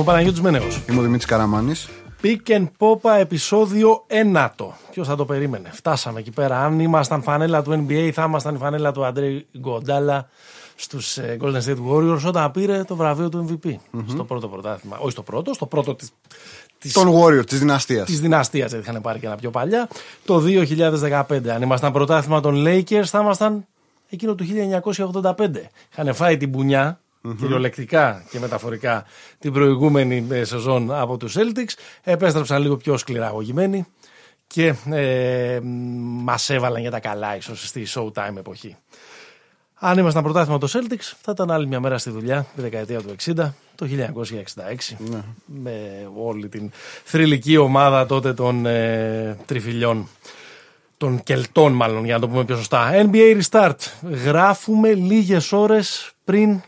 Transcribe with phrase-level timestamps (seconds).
[0.00, 0.80] Είμαι ο Παναγιώτης Μένεγος.
[0.88, 1.88] Είμαι ο Δημήτρης Καραμάνης.
[2.22, 4.48] Pick and Popa επεισόδιο 1.
[4.90, 5.70] Ποιος θα το περίμενε.
[5.72, 6.64] Φτάσαμε εκεί πέρα.
[6.64, 10.28] Αν ήμασταν φανέλα του NBA, θα ήμασταν η φανέλα του Αντρέι Γκοντάλα
[10.74, 13.74] στους ε, Golden State Warriors όταν πήρε το βραβείο του MVP.
[14.06, 14.98] Στο πρώτο πρωτάθλημα.
[14.98, 16.06] Όχι στο πρώτο, στο πρώτο τη.
[16.78, 18.06] Της, Τον Warrior της δυναστείας.
[18.06, 19.88] Της δυναστείας, γιατί είχαν πάρει και ένα πιο παλιά.
[20.24, 21.48] Το 2015.
[21.48, 23.66] Αν ήμασταν πρωτάθλημα των Lakers, θα ήμασταν
[24.10, 25.70] εκείνο του 1985.
[25.92, 27.36] Είχαν φάει την πουνιά mm-hmm.
[27.38, 29.04] κυριολεκτικά και μεταφορικά
[29.38, 31.74] την προηγούμενη ε, σεζόν από τους Celtics.
[32.02, 33.86] Επέστρεψαν λίγο πιο σκληραγωγημένοι
[34.46, 35.60] και ε,
[36.22, 38.76] μας έβαλαν για τα καλά ίσως στη Showtime εποχή.
[39.82, 43.14] Αν ήμασταν πρωτάθλημα το Celtics, θα ήταν άλλη μια μέρα στη δουλειά, τη δεκαετία του
[43.24, 45.22] 60, το 1966, ναι.
[45.44, 46.70] με όλη την
[47.04, 50.08] θρηλυκή ομάδα τότε των ε, τριφυλιών
[50.96, 52.90] των Κελτών μάλλον για να το πούμε πιο σωστά.
[52.92, 53.76] NBA Restart.
[54.24, 56.60] Γράφουμε λίγες ώρες πριν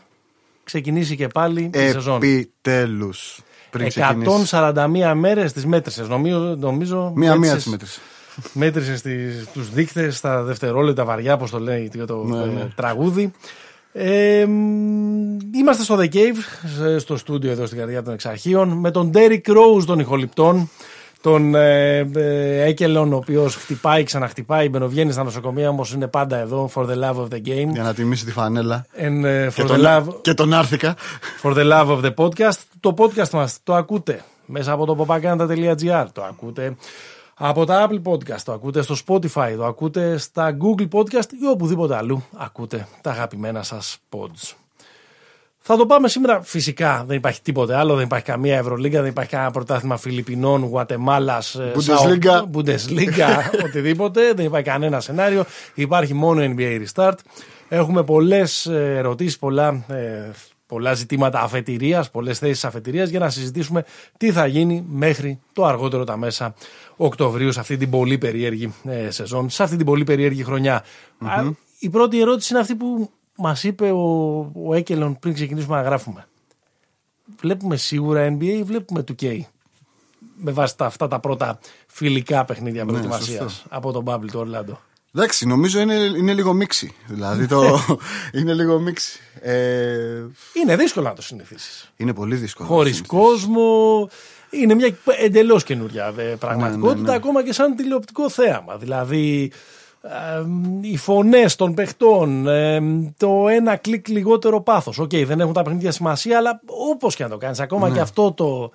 [0.63, 2.15] ξεκινήσει και πάλι η σεζόν.
[2.15, 3.39] Επιτέλους.
[3.73, 6.07] 141 μέρες τις μέτρησες.
[6.07, 7.99] Νομίζω, νομίζω Μία-μία τις μέτρησες.
[8.53, 9.01] Μέτρησες
[9.53, 12.67] τους δείκτες, στα δευτερόλεπτα βαριά, όπως το λέει το ναι, ναι.
[12.75, 13.31] τραγούδι.
[13.95, 14.47] Ε,
[15.55, 16.37] είμαστε στο The Cave,
[16.97, 20.69] στο στούντιο εδώ στην καρδιά των εξαρχείων, με τον Derrick Rose των ηχοληπτών
[21.23, 26.69] τον ε, ε, Έκελον, ο οποίος χτυπάει, ξαναχτυπάει, μπαινοβγαίνει στα νοσοκομεία, όμως είναι πάντα εδώ
[26.75, 27.69] for the love of the game.
[27.71, 28.85] Για να τιμήσει τη φανέλα.
[28.97, 30.95] And, uh, και, τον, love, και τον άρθηκα.
[31.43, 32.57] For the love of the podcast.
[32.79, 36.05] Το podcast μας το ακούτε μέσα από το popaganda.gr.
[36.11, 36.75] Το ακούτε
[37.33, 41.95] από τα Apple Podcast, το ακούτε στο Spotify, το ακούτε στα Google Podcast ή οπουδήποτε
[41.95, 44.62] αλλού ακούτε τα αγαπημένα σας pods.
[45.65, 47.03] Θα το πάμε σήμερα φυσικά.
[47.07, 47.95] Δεν υπάρχει τίποτε άλλο.
[47.95, 53.27] Δεν υπάρχει καμία Ευρωλίγκα, δεν υπάρχει κανένα πρωτάθλημα Φιλιππινών, Γουατεμάλας, Bundesliga, Bundesliga
[53.65, 54.33] οτιδήποτε.
[54.33, 55.45] Δεν υπάρχει κανένα σενάριο.
[55.73, 57.15] Υπάρχει μόνο NBA Restart.
[57.69, 60.31] Έχουμε πολλές ερωτήσεις, πολλά, ε,
[60.65, 63.85] πολλά ζητήματα αφετηρίας, πολλές θέσεις αφετηρίας για να συζητήσουμε
[64.17, 66.53] τι θα γίνει μέχρι το αργότερο τα μέσα
[66.95, 70.83] Οκτωβρίου σε αυτή την πολύ περίεργη ε, σεζόν, σε αυτή την πολύ περίεργη χρονιά.
[71.25, 71.51] Mm-hmm.
[71.79, 76.27] Η πρώτη ερώτηση είναι αυτή που Μας είπε ο, ο Έκελον πριν ξεκινήσουμε να γράφουμε.
[77.39, 79.39] Βλέπουμε σίγουρα NBA ή βλέπουμε 2K.
[80.35, 84.79] Με βάση τα, αυτά τα πρώτα φιλικά παιχνίδια ναι, προετοιμασίας από τον Bubble του Ορλάντο.
[85.15, 86.95] Εντάξει, νομίζω είναι, είναι λίγο μίξη.
[87.07, 87.79] Δηλαδή το.
[88.37, 89.19] είναι λίγο μίξη.
[89.41, 90.23] Ε...
[90.53, 91.91] Είναι δύσκολο να το συνηθίσεις.
[91.95, 92.67] Είναι πολύ δύσκολο.
[92.67, 94.09] Χωρίς κόσμο.
[94.49, 97.15] Είναι μια εντελώς καινούρια ε, πραγματικότητα, ναι, ναι, ναι.
[97.15, 98.77] ακόμα και σαν τηλεοπτικό θέαμα.
[98.77, 99.51] Δηλαδή,
[100.81, 102.47] οι φωνές των παιχτών,
[103.17, 104.99] το ένα κλικ λιγότερο πάθος.
[104.99, 107.93] Οκ, δεν έχουν τα παιχνίδια σημασία, αλλά όπως και να το κάνεις, ακόμα ναι.
[107.93, 108.71] και αυτό το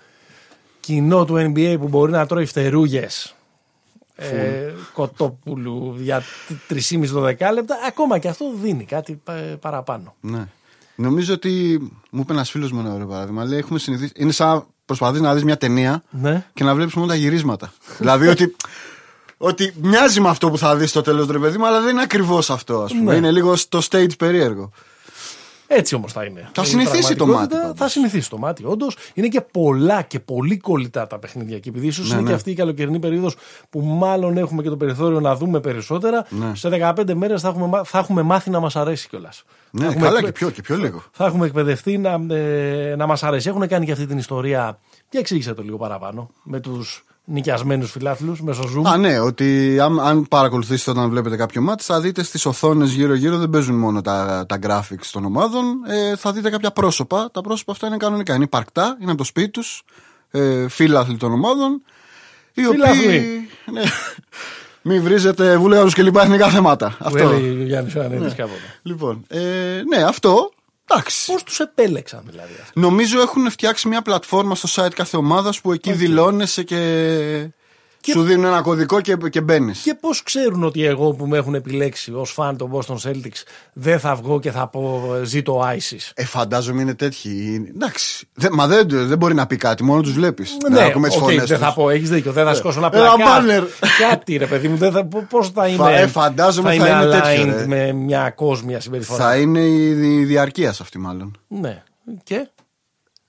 [0.81, 3.35] κοινό του NBA που μπορεί να τρώει φτερούγες
[4.17, 6.23] ε, κοτόπουλου για
[6.69, 9.23] 3,5 λεπτά, ακόμα και αυτό δίνει κάτι
[9.61, 10.15] παραπάνω.
[10.21, 10.47] Ναι.
[10.95, 11.79] Νομίζω ότι
[12.11, 13.45] μου είπε ένας φίλος μου ένα ωραίο παράδειγμα.
[13.45, 14.13] Λέει, έχουμε συνηθίσει.
[14.17, 16.47] Είναι σαν προσπαθείς να δεις μια ταινία ναι.
[16.55, 17.73] και να βλέπεις μόνο τα γυρίσματα.
[17.99, 18.57] δηλαδή ότι
[19.39, 22.03] ότι μοιάζει με αυτό που θα δεις στο τέλος του παιδί μου, αλλά δεν είναι
[22.03, 23.13] ακριβώς αυτό, ας πούμε.
[23.13, 23.17] Ναι.
[23.17, 24.71] Είναι λίγο στο stage περίεργο.
[25.71, 26.51] Έτσι όμως θα είναι.
[26.53, 27.57] Θα συνηθίσει το μάτι.
[27.75, 28.65] Θα συνηθίσει το μάτι.
[28.67, 31.59] Όντως είναι και πολλά και πολύ κολλητά τα παιχνίδια.
[31.59, 32.29] Και επειδή ίσως ναι, είναι ναι.
[32.29, 33.37] και αυτή η καλοκαιρινή περίοδος
[33.71, 36.55] που μάλλον έχουμε και το περιθώριο να δούμε περισσότερα, ναι.
[36.55, 39.45] σε 15 μέρες θα έχουμε, θα έχουμε μάθει να μας αρέσει κιόλας.
[39.71, 41.03] Ναι, έχουμε καλά και πιο, και πιο λίγο.
[41.13, 43.49] Θα έχουμε εκπαιδευτεί να, ε, να μας αρέσει.
[43.49, 44.79] Έχουν κάνει και αυτή την ιστορία.
[45.09, 48.83] Και εξήγησε το λίγο παραπάνω με τους νοικιασμένους φιλάθλους μέσω Zoom.
[48.85, 53.37] Α, ναι, ότι αν, αν παρακολουθήσετε όταν βλέπετε κάποιο μάτι, θα δείτε στις οθόνες γύρω-γύρω
[53.37, 55.65] δεν παίζουν μόνο τα, τα graphics των ομάδων.
[55.87, 57.31] Ε, θα δείτε κάποια πρόσωπα.
[57.33, 58.35] Τα πρόσωπα αυτά είναι κανονικά.
[58.35, 59.83] Είναι υπαρκτά, είναι από το σπίτι τους,
[60.31, 61.83] ε, φίλαθλοι των ομάδων.
[62.53, 63.49] Οι οποίοι.
[63.73, 63.83] Ναι,
[64.83, 66.97] μην βρίζετε βουλγάρου και λοιπά εθνικά θέματα.
[67.01, 67.37] Αυτό.
[67.39, 68.47] Γιάννης ναι.
[68.83, 69.39] Λοιπόν, ε,
[69.89, 70.51] ναι, αυτό
[71.27, 72.53] Πώς τους επέλεξαν δηλαδή.
[72.75, 75.97] Νομίζω έχουν φτιάξει μια πλατφόρμα στο site κάθε ομάδας που εκεί okay.
[75.97, 76.77] δηλώνεσαι και...
[78.01, 78.13] και.
[78.13, 79.81] Σου δίνουν ένα κωδικό και, και μπαίνεις.
[79.81, 83.43] Και πώς ξέρουν ότι εγώ που με έχουν επιλέξει ως φαν των Boston Celtics
[83.73, 86.11] δεν θα βγω και θα πω ζήτω ISIS.
[86.15, 87.65] Ε, φαντάζομαι είναι τέτοιοι.
[87.75, 88.29] Εντάξει.
[88.35, 90.57] Δε, μα δεν, δεν μπορεί να πει κάτι, μόνο τους βλέπεις.
[90.71, 92.33] Ναι, ακούμε okay, δεν θα πω, έχεις δίκιο.
[92.33, 93.45] Δεν θα ε, σηκώσω ένα πλακά.
[94.11, 94.79] Κάτι ρε παιδί μου.
[95.29, 96.01] Πώς θα είμαι.
[96.01, 97.67] Ε, φαντάζομαι θα, θα είναι τέτοιο.
[97.67, 99.25] Με μια κόσμια συμπεριφορά.
[99.25, 99.89] Θα είναι η,
[100.21, 101.39] η διαρκεία αυτή μάλλον.
[101.49, 101.83] Ναι.
[102.23, 102.49] Και;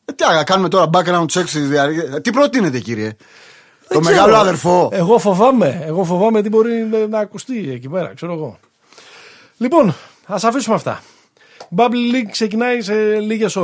[0.05, 2.21] Ε, τι να κάνουμε τώρα background check στη διαρκεία.
[2.21, 3.11] Τι προτείνετε κύριε;
[3.89, 4.89] Το μεγάλο αδερφό.
[4.91, 5.83] Εγώ φοβάμαι.
[5.85, 8.59] Εγώ φοβάμαι τι μπορεί να ακουστεί εκεί πέρα, ξέρω εγώ.
[9.57, 9.95] Λοιπόν,
[10.25, 11.01] ας αφήσουμε αυτά.
[11.75, 13.57] Bubble League ξεκινάει σε λίγες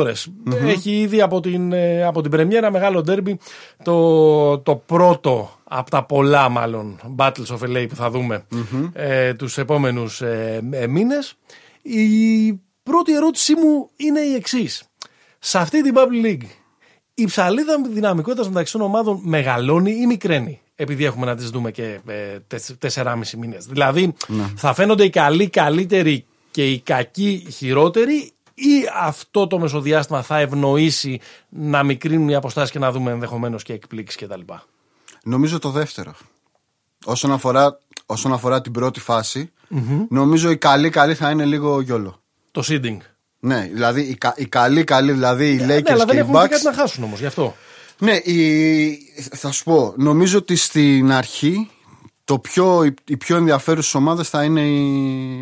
[0.65, 3.39] Έχει ήδη από την, ε, από την πρεμιέρα μεγάλο ντέρμπι
[3.83, 8.89] το, το πρώτο από τα πολλά μάλλον Battles of LA που θα δούμε mm-hmm.
[8.93, 11.35] ε, τους επόμενους ε, ε, μήνες.
[11.81, 14.83] Η πρώτη ερώτησή μου είναι η εξής.
[15.39, 16.47] Σε αυτή την Bubble League
[17.15, 20.59] η ψαλίδα δυναμικότητας μεταξύ των ομάδων μεγαλώνει ή μικραίνει.
[20.75, 23.65] Επειδή έχουμε να τις δούμε και ε, τεσ- 4,5 μήνες.
[23.65, 24.13] Δηλαδή,
[24.55, 28.71] θα φαίνονται οι καλοί καλύτεροι και οι κακοί χειρότεροι, ή
[29.01, 31.19] αυτό το μεσοδιάστημα θα ευνοήσει
[31.49, 34.39] να μικρύνουν οι αποστάσεις και να δούμε ενδεχομένως και εκπλήξεις κτλ.
[35.23, 36.13] Νομίζω το δεύτερο.
[37.05, 39.51] Όσον αφορά, όσον αφορά την πρώτη φάση,
[40.09, 42.21] νομίζω οι καλοί καλοί θα είναι λίγο γιόλο.
[42.51, 42.97] Το seeding.
[43.45, 46.19] Ναι, δηλαδή οι, κα, οι καλοί καλοί, δηλαδή οι Lakers ναι, αλλά και δεν οι
[46.19, 46.49] έχουν και Bucks.
[46.49, 47.55] κάτι να χάσουν όμως γι' αυτό.
[47.99, 48.99] Ναι, η,
[49.35, 51.69] θα σου πω, νομίζω ότι στην αρχή
[52.23, 54.83] το πιο, οι, οι πιο ενδιαφέρουσες ομάδες θα είναι οι.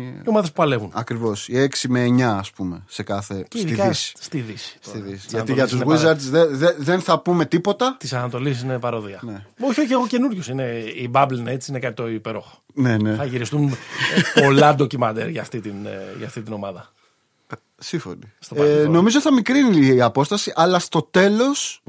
[0.04, 0.90] Οι ομάδες που παλεύουν.
[0.92, 3.46] Ακριβώς, οι 6 με 9, ας πούμε, σε κάθε.
[3.48, 4.12] Και στη ειδικά Δύση.
[4.18, 4.76] στη Δύση.
[4.80, 5.04] Στη τώρα.
[5.04, 5.24] Δύση.
[5.24, 7.96] Της Γιατί για Ανατολής τους είναι Wizards δεν δε, δεν θα πούμε τίποτα.
[7.98, 9.20] Της Ανατολής είναι παρόδια.
[9.22, 9.44] Ναι.
[9.60, 10.42] Όχι, όχι, εγώ καινούριο.
[10.50, 12.58] Είναι η Bubble Nets είναι κάτι το υπέροχο.
[12.74, 13.14] Ναι, ναι.
[13.14, 13.76] Θα γυριστούν
[14.36, 16.92] ε, πολλά ντοκιμαντέρ για αυτή την, ε, για αυτή την ομάδα.
[17.78, 18.32] Σύμφωνοι.
[18.38, 18.90] Στο Ε, παρελθόν.
[18.92, 21.82] νομίζω θα μικρύνει η απόσταση, αλλά στο τελος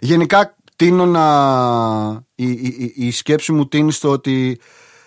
[0.00, 1.24] γενικά τίνω να.
[2.34, 4.60] Η, η, η- η σκέψη μου τίνει στο ότι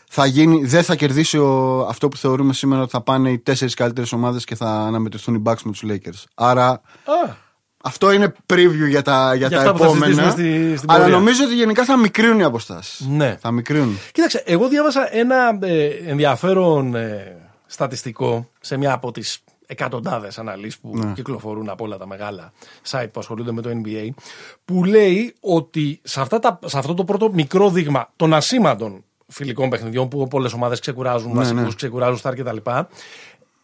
[0.09, 3.73] θα γίνει, δεν θα κερδίσει ο, αυτό που θεωρούμε σήμερα ότι θα πάνε οι τέσσερις
[3.73, 6.23] καλύτερες ομάδες και θα αναμετρηθούν οι Bucks με τους Lakers.
[6.35, 7.41] Άρα Α,
[7.83, 10.05] αυτό είναι preview για τα, για Για τα αυτά που θα επόμενα.
[10.05, 10.31] συζητήσουμε
[10.67, 11.17] στη- στην αλλά πορεία.
[11.17, 13.05] νομίζω ότι γενικά θα μικρύνουν οι αποστάσεις.
[13.07, 13.37] Ναι.
[13.41, 13.97] Θα μικρύνουν.
[14.11, 17.35] Κοίταξε, εγώ διάβασα ένα ε, ενδιαφέρον ε,
[17.65, 21.13] στατιστικό σε μια από τις εκατοντάδες αναλύσεις που Ναι.
[21.13, 22.51] κυκλοφορούν από όλα τα μεγάλα
[22.89, 24.09] site που ασχολούνται με το NBA
[24.65, 29.69] που λέει ότι σε, αυτά τα, σε αυτό το πρώτο μικρό δείγμα των ασήμαντων φιλικών
[29.69, 31.73] παιχνιδιών που πολλές ομάδες ξεκουράζουν Ναι, βασικούς, ναι.
[31.75, 32.57] ξεκουράζουν στάρ κτλ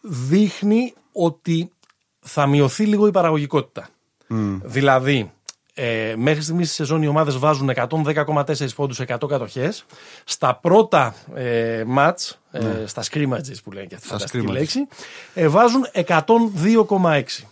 [0.00, 1.70] δείχνει ότι
[2.20, 3.88] θα μειωθεί λίγο η παραγωγικότητα.
[4.62, 5.32] Δηλαδή,
[5.82, 9.84] ε, μέχρι στιγμής στη σεζόν οι ομάδες βάζουν 110,4 πόντους σε 100 κατοχές.
[10.24, 14.18] Στα πρώτα ε, μάτς, ε, στα scrimmages που λένε και αυτή η Ναι.
[14.18, 14.52] Στα φανταστική scrimmages.
[14.52, 14.88] λέξη,
[15.34, 17.49] ε, βάζουν 102,6.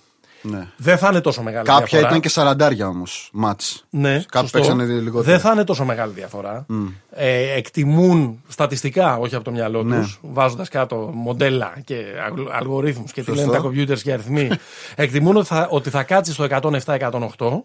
[0.50, 0.66] Ναι.
[0.76, 2.08] Δεν θα είναι τόσο μεγάλη Κάποια διαφορά.
[2.08, 3.28] ήταν και σαραντάρια όμως.
[3.32, 3.84] Μάτς.
[3.90, 4.58] Ναι, Κάποιοι σωστό.
[4.58, 5.22] παίξανε λιγότερο.
[5.22, 6.66] Δεν θα είναι τόσο μεγάλη διαφορά.
[7.10, 10.00] Ε, εκτιμούν στατιστικά, όχι από το μυαλό Ναι.
[10.00, 13.50] τους, βάζοντας κάτω μοντέλα και αλγο- αλγορίθμους και τι Σωστό.
[13.50, 14.50] λένε τα computers και αριθμοί.
[14.96, 17.64] εκτιμούν ότι θα, ότι θα κάτσει στο 107-108.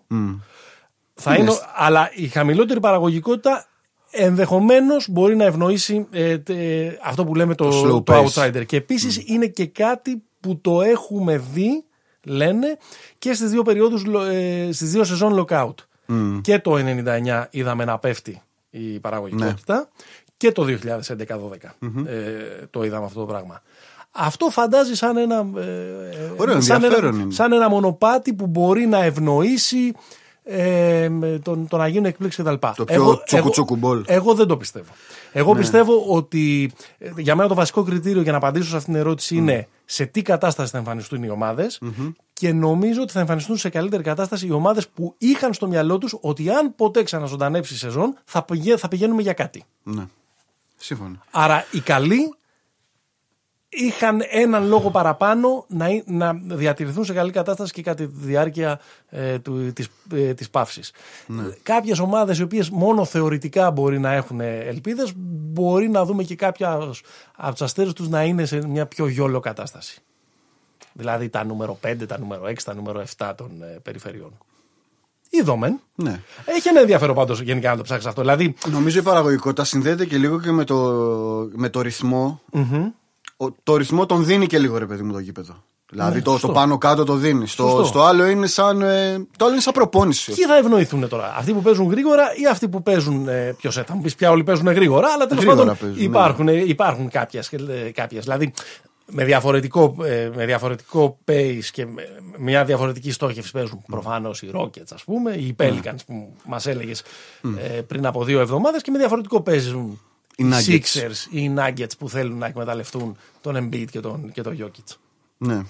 [1.15, 3.65] Θα είναι, αλλά η χαμηλότερη παραγωγικότητα
[4.11, 8.25] ενδεχομένως μπορεί να ευνοήσει ε, τε- αυτό που λέμε το, Το slow το pace.
[8.43, 8.65] outsider.
[8.65, 11.83] Και επίσης είναι και κάτι που το έχουμε δει,
[12.25, 12.77] λένε,
[13.17, 14.01] και στις δύο περιόδους,
[14.75, 15.73] στις δύο σεζόν lockout.
[16.41, 19.83] Και το 99 είδαμε να πέφτει η παραγωγικότητα Ναι.
[20.37, 21.75] και το 2011-12
[22.05, 23.61] ε, το είδαμε αυτό το πράγμα.
[24.11, 27.33] Αυτό φαντάζει σαν ένα, ε, Ωραίο, σαν, ενδιαφέρον ένα, είναι.
[27.33, 29.93] σαν ένα μονοπάτι που μπορεί να ευνοήσει
[30.43, 32.53] ε, με τον, το να γίνουν εκπλήξει κτλ.
[32.75, 34.03] Το πιο τσουκουτσούκου μπολ.
[34.07, 34.91] Εγώ δεν το πιστεύω.
[35.31, 39.01] Εγώ πιστεύω ότι ε, για μένα το βασικό κριτήριο για να απαντήσω σε αυτήν την
[39.01, 41.67] ερώτηση είναι σε τι κατάσταση θα εμφανιστούν οι ομαδε
[42.33, 46.17] και νομίζω ότι θα εμφανιστούν σε καλύτερη κατάσταση οι ομάδες που είχαν στο μυαλό τους
[46.21, 49.63] ότι αν ποτέ ξαναζωντανέψει η σεζόν θα, πηγα- θα πηγαίνουμε για κάτι.
[49.83, 50.03] Ναι.
[50.77, 51.23] Σύμφωνα.
[51.31, 52.33] Άρα οι καλοί
[53.75, 58.79] είχαν έναν λόγο παραπάνω να, εί- να διατηρηθούν σε καλή κατάσταση και κατά τη διάρκεια
[59.09, 60.91] ε, του, της, ε, της παύσης.
[61.63, 66.71] Κάποιες ομάδες οι οποίες μόνο θεωρητικά μπορεί να έχουν ελπίδες μπορεί να δούμε και κάποια
[67.35, 70.01] από τους αστέρους τους να είναι σε μια πιο γιόλο κατάσταση.
[70.93, 74.37] Δηλαδή τα νούμερο 5, τα νούμερο 6, τα νούμερο 7 των ε, περιφερειών.
[75.29, 75.79] Είδομεν.
[75.95, 76.21] Ναι.
[76.45, 78.21] Έχει ένα ενδιαφέρον πάντως γενικά να το ψάξεις αυτό.
[78.21, 80.75] Δηλαδή Νομίζω η παραγωγικότητα συνδέεται και λίγο και με το,
[81.53, 82.59] με το ρυθμο Ο,
[83.63, 85.63] το ρυθμό τον δίνει και λίγο ρε παιδί μου το γήπεδο.
[85.89, 86.53] Δηλαδή το, το Ναι, σωστό.
[86.53, 87.47] πάνω κάτω το δίνει.
[87.47, 87.85] Στο, Σωστό.
[87.85, 88.81] στο άλλο είναι σαν.
[88.81, 90.33] Ε, το άλλο είναι σαν προπόνηση.
[90.33, 93.83] Ποιοι θα ευνοηθούν τώρα, αυτοί που παίζουν γρήγορα ή αυτοί που παίζουν ε, πιο σε.
[93.83, 96.03] Θα μου πεις πια όλοι παίζουν γρήγορα, αλλά τέλος Γρήγορα πάντων παίζουν, ναι.
[96.03, 98.23] υπάρχουν, ε, υπάρχουν κάποιες, ε, κάποιες.
[98.23, 98.53] Δηλαδή
[99.11, 102.03] με διαφορετικό, ε, με διαφορετικό pace και με
[102.37, 107.03] μια διαφορετική στόχευση παίζουν προφανώς οι Rockets, ας πούμε, οι Pelicans που μας έλεγες
[107.57, 109.99] ε, πριν από δύο εβδομάδες και με διαφορετικό παίζουν
[110.35, 110.97] Οι οι Nuggets.
[110.97, 114.95] Sixers ή οι Nuggets που θέλουν να εκμεταλλευτούν τον Embiid και τον, και τον Jokic.
[115.37, 115.61] Ναι.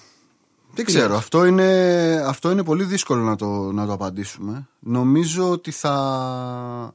[0.75, 1.15] Δεν ξέρω.
[1.15, 4.67] Αυτό είναι, αυτό είναι πολύ δύσκολο να το, να το απαντήσουμε.
[4.79, 6.93] Νομίζω ότι θα,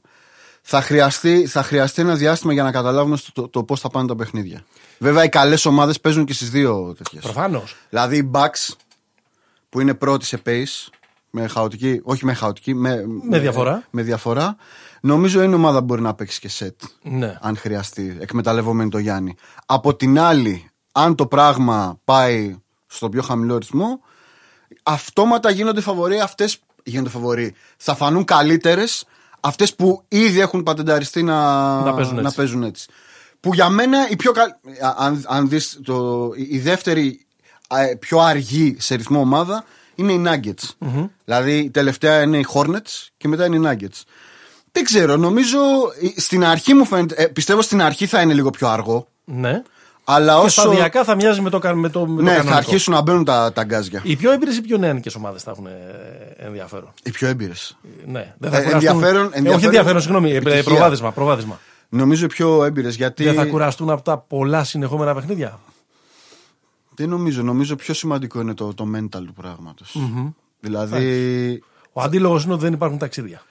[0.61, 4.07] θα, χρειαστεί, θα χρειαστεί ένα διάστημα για να καταλάβουμε στο- το, το, πώς θα πάνε
[4.07, 4.63] τα παιχνίδια.
[4.97, 7.23] Βέβαια, οι καλές ομάδες παίζουν και στις δύο τέτοιες.
[7.23, 7.75] Προφανώς.
[7.89, 8.73] Δηλαδή, οι Bucks
[9.69, 10.89] που είναι πρώτοι σε pace,
[11.29, 13.83] με χαοτική, όχι με χαοτική, με, Με διαφορά.
[13.89, 14.55] Με διαφορά.
[15.01, 16.81] Νομίζω είναι ομάδα που μπορεί να παίξει και σετ.
[17.01, 17.37] Ναι.
[17.41, 19.35] Αν χρειαστεί, εκμεταλλευόμενη το Γιάννη.
[19.65, 22.57] Από την άλλη, αν το πράγμα πάει
[22.87, 23.99] στο πιο χαμηλό ρυθμό,
[24.83, 26.49] αυτόματα γίνονται φαβοροί αυτέ.
[26.83, 27.53] Γίνονται φαβοροί.
[27.77, 29.05] Θα φανούν καλύτερες
[29.39, 32.35] αυτές που ήδη έχουν πατενταριστεί να, Να παίζουν έτσι.
[32.35, 32.87] παίζουν έτσι.
[33.39, 34.49] Που για μένα η πιο καλ...
[34.97, 37.25] αν, αν δεις το, η η δεύτερη
[37.67, 39.63] α, ε, πιο αργή σε ρυθμό ομάδα
[39.99, 40.87] είναι οι Nuggets.
[41.25, 44.01] Δηλαδή η τελευταία είναι οι Hornets και μετά είναι οι Nuggets.
[44.71, 45.57] Δεν ξέρω, νομίζω
[46.15, 47.15] ε, στην αρχή μου φαίνεται.
[47.23, 49.07] ε, πιστεύω στην αρχή θα είναι λίγο πιο αργό.
[49.25, 49.61] Ναι.
[50.03, 50.61] Αλλά Και όσο.
[50.61, 52.57] σταδιακά θα μοιάζει με το, κα- με το, με το Ναι, θα κανονικό.
[52.57, 54.01] αρχίσουν να μπαίνουν τα, τα γκάζια.
[54.03, 55.71] Οι πιο έμπειρες ή πιο νεανικές ομάδες θα έχουν ε,
[56.37, 56.93] ενδιαφέρον.
[57.03, 57.77] Οι πιο έμπειρες.
[58.05, 58.89] Ναι, δεν θα Ε, κουραστούν.
[58.89, 60.31] ενδιαφέρον- Ε, όχι ενδιαφέρον- ενδιαφέρον, συγγνώμη.
[60.31, 60.63] ε, επιτυχία.
[60.63, 61.59] Προβάδισμα, προβάδισμα.
[61.89, 63.23] Νομίζω οι πιο έμπειρες γιατί.
[63.23, 65.59] Δεν θα κουραστούν από τα πολλά συνεχόμενα παιχνίδια.
[66.99, 67.43] Δεν νομίζω.
[67.43, 69.83] Νομίζω πιο σημαντικό είναι το, το mental του πραγματο
[70.59, 71.63] Δηλαδή.
[71.93, 73.41] Ο αντίλογος είναι ότι δεν υπάρχουν ταξίδια.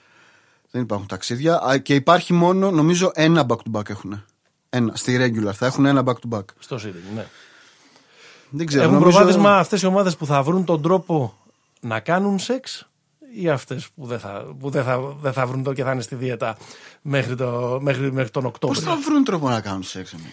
[0.71, 4.25] Δεν υπάρχουν ταξίδια α, και υπάρχει μόνο, νομίζω, ένα back-to-back έχουν.
[4.71, 4.97] Ένα.
[4.97, 6.45] Στη regular θα έχουν ένα back-to-back.
[6.59, 7.27] Στο Σίδη, ναι.
[8.51, 8.83] Δεν ξέρω.
[8.83, 9.17] Έχουν νομίζω...
[9.17, 11.39] προβάδισμα αυτές οι ομάδες που θα βρουν τον τρόπο
[11.81, 12.89] να κάνουν σεξ
[13.35, 16.03] ή αυτές που, δεν θα, που δεν, θα, δεν θα βρουν το και θα είναι
[16.03, 16.57] στη δίαιτα
[17.03, 20.29] μέχρι, το, μέχρι, μέχρι τον Πώς Οκτώβριο; θα βρουν τρόπο να κάνουν σεξ, εμένα;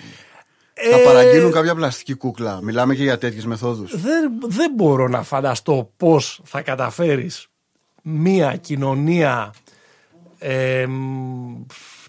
[0.78, 2.60] Ε, Θα παραγγείλουν κάποια πλαστική κούκλα.
[2.62, 4.02] Μιλάμε και για τέτοιες μεθόδους.
[4.02, 7.48] δεν, δεν μπορώ να φανταστώ πώς θα καταφέρεις
[8.02, 9.54] μία κοινωνία
[10.38, 11.66] ε, μ,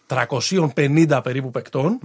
[0.07, 1.99] 350 περίπου παικτών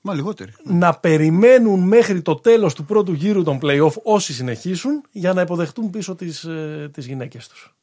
[0.00, 0.52] Μα λιγότεροι.
[0.64, 5.90] να περιμένουν μέχρι το τέλος του πρώτου γύρου των play-off όσοι συνεχίσουν για να υποδεχτούν
[5.90, 7.74] πίσω τις, ε, τις γυναίκες τους.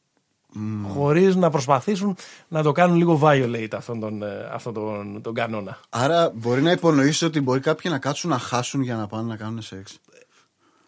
[0.94, 2.16] Χωρίς να προσπαθήσουν
[2.48, 5.78] να το κάνουν λίγο violate αυτόν τον, ε, αυτόν τον, τον κανόνα.
[5.88, 9.36] Άρα μπορεί να υπονοήσει ότι μπορεί κάποιοι να κάτσουν να χάσουν για να πάνε να
[9.36, 9.98] κάνουν σεξ;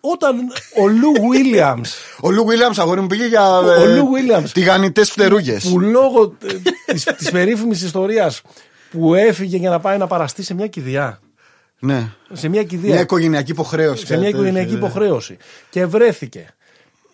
[0.00, 0.36] Όταν
[0.76, 1.88] ο Λου Williams
[2.26, 3.58] Ο Λου Βίλιαμς, αγόρι μου, πήγε για.
[3.58, 4.48] Ο Λου Williams.
[4.52, 5.68] Τηγανιτές φτερούγες.
[5.68, 8.42] που λόγω ε, της, της περίφημης ιστορίας
[8.90, 11.20] που έφυγε για να πάει να παραστεί σε μια κηδεία.
[11.78, 12.10] Ναι.
[12.32, 12.92] Σε μια κηδεία.
[12.92, 14.06] Μια οικογενειακή υποχρέωση.
[14.06, 14.86] σε μια κάτι οικογενειακή τέτοιο, ναι.
[14.86, 15.36] υποχρέωση.
[15.70, 16.54] Και βρέθηκε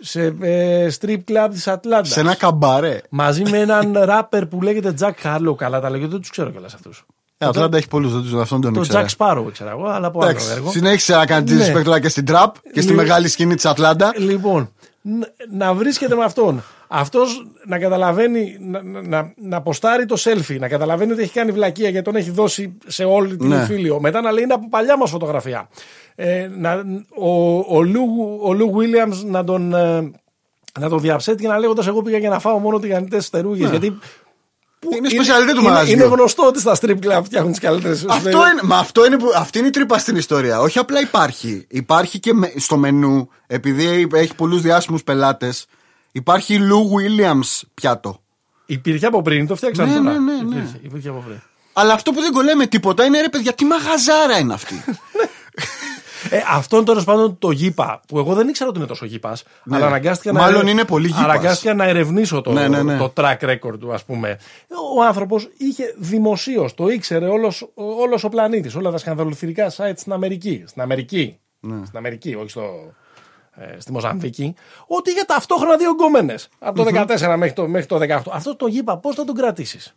[0.05, 2.05] σε ε, strip club της Ατλάντα.
[2.05, 3.01] Σε ένα καμπαρέ.
[3.09, 5.55] Μαζί με έναν ράπερ που λέγεται Jack Harlow.
[5.57, 7.05] Καλά τα λέγεται, δεν τους ξέρω κιόλας αυτούς.
[7.39, 9.05] Ε, Ατλάντα έχει πολλούς, δεν τους- αυτόν τον Το ήξερα.
[9.05, 10.71] Jack Sparrow, ξέρω εγώ, αλλά από άλλο Εντάξει, έργο.
[10.71, 11.65] συνέχισε να κάνει τη Ναι.
[11.65, 14.13] σπέκτρα και στην τραπ και στη Λι- μεγάλη σκηνή της Ατλάντα.
[14.19, 16.63] Λοιπόν, ν- να βρίσκεται με αυτόν.
[16.89, 21.53] Αυτός να καταλαβαίνει, να, να, να, να ποστάρει το selfie, να καταλαβαίνει ότι έχει κάνει
[21.53, 23.65] βλακεία γιατί τον έχει δώσει σε όλη την Ναι.
[23.65, 24.01] υφήλιο.
[24.01, 25.69] Μετά να λέει είναι από παλιά μας φωτογραφία.
[26.15, 26.83] Ε, να,
[27.19, 30.11] ο, ο, Λου, ο Λου Williams να τον, ε,
[30.81, 33.71] να τον διαψέτει και να λέγοντας: Εγώ πήγα για να φάω μόνο τηγανιτές στερούγες.
[33.71, 33.99] Γιατί
[34.79, 34.97] που Ναι.
[34.97, 35.93] Είναι σπεσιαλιτέ του είναι, μαγαζιού.
[35.93, 38.05] είναι γνωστό ότι στα strip club φτιάχνουν τις καλύτερες.
[38.09, 40.61] Αυτό είναι, μα αυτό είναι, που, αυτή είναι η τρύπα στην ιστορία.
[40.61, 41.67] Όχι απλά υπάρχει.
[41.71, 45.67] Υπάρχει και με- στο μενού, επειδή έχει πολλούς διάσημους πελάτες,
[46.13, 48.21] υπάρχει Λου Williams πιάτο.
[48.67, 50.11] Υπήρχε από πριν, το φτιάξαν Ναι, τώρα.
[50.19, 50.57] ναι, ναι, ναι.
[50.57, 51.41] Υπήρχε, υπήρχε από πριν.
[51.73, 54.75] Αλλά αυτό που δεν κολλάει τίποτα είναι ρε παιδιά, τι μαγαζάρα είναι αυτή.
[56.31, 59.43] Ε, αυτό είναι τέλος πάντων το γήπα, που εγώ δεν ήξερα ότι είναι τόσο γήπας.
[59.71, 61.23] Αλλά αναγκάστηκα να, Μάλλον είναι πολύ γήπας.
[61.23, 62.97] αναγκάστηκα να ερευνήσω το, Ναι, ναι, ναι.
[62.97, 64.39] το track record του, ας πούμε.
[64.97, 70.13] Ο άνθρωπος είχε δημοσίως, το ήξερε όλος, όλος ο πλανήτης, όλα τα σκανδαλοθυρικά site στην
[70.13, 70.65] Αμερική.
[70.67, 71.39] Στην Αμερική.
[71.61, 71.85] Ναι.
[71.87, 72.63] Στην Αμερική, όχι στο,
[73.57, 74.55] ε, στη Μοζαμβίκη.
[74.87, 76.49] Ότι είχε ταυτόχρονα δύο γκόμενες.
[76.59, 78.21] Από το 14 μέχρι το, μέχρι το 18.
[78.33, 79.95] Αυτό το γήπα, πώς θα τον κρατήσεις;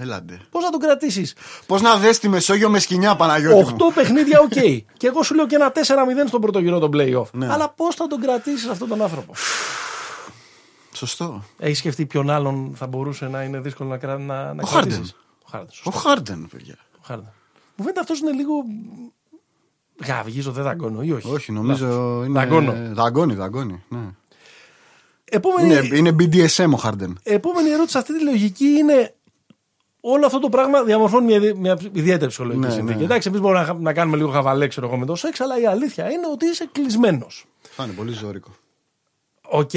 [0.00, 0.40] Ελάτε.
[0.50, 1.34] Πώς θα τον κρατήσεις;
[1.66, 3.54] Πώς να δει τη Μεσόγειο με σκηνιά, Παναγιώτη.
[3.54, 4.48] μου; Οχτώ παιχνίδια, οκ.
[4.96, 5.80] και εγώ σου λέω και ένα 4-0
[6.28, 7.30] στον πρώτο γύρο των playoff.
[7.32, 7.52] Ναι.
[7.52, 9.32] Αλλά πώς θα τον κρατήσεις αυτόν τον άνθρωπο;
[10.92, 11.44] Σωστό.
[11.58, 14.18] Έχεις σκεφτεί ποιον άλλον θα μπορούσε να είναι δύσκολο να, κρα...
[14.18, 15.42] να, να Ο κρατήσεις; Harden.
[15.42, 15.68] Ο Χάρντεν.
[15.84, 16.74] Ο Χάρντεν, παιδιά.
[16.96, 17.32] Ο Harden.
[17.76, 18.52] Μου φαίνεται αυτός είναι λίγο.
[20.06, 22.38] Γαβγίζω, δεν δαγκώνω ή όχι; Όχι, νομίζω είναι.
[22.38, 22.74] Δαγκώνω.
[22.92, 23.82] Δαγκώνει, δαγκώνει.
[23.88, 23.98] Ναι.
[25.30, 27.18] Επόμενη, Είναι, είναι BDSM ο Χάρντεν.
[27.22, 29.14] επόμενη ερώτηση σε αυτή τη λογική είναι.
[30.00, 32.98] Όλο αυτό το πράγμα διαμορφώνει μια, ειδε- μια ιδιαίτερη ψυχολογική Ναι, συνθήκη.
[32.98, 33.04] ναι.
[33.04, 35.66] Εντάξει, εμείς μπορούμε να, να κάνουμε λίγο χαβαλέ, ξέρω εγώ, με το σεξ, αλλά η
[35.66, 37.44] αλήθεια είναι ότι είσαι κλεισμένος.
[37.60, 38.50] Θα είναι πολύ ζώρικο.
[39.42, 39.70] Οκ,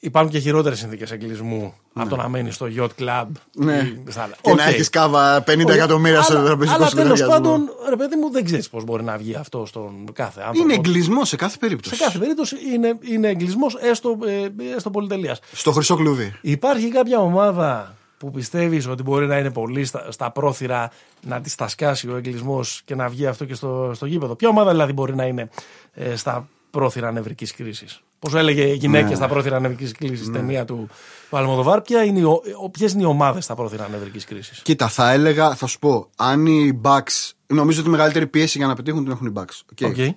[0.00, 3.26] υπάρχουν και χειρότερες συνθήκες εγκλισμού από το να μένεις στο yacht club.
[3.54, 3.76] Ναι.
[4.06, 4.34] ή στα άλλα.
[4.40, 4.68] Και να Οκ.
[4.70, 7.50] έχεις κάβα 50 εκατομμύρια στο Αλλά- τραπεζικό Αλλά σου τέλος λογαριασμό.
[7.50, 10.62] πάντων, ρε παιδί μου, δεν ξέρεις πώς μπορεί να βγει αυτό στον κάθε άνθρωπο.
[10.62, 11.96] Είναι εγκλισμός σε κάθε περίπτωση.
[11.96, 15.38] Σε κάθε περίπτωση είναι, είναι εγκλισμός έστω, ε, έστω πολυτελείας.
[15.52, 16.34] Στο χρυσό κλουβί.
[16.40, 20.90] Υπάρχει κάποια ομάδα που πιστεύεις ότι μπορεί να είναι πολύ στα, στα πρόθυρα
[21.26, 24.48] να τη τα σκάσει ο εγκλισμός και να βγει αυτό και στο, στο γήπεδο; Ποια
[24.48, 25.48] ομάδα δηλαδή μπορεί να είναι
[25.92, 29.14] ε, στα πρόθυρα νευρικής κρίσης; Πώς έλεγε γυναίκε Ναι.
[29.14, 30.88] στα πρόθυρα νευρικής κρίσης στην ταινία του,
[31.30, 32.22] του Αλμοδοβάρ, ποιε είναι, οι
[32.62, 36.08] ο- ποιες είναι οι ομάδες στα πρόθυρα νευρικής κρίσης; Κοίτα, θα έλεγα, θα σου πω,
[36.16, 37.30] αν οι Bucks.
[37.46, 39.60] Νομίζω ότι η μεγαλύτερη πίεση για να πετύχουν την έχουν οι Bucks.
[39.72, 39.88] OK.
[39.90, 40.14] OK.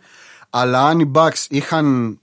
[0.50, 2.18] Αλλά αν οι Bucks είχαν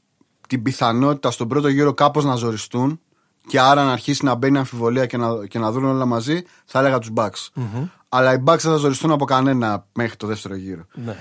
[0.48, 3.00] την πιθανότητα στον πρώτο γύρο κάπως να ζοριστούν
[3.46, 6.78] και άρα να αρχίσει να μπαίνει αμφιβολία και να, και να δουν όλα μαζί, θα
[6.78, 7.62] έλεγα τους Bucks.
[8.08, 10.84] Αλλά οι Bucks δεν θα ζοριστούν από κανένα μέχρι το δεύτερο γύρο.
[10.94, 11.16] Ναι.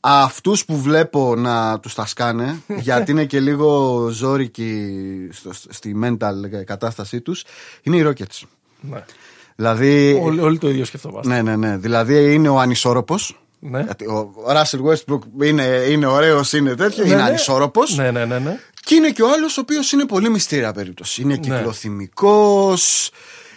[0.00, 4.88] Αυτούς που βλέπω να τους τα σκάνε, γιατί είναι και λίγο ζόρικοι
[5.32, 7.44] στο, στη mental κατάστασή τους,
[7.82, 8.42] είναι οι Rockets.
[8.80, 9.04] ναι.
[9.56, 11.28] Δηλαδή, Όλοι, όλοι το ίδιο σκεφτόμαστε.
[11.28, 11.76] ναι, ναι, ναι.
[11.76, 13.36] Δηλαδή είναι ο ανισόρροπος.
[13.58, 13.80] Ναι.
[13.82, 17.28] Γιατί ο Ράσελ Westbrook είναι, είναι ωραίος, είναι τέτοιο, Ναι, είναι ναι.
[17.28, 17.96] ανισόρροπος.
[17.96, 18.58] Ναι, ναι, ναι, ναι.
[18.92, 21.22] Και είναι και ο άλλος ο οποίος είναι πολύ μυστήρια περίπτωση.
[21.22, 23.10] Είναι κυκλοθυμικός,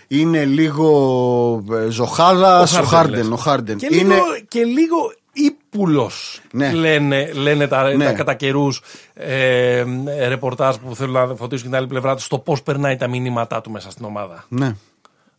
[0.07, 2.59] είναι λίγο ε, ζωχάδα.
[2.61, 3.33] Ο Χάρντεν.
[3.33, 3.77] Ο Χάρντεν.
[3.77, 4.13] Και, είναι...
[4.13, 6.41] λίγο, και λίγο ύπουλος.
[6.51, 6.73] Ναι.
[6.73, 8.05] Λένε, λένε τα, Ναι.
[8.05, 8.81] τα κατά καιρούς
[9.13, 9.83] ε,
[10.27, 13.61] ρεπορτάζ που θέλουν να φωτίσουν και την άλλη πλευρά τους στο πώς περνάει τα μηνύματά
[13.61, 14.45] του μέσα στην ομάδα.
[14.47, 14.75] Ναι.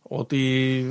[0.01, 0.85] Ότι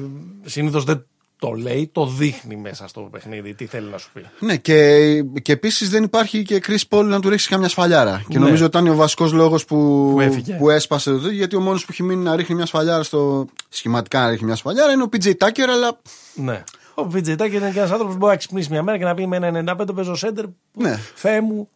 [0.45, 1.07] συνήθως δεν
[1.39, 3.55] το λέει, το δείχνει μέσα στο παιχνίδι.
[3.55, 4.27] Τι θέλει να σου πει.
[4.41, 8.23] Ναι, και, και επίσης δεν υπάρχει και Chris Paul να του ρίξει καμιά σφαλιάρα.
[8.29, 8.45] Και Ναι.
[8.45, 10.55] νομίζω ότι ήταν ο βασικός λόγος που, Που έφυγε.
[10.55, 13.47] που έσπασε το τέτοιο, γιατί ο μόνος που έχει μείνει να ρίχνει μια σφαλιάρα στο.
[13.69, 15.99] σχηματικά να ρίχνει μια σφαλιάρα είναι ο PJ Tucker, αλλά.
[16.35, 16.65] Ναι.
[16.95, 19.27] Ο Πιτζετάκη είναι και ένας άνθρωπος που μπορεί να ξυπνήσει μια μέρα και να πει
[19.27, 20.45] με ένα 95 παίζω σέντερ.
[20.45, 21.01] που, Ναι.
[21.15, 21.76] Θεέ μου, ε,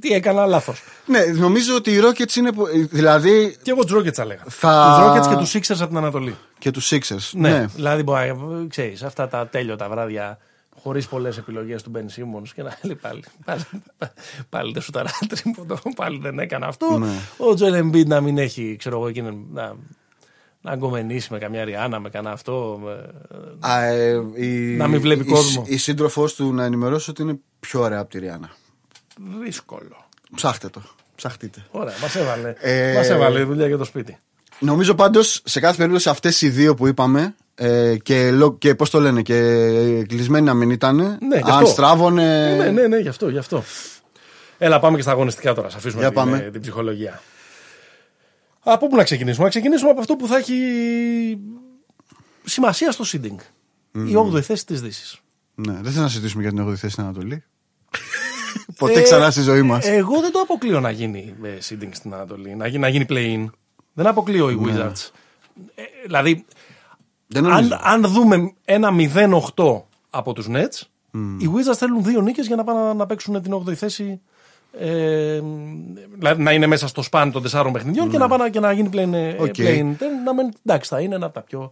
[0.00, 0.82] τι έκανα λάθος.
[1.06, 2.52] Ναι, νομίζω ότι οι Rockets είναι.
[2.52, 3.56] πο- Δηλαδή.
[3.62, 4.42] Και εγώ τους Ρόκετ θα λέγα.
[4.48, 6.36] Θα- Τους Ρόκετ και τους Sixers από την Ανατολή.
[6.58, 7.30] και τους Sixers.
[7.32, 7.50] Ναι.
[7.50, 7.66] Ναι.
[7.74, 8.34] Δηλαδή, μπορεί,
[8.68, 10.38] ξέρεις, αυτά τα τέλειωτα βράδια
[10.82, 13.22] χωρίς πολλές επιλογές του Μπεν Σίμον και να λέει πάλι.
[13.44, 13.62] Πάλι,
[14.48, 16.98] πάλι δεν σου τα τρίποντο, πάλι δεν έκανα αυτό.
[16.98, 17.10] Ναι.
[17.36, 19.74] Ο Τζοέλ Εμπίτ να μην έχει, ξέρω εγώ, εκείνον, να,
[20.60, 22.80] να αγκομενήσει με καμιά Ριάννα, με κανένα αυτό.
[22.84, 23.10] με-
[23.68, 25.64] Α, ε, η, Να μην βλέπει η- κόσμο.
[25.66, 28.50] Η, σύντροφός του να ενημερώσει ότι είναι πιο ωραία από τη Ριάννα.
[29.42, 30.06] Δύσκολο.
[30.34, 30.82] Ψάχτε το.
[31.14, 31.66] Ψαχτείτε.
[31.70, 32.54] Ωραία, μας έβαλε.
[32.60, 34.18] Ε, Μας έβαλε η δουλειά για το σπίτι.
[34.60, 38.90] Νομίζω πάντως σε κάθε περίπτωση αυτές οι δύο που είπαμε ε, και, λο- και πώς
[38.90, 39.34] το λένε, και
[40.08, 40.96] κλεισμένοι να μην ήταν.
[40.96, 41.66] Ναι, γι' αν αυτό.
[41.66, 42.54] στράβωνε.
[42.56, 43.64] Ναι, ναι, ναι, γι' αυτό, γι' αυτό.
[44.58, 45.70] Έλα, πάμε και στα αγωνιστικά τώρα.
[45.70, 46.38] Σα αφήσουμε Για την, πάμε.
[46.38, 47.22] ε, την ψυχολογία.
[48.60, 50.54] Από πού να ξεκινήσουμε, Να ξεκινήσουμε από αυτό που θα έχει
[52.44, 53.36] σημασία στο seeding.
[53.92, 55.18] Η 8η θέση της Δύσης.
[55.54, 57.44] Ναι, δεν θέλω να συζητήσουμε για την 8η θέση στην Ανατολή.
[58.78, 59.86] Ποτέ ξανά στη ζωή μας.
[59.86, 63.50] Εγώ δεν το αποκλείω να γίνει ε, seeding στην Ανατολή, να, γίνει- να γίνει play-in.
[63.92, 65.10] Δεν αποκλείω οι Wizards.
[65.74, 66.44] Ε, δηλαδή,
[67.26, 67.74] δεν νομίζω.
[67.82, 68.90] αν, αν δούμε ένα
[69.54, 70.82] 0-8 από τους Nets,
[71.38, 74.20] οι Wizards θέλουν δύο νίκες για να πάνε να, να παίξουν την 8η θέση.
[74.78, 75.40] Ε,
[76.18, 78.88] δηλαδή να είναι μέσα στο span των τεσσάρων παιχνιδιών και, να πάνε, και να γίνει
[78.88, 79.36] πλέον Ναι.
[79.38, 79.54] OK.
[79.58, 79.84] play-in.
[80.24, 81.70] Να μεν- εντάξει, θα είναι ένα από τα πιο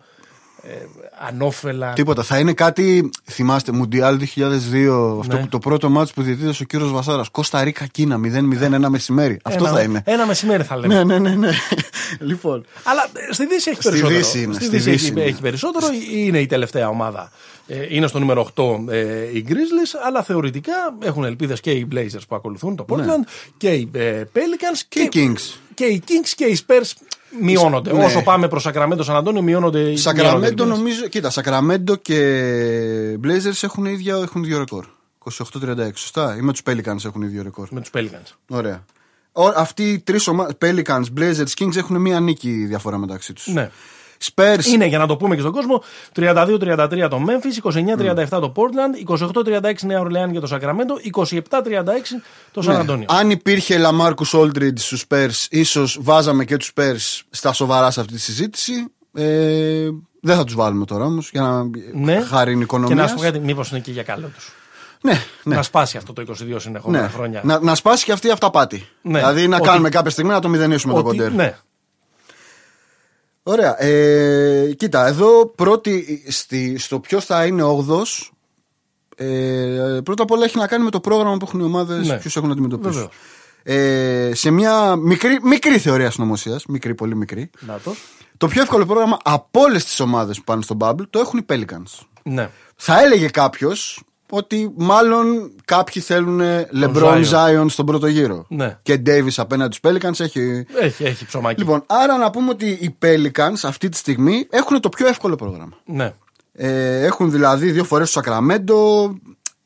[0.71, 0.87] ε,
[1.29, 1.93] ανώφελα.
[1.93, 2.23] Τίποτα.
[2.23, 3.11] Θα είναι κάτι.
[3.25, 5.41] Θυμάστε, Μουντιάλ 2002, αυτό Ναι.
[5.43, 7.29] που το πρώτο ματς που διαιτήτησε ο κύριος Βασάρας.
[7.29, 9.39] Κόστα Ρίκα Κίνα 0-0 ένα μεσημέρι.
[9.43, 10.03] Αυτό ένα, θα είναι.
[10.05, 10.95] Ένα μεσημέρι θα λέμε.
[10.95, 11.35] Ναι, ναι, ναι.
[11.35, 11.51] ναι.
[12.31, 12.65] λοιπόν.
[12.83, 14.19] Αλλά ε, στη Δύση έχει Στη περισσότερο.
[14.19, 15.23] Δύση είναι, Στη στη Δύση Δύση έχει, είναι.
[15.23, 15.87] έχει περισσότερο.
[16.15, 17.31] Είναι η τελευταία ομάδα.
[17.67, 22.23] Ε, Είναι στο νούμερο 8 ε, οι Grizzlies, αλλά θεωρητικά έχουν ελπίδες και οι Blazers
[22.29, 25.59] που ακολουθούν το Portland και οι ε, Pelicans Και οι Kings.
[25.77, 26.91] Και οι Kings και οι Spurs
[27.41, 27.93] μειώνονται.
[27.93, 28.05] Ναι.
[28.05, 30.77] Όσο πάμε προς Σακραμέντο Σαν Αντώνιο, μειώνονται οι μειώνονται οι Σακραμέντο ελπίδες.
[30.79, 31.07] νομίζω.
[31.09, 32.19] Κοίτα, Σακραμέντο και
[33.25, 34.87] Blazers έχουν ίδια, έχουν δύο ρεκόρ.
[35.19, 38.33] 28-36, σωστά; Ή με τους Pelicans έχουν ίδιο ρεκόρ; Με τους Pelicans.
[38.49, 38.85] Ωραία.
[39.33, 43.47] Ο- Αυτοί οι τρεις ομάδε, Pelicans, Blazers, Kings έχουν μία νίκη διαφορά μεταξύ τους.
[43.47, 43.71] Ναι.
[44.35, 44.65] Spurs.
[44.65, 45.83] Είναι για να το πούμε και στον κόσμο
[46.17, 49.17] 32-33 το Memphis, 29-37 το Portland,
[49.63, 51.41] 28-36 Νέα Ορλεάνη για το Σακραμέντο, 27-36
[52.53, 52.81] το Σαν Ναι.
[52.81, 53.07] Αντώνιο.
[53.11, 58.13] Αν υπήρχε Λαμάρκου Όλτριντ στους Spurs, ίσως βάζαμε και τους Spurs στα σοβαρά σε αυτή
[58.13, 58.73] τη συζήτηση.
[59.15, 59.89] Ε,
[60.21, 62.21] δεν θα τους βάλουμε τώρα όμως για να Ναι.
[62.21, 62.99] χάρη Και οικονομίας.
[62.99, 64.53] να σου πω κάτι, μήπως είναι και για καλό τους.
[65.03, 65.57] Ναι, ναι.
[65.57, 67.09] Να σπάσει αυτό το 22 συνεχόμενα ναι.
[67.09, 67.41] χρόνια.
[67.45, 68.89] Να, να σπάσει και αυτή η αυταπάτη.
[69.03, 69.19] Ναι.
[69.19, 71.33] Δηλαδή να Ότι- κάνουμε κάποια στιγμή να το μηδενίσουμε το Ότι, κοντέρ.
[71.33, 71.57] ναι,
[73.49, 73.83] Ωραία.
[73.83, 78.03] Ε, κοίτα, εδώ πρώτη, στη, στο ποιος θα είναι 8
[79.17, 82.19] ε, πρώτα απ' όλα έχει να κάνει με το πρόγραμμα που έχουν οι ομάδες, Ναι.
[82.19, 82.93] ποιους έχουν να αντιμετωπίσουν.
[82.93, 83.15] Βεβαίως.
[83.63, 87.95] Ε, σε μια μικρή, μικρή θεωρία συνωμοσίας, μικρή, πολύ μικρή, να το.
[88.37, 91.45] το πιο εύκολο πρόγραμμα από όλες τις ομάδες που πάνε στο Bubble το έχουν οι
[91.49, 92.07] Pelicans.
[92.23, 92.51] Ναι.
[92.77, 96.41] Θα έλεγε κάποιος ότι μάλλον κάποιοι θέλουν
[96.83, 97.31] LeBron Zion.
[97.33, 98.45] Zion στον πρώτο γύρο.
[98.49, 98.79] Ναι.
[98.83, 100.67] Και Davis απέναντι στους Pelicans έχει.
[100.81, 101.61] Έχει, έχει ψωμάκι.
[101.61, 105.77] Λοιπόν, άρα να πούμε ότι οι Pelicans αυτή τη στιγμή έχουν το πιο εύκολο πρόγραμμα.
[105.85, 106.12] Ναι.
[106.53, 109.12] Ε, έχουν δηλαδή δύο φορές το Σακραμέντο,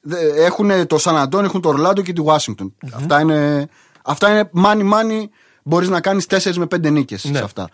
[0.01, 2.75] δε- έχουν το Σαν Αντώνιο, έχουν το Ορλάντο και τη Ουάσιγκτον.
[2.92, 3.68] Αυτά είναι,
[4.05, 5.25] αυτά είναι money money.
[5.62, 7.37] Μπορείς να κάνεις 4 με 5 νίκες Ναι.
[7.38, 7.68] σε αυτά.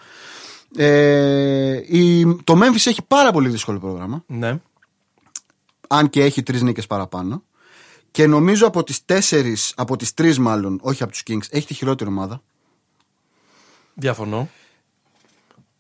[0.76, 4.24] Ε, η, το Memphis έχει πάρα πολύ δύσκολο πρόγραμμα.
[4.26, 4.58] ναι.
[5.88, 7.42] Αν και έχει τρεις νίκες παραπάνω.
[8.10, 11.74] Και νομίζω από τις τέσσερις, από τις τρεις μάλλον, όχι από τους Kings, έχει τη
[11.74, 12.42] χειρότερη ομάδα.
[13.94, 14.48] Διαφωνώ.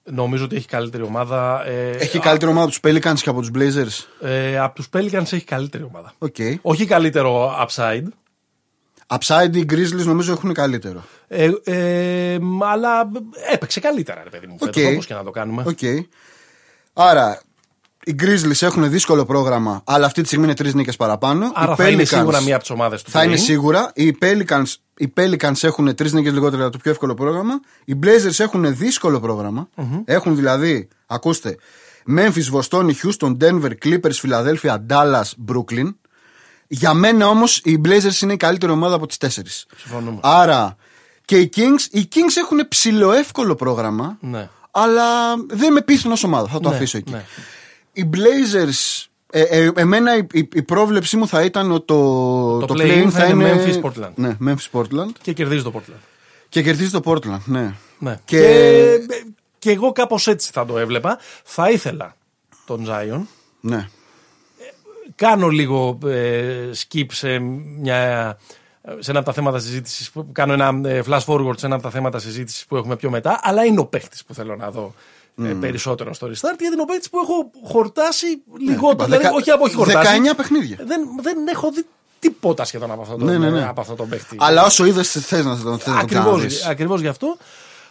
[0.04, 1.66] Νομίζω ότι έχει καλύτερη ομάδα.
[1.66, 4.26] Ε, Έχει καλύτερη ομάδα από τους Pelicans και από τους Blazers.
[4.28, 6.12] ε, από τους Pelicans έχει καλύτερη ομάδα.
[6.18, 6.36] Οκ.
[6.62, 8.04] Όχι καλύτερο upside.
[9.06, 11.04] Upside οι Grizzlies νομίζω έχουν καλύτερο.
[11.28, 13.10] Ε, ε, αλλά
[13.52, 14.56] έπαιξε καλύτερα, ρε παιδί μου.
[14.60, 14.72] Οκ.
[14.72, 15.64] Φέτος, όπως και να το κάνουμε.
[15.66, 15.78] Οκ.
[16.92, 17.40] Άρα
[18.08, 21.50] οι Grizzlies έχουν δύσκολο πρόγραμμα, αλλά αυτή τη στιγμή είναι τρεις νίκες παραπάνω.
[21.54, 23.10] Άρα οι θα είναι Pelicans σίγουρα μία από τις ομάδες του.
[23.10, 23.40] Θα είναι play-in.
[23.40, 23.90] σίγουρα.
[23.94, 24.64] Οι Pelicans,
[24.96, 27.60] οι Pelicans έχουν τρεις νίκες λιγότερα από το πιο εύκολο πρόγραμμα.
[27.84, 29.68] Οι Blazers έχουν δύσκολο πρόγραμμα.
[30.04, 31.56] Έχουν δηλαδή, ακούστε,
[32.16, 35.94] Memphis, Βοστόνη, Houston, Denver, Clippers, Philadelphia, Dallas, Brooklyn.
[36.68, 39.66] Για μένα όμως οι Blazers είναι η καλύτερη ομάδα από τις τέσσερις.
[39.76, 40.18] Συμφωνούμε.
[40.22, 40.76] Άρα
[41.24, 44.48] Και οι Kings, οι Kings έχουν ψηλοεύκολο πρόγραμμα, Ναι.
[44.70, 45.04] αλλά
[45.48, 46.48] δεν με πείθουν ω ομάδα.
[46.48, 47.10] Θα το Ναι, αφήσω εκεί.
[47.12, 47.24] ναι.
[47.98, 52.66] Οι Blazers, ε, ε, εμένα η, η, η πρόβλεψή μου θα ήταν ότι το, Το
[52.66, 54.12] το play-in play-in θα είναι Memphis-Portland.
[54.14, 55.10] Ναι, Memphis Portland.
[55.22, 56.00] Και κερδίζει το Portland.
[56.48, 57.74] Και κερδίζει το Portland, ναι.
[57.98, 58.18] Ναι.
[58.24, 58.38] Και-
[59.08, 59.24] Και...
[59.58, 61.18] και εγώ κάπως έτσι θα το έβλεπα.
[61.44, 62.16] Θα ήθελα
[62.66, 63.20] τον Zion.
[63.60, 63.88] ναι.
[65.14, 68.38] Κάνω λίγο ε, skip σε, μια,
[68.98, 70.10] σε ένα από τα θέματα συζήτησης.
[70.32, 73.40] Κάνω ένα ε, flash forward σε ένα από τα θέματα συζήτησης που έχουμε πιο μετά.
[73.42, 74.94] Αλλά είναι ο παίχτης που θέλω να δω
[75.44, 76.32] ε, περισσότερο στο restart.
[76.58, 78.26] Γιατί είναι ο παίχτη που έχω χορτάσει
[78.58, 78.90] λιγότερο.
[78.92, 80.20] είπα, δηλαδή, δεκα- όχι από όχι χορτάσει.
[80.32, 80.76] 19 παιχνίδια.
[80.80, 81.86] Δεν, δεν έχω δει
[82.18, 83.66] τίποτα σχεδόν από αυτόν τον, Ναι, ναι, ναι.
[83.68, 84.36] από αυτόν τον παίχτη.
[84.40, 86.66] Αλλά όσο είδες, θες να τον θες να τον Ακριβώς, ξαναδείς.
[86.66, 87.36] ακριβώς γι' αυτό.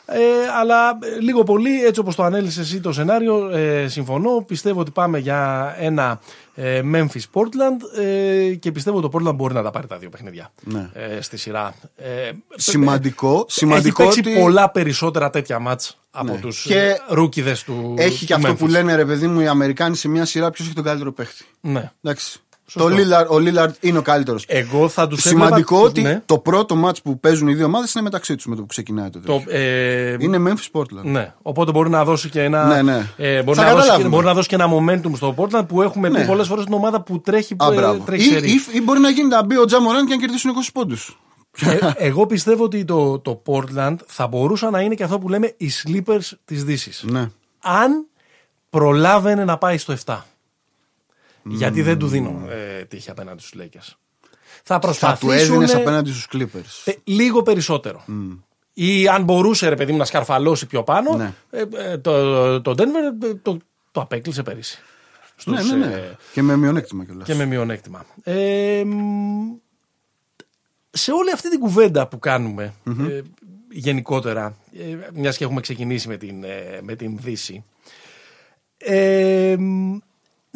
[0.08, 0.20] Ε,
[0.60, 4.91] αλλά ε, λίγο πολύ έτσι όπως το ανέλησες εσύ το σενάριο ε, συμφωνώ πιστεύω ότι
[4.91, 6.20] πάμε για ένα
[6.56, 10.10] ε, Memphis Portland ε, και πιστεύω ότι το Portland μπορεί να τα πάρει τα δύο
[10.10, 10.89] παιχνίδια Ναι.
[10.94, 16.39] ε, στη σειρά ε, Σημαντικό, σημαντικό έχει παίξει ότι πολλά περισσότερα τέτοια μάτς από Ναι.
[16.39, 17.00] τους Και και...
[17.10, 18.58] ρούκιδες του έχει και του αυτό Memphis.
[18.58, 21.46] που λένε ρε παιδί μου οι Αμερικάνοι σε μια σειρά ποιος έχει τον καλύτερο παίχτη.
[21.62, 21.91] ναι.
[22.02, 22.39] Εντάξει.
[22.67, 22.89] Σωστό.
[22.89, 24.45] Το Lillard, ο Λίλαρντ είναι ο καλύτερος.
[24.47, 27.93] εγώ θα τους Σημαντικό έβλεπα- ότι ναι, το πρώτο μάτς που παίζουν οι δύο ομάδες
[27.93, 29.43] είναι μεταξύ τους με το που ξεκινάει το τέτοιο.
[29.45, 31.04] το, ε, Είναι Memphis Portland.
[31.04, 32.65] Ναι, οπότε μπορεί να δώσει και ένα.
[32.65, 33.08] Ναι, ναι.
[33.17, 34.10] Ε, μπορεί, Θα να δώσει, και- καταλάβουμε.
[34.10, 36.19] μπορεί να δώσει και ένα momentum στο Portland που έχουμε Ναι.
[36.19, 38.04] πει πολλές φορές την ομάδα που τρέχει, Α, ε, μπράβο.
[38.06, 38.49] τρέχει Ή, σερί.
[38.51, 41.19] ή, ή μπορεί να γίνει να μπει ο Τζαμοράν και να κερδίσουν 20 πόντους.
[41.62, 45.54] Ε, εγώ πιστεύω ότι το, το Portland θα μπορούσε να είναι και αυτό που λέμε
[45.58, 47.04] οι sleepers της Δύσης.
[47.08, 47.30] Ναι.
[47.62, 48.06] Αν
[48.69, 50.25] προλάβαινε να πάει στο 7.
[51.45, 53.93] Γιατί δεν του δίνω ε, τύχη απέναντι στους Lakers.
[54.63, 56.81] Θα Θα του προσπαθήσουν έδινες απέναντι στους Clippers.
[56.86, 58.03] ε, λίγο περισσότερο.
[58.73, 61.34] Ή αν μπορούσε ρε παιδί μου να σκαρφαλώσει πιο πάνω, Ναι.
[61.49, 63.58] ε, ε, το, το Denver ε, το,
[63.91, 64.79] το απέκλεισε πέρυσι.
[65.45, 65.93] Ναι, Στους, ναι, ναι.
[65.93, 67.27] ε, Και με μειονέκτημα κιόλας.
[67.27, 68.05] και με μειονέκτημα.
[68.23, 69.53] Ε, μ,
[70.89, 72.73] σε όλη αυτή την κουβέντα που κάνουμε
[73.10, 73.21] ε,
[73.71, 77.63] γενικότερα, ε, μιας και έχουμε ξεκινήσει με την, ε, με την Δύση,
[78.77, 79.97] ε, μ,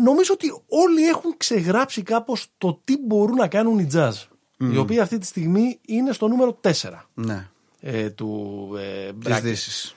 [0.04, 4.14] νομίζω ότι όλοι έχουν ξεγράψει κάπως το τι μπορούν να κάνουν οι jazz,
[4.58, 6.72] οι οποίοι αυτή τη στιγμή είναι στο νούμερο 4
[7.14, 7.48] Ναι.
[7.80, 9.42] ε, του ε, Της bracket.
[9.42, 9.94] Δύσης.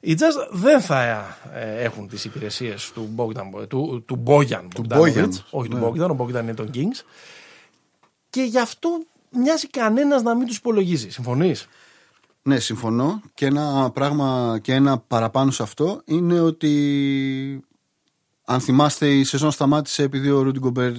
[0.00, 1.02] Οι Jazz δεν θα
[1.54, 5.80] ε, έχουν τις υπηρεσίες του, Bogdan, του, του Bojan Bogdanovic, Bojan, όχι ναι.
[5.80, 7.04] του Bogdan, ο Bogdan είναι τον Kings
[8.30, 11.10] και γι' αυτό μοιάζει κανένας να μην τους υπολογίζει.
[11.10, 11.68] Συμφωνείς;
[12.42, 13.20] Ναι, συμφωνώ.
[13.34, 17.64] Και ένα πράγμα και ένα παραπάνω σε αυτό είναι ότι
[18.46, 20.92] αν θυμάστε η σεζόν σταμάτησε επειδή ο Ρούντι Γκομπέρ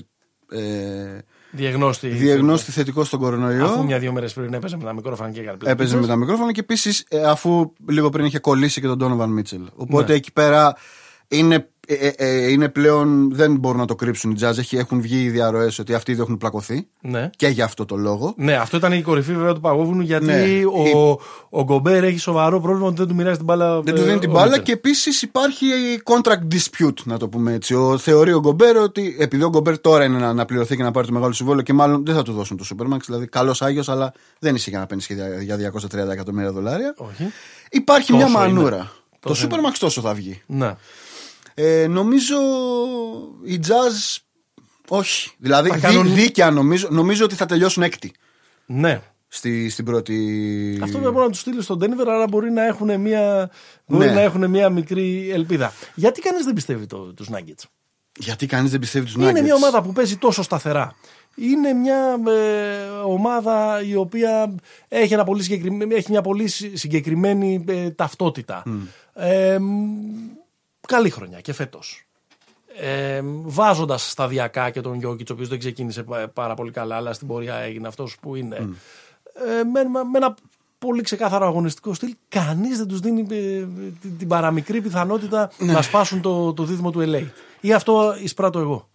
[0.51, 1.17] ε,
[1.51, 2.07] Διαγνώστη.
[2.07, 3.65] διαγνώστη θετικό στον κορονοϊό.
[3.65, 6.51] Αφού μια-δύο μέρες πριν έπαιζε με τα μικρόφωνα και έκανε Έπαιζε πλέον με τα μικρόφωνα
[6.51, 9.61] και επίσης αφού λίγο πριν είχε κολλήσει και τον Donovan Μίτσελ.
[9.75, 10.17] Οπότε Ναι.
[10.17, 10.75] εκεί πέρα
[11.27, 13.29] είναι, ε, ε, ε, είναι πλέον.
[13.35, 14.57] Δεν μπορούν να το κρύψουν οι Jazz.
[14.57, 16.87] Έχει- Έχουν βγει οι διαρροές ότι αυτοί δεν έχουν πλακωθεί.
[17.01, 17.29] Ναι.
[17.35, 18.33] Και για αυτό το λόγο.
[18.37, 20.65] Ναι, αυτό ήταν η κορυφή βέβαια του Παγόβουνου γιατί Ναι.
[20.95, 21.19] ο,
[21.49, 23.81] ο Γκομπέρ έχει σοβαρό πρόβλημα ότι δεν του μοιράζει την μπάλα.
[23.81, 24.63] Δεν του ε, δίνει την ο μπάλα Μίτσελ.
[24.63, 25.65] και επίσης υπάρχει
[26.03, 27.73] contract dispute, να το πούμε έτσι.
[27.75, 30.91] Ο, θεωρεί ο Γκομπέρ ότι επειδή ο Γκομπέρ τώρα είναι να, να πληρωθεί και να
[30.91, 33.89] πάρει το μεγάλο συμβόλαιο και μάλλον δεν θα του δώσουν το Supermax, δηλαδή καλός Άγιος,
[33.89, 36.93] αλλά δεν είσαι για να παίρνεις για, για 230 εκατομμύρια δολάρια.
[36.97, 37.31] Όχι.
[37.71, 38.53] Υπάρχει Τόσο μια είναι.
[38.53, 38.91] μανούρα.
[39.19, 40.41] Τόσο το Supermax τόσο θα βγει.
[40.45, 40.75] Ναι.
[41.59, 42.35] Ε, νομίζω
[43.43, 44.17] οι Jazz.
[44.87, 45.29] Όχι.
[45.37, 48.11] Δηλαδή Θα δί- κάνουν- δίκαια νομίζω, νομίζω ότι θα τελειώσουν έκτη
[48.65, 49.01] Ναι.
[49.27, 50.79] στη, στην πρώτη.
[50.83, 53.49] Αυτό δεν μπορεί να τους στείλει στον Denver, άρα μπορεί να έχουν μια,
[53.87, 54.11] μπορεί Ναι.
[54.11, 55.73] να έχουν μια μικρή ελπίδα.
[55.95, 57.63] Γιατί κανείς δεν πιστεύει το, τους Nuggets;
[58.17, 60.95] Γιατί κανείς δεν πιστεύει τους Είναι μια ομάδα που παίζει τόσο σταθερά.
[61.35, 64.55] Είναι μια ε, ομάδα η οποία
[64.87, 68.63] έχει, ένα πολύ συγκεκριμένο- έχει μια πολύ συ- συγκεκριμένη ε, ταυτότητα.
[69.13, 69.65] Ε, μ,
[70.87, 72.01] καλή χρονιά και φέτος.
[72.79, 77.13] Ε, Βάζοντας σταδιακά και τον Γιώκητς, ο οποίος δεν ξεκίνησε πα- πάρα πολύ καλά, αλλά
[77.13, 78.55] στην πορεία έγινε αυτός που είναι.
[78.55, 80.35] Ε, με, με ένα
[80.79, 83.65] πολύ ξεκάθαρο αγωνιστικό στυλ, κανείς δεν τους δίνει ε,
[84.01, 87.25] την, την παραμικρή πιθανότητα να σπάσουν το, το δίδυμο του LA.
[87.61, 88.89] Ή αυτό εισπράττω εγώ.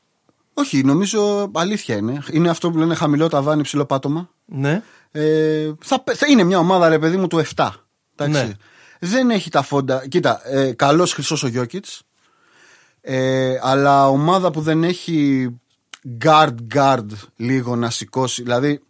[0.54, 2.22] Όχι, νομίζω αλήθεια είναι.
[2.30, 4.28] Είναι αυτό που λένε χαμηλό ταβάνι, ψηλό πάτωμα.
[4.44, 4.82] Ναι.
[5.10, 7.68] Ε, θα, θα είναι μια ομάδα, ρε παιδί μου, του 7.
[8.16, 8.46] Εντάξει.
[8.46, 8.52] Ναι.
[9.04, 10.08] Δεν έχει τα φόντα.
[10.08, 12.02] Κοίτα, ε, καλός χρυσός ο Γιώκητς.
[13.00, 15.48] Ε, αλλά ομάδα που δεν έχει
[16.24, 18.42] guard guard λίγο να σηκώσει.
[18.42, 18.80] Δηλαδή,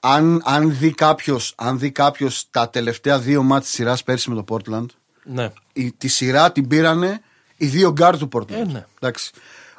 [0.00, 4.42] αν, αν δει κάποιος αν δει κάποιος τα τελευταία δύο μάτια της σειράς πέρσι με
[4.42, 4.86] το Portland,
[5.24, 5.52] Ναι.
[5.72, 7.20] η, τη σειρά την πήρανε
[7.56, 8.50] οι δύο guard του Portland.
[8.50, 8.86] Ε, ναι.
[9.00, 9.30] Εντάξει.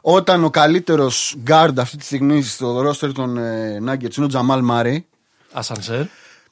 [0.02, 4.62] Όταν ο καλύτερος guard αυτή τη στιγμή στο roster των ε, Nuggets είναι ο Τζαμάλ
[4.62, 5.06] Μάρι.
[5.52, 6.06] Ασανσέρ.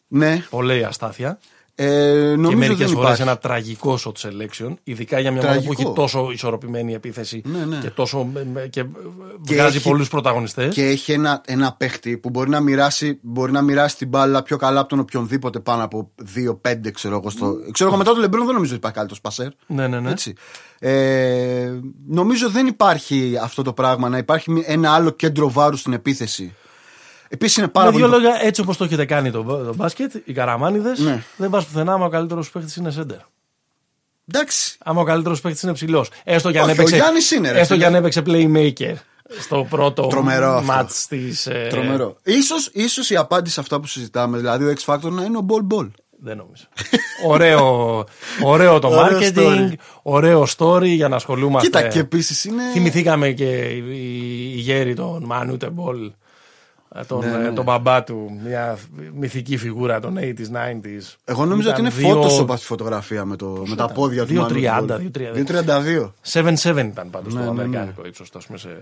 [0.08, 1.40] Ναι, Πολύ αστάθεια.
[1.84, 3.22] Ε, Και νομίζω μερικές δεν φορές υπάρχει.
[3.22, 5.82] ένα τραγικό shot selection, ειδικά για μια ομάδα που Τραγικό.
[5.82, 7.78] έχει τόσο ισορροπημένη επίθεση Ναι, ναι.
[7.82, 8.84] και, τόσο, με- και,
[9.44, 10.74] Και βγάζει έχει- πολλούς πρωταγωνιστές.
[10.74, 14.58] Και έχει ένα, ένα παίχτη που μπορεί να, μοιράσει, μπορεί να μοιράσει την μπάλα πιο
[14.58, 17.30] καλά από τον οποιονδήποτε πάνω από 2-5, ξέρω εγώ.
[17.30, 17.56] Στο...
[17.72, 19.48] Ξέρω εγώ μετά το Λεμπρόν δεν νομίζω ότι υπάρχει καλύτερος πασέρ.
[19.68, 20.10] Ναι, ναι, ναι.
[20.12, 20.34] Έτσι.
[20.80, 21.72] Ε,
[22.08, 26.54] νομίζω δεν υπάρχει αυτό το πράγμα να υπάρχει μη- ένα άλλο κέντρο βάρους στην επίθεση.
[27.34, 28.04] Επίσης είναι πάρα Με πολύ.
[28.04, 31.24] δύο λόγια, έτσι όπως το έχετε κάνει το, το μπάσκετ, οι καραμάνιδες, Ναι.
[31.38, 33.18] δεν πας πουθενά άμα ο καλύτερος παίκτης είναι σέντερ.
[34.28, 34.78] Εντάξει.
[34.84, 36.10] Άμα ο καλύτερος παίκτης είναι ψηλός.
[36.24, 36.94] Έστω και αν Όχι, έπαιξε.
[36.94, 37.96] ο Γιάννης είναι, ρε έστω και φίλε.
[37.98, 38.94] αν έπαιξε playmaker
[39.40, 40.74] στο πρώτο Τρομερό αυτό.
[40.80, 41.46] match της.
[41.48, 42.16] Ε, Τρομερό.
[42.24, 45.46] Ίσως, ίσως η απάντηση σε αυτά που συζητάμε, δηλαδή ο X Factor να είναι ο
[45.50, 45.90] Ball Ball.
[46.24, 46.64] Δεν νομίζω.
[47.26, 48.04] ωραίο,
[48.44, 49.74] ωραίο το Ωραίο marketing, story.
[50.02, 51.68] ωραίο story για να ασχολούμαστε.
[51.68, 52.64] Κοίτα, και επίσης είναι.
[52.74, 53.84] Θυμηθήκαμε και οι,
[54.56, 56.12] οι γέροι τον Μανούτε Μπολ,
[57.08, 57.48] τον, Ναι, ναι.
[57.48, 58.78] ε, τον μπαμπά του, μια
[59.14, 61.16] μυθική φιγούρα των 80s, 90s.
[61.26, 64.26] Εγώ νομίζω ότι Ήταν είναι δύο- Photoshop αυτή η φωτογραφία με, το, με τα πόδια
[64.26, 64.34] του.
[64.34, 65.34] 2.30, Μάνου 2.32.
[65.34, 66.12] 2.32.
[66.32, 67.64] 7-7 ήταν πάντως Ναι, το ναι, ναι.
[67.64, 68.30] αμερικάνικο ύψος.
[68.36, 68.78] ας πούμε, σε...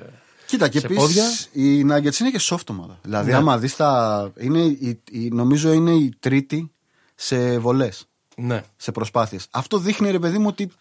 [0.45, 1.23] Κοίτα, και σε επίσης πόδια.
[1.51, 2.99] οι Nuggets είναι και soft ομάδα.
[3.03, 3.37] Δηλαδή, Ναι.
[3.37, 4.31] άμα δεις τα.
[4.37, 6.71] Είναι, η, η- νομίζω είναι η τρίτη
[7.15, 8.61] σε βολές, Ναι.
[8.77, 9.47] σε προσπάθειες.
[9.51, 10.71] Αυτό δείχνει, ρε παιδί μου, ότι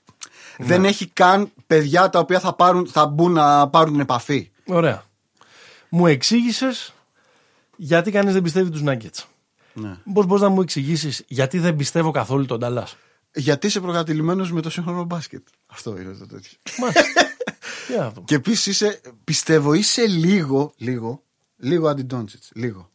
[0.58, 4.50] δεν έχει καν παιδιά τα οποία θα, πάρουν, θα μπουν να πάρουν την επαφή.
[4.66, 5.02] Ωραία.
[5.88, 6.92] Μου εξήγησες
[7.80, 9.24] γιατί κανείς δεν πιστεύει τους Nuggets;
[9.72, 9.96] Ναι.
[10.12, 12.92] Πώς μπορείς να μου εξηγήσεις γιατί δεν πιστεύω καθόλου τον Dallas;
[13.34, 16.58] Γιατί είσαι προκατηλημένος με το σύγχρονο μπάσκετ; Αυτό είναι το τέτοιο.
[16.78, 17.02] Μάλιστα.
[17.88, 18.24] Για να δούμε.
[18.26, 21.22] Και επίσης είσαι, πιστεύω, είσαι λίγο, λίγο,
[21.56, 22.42] λίγο αντιντόντσιτ.
[22.54, 22.90] Λίγο.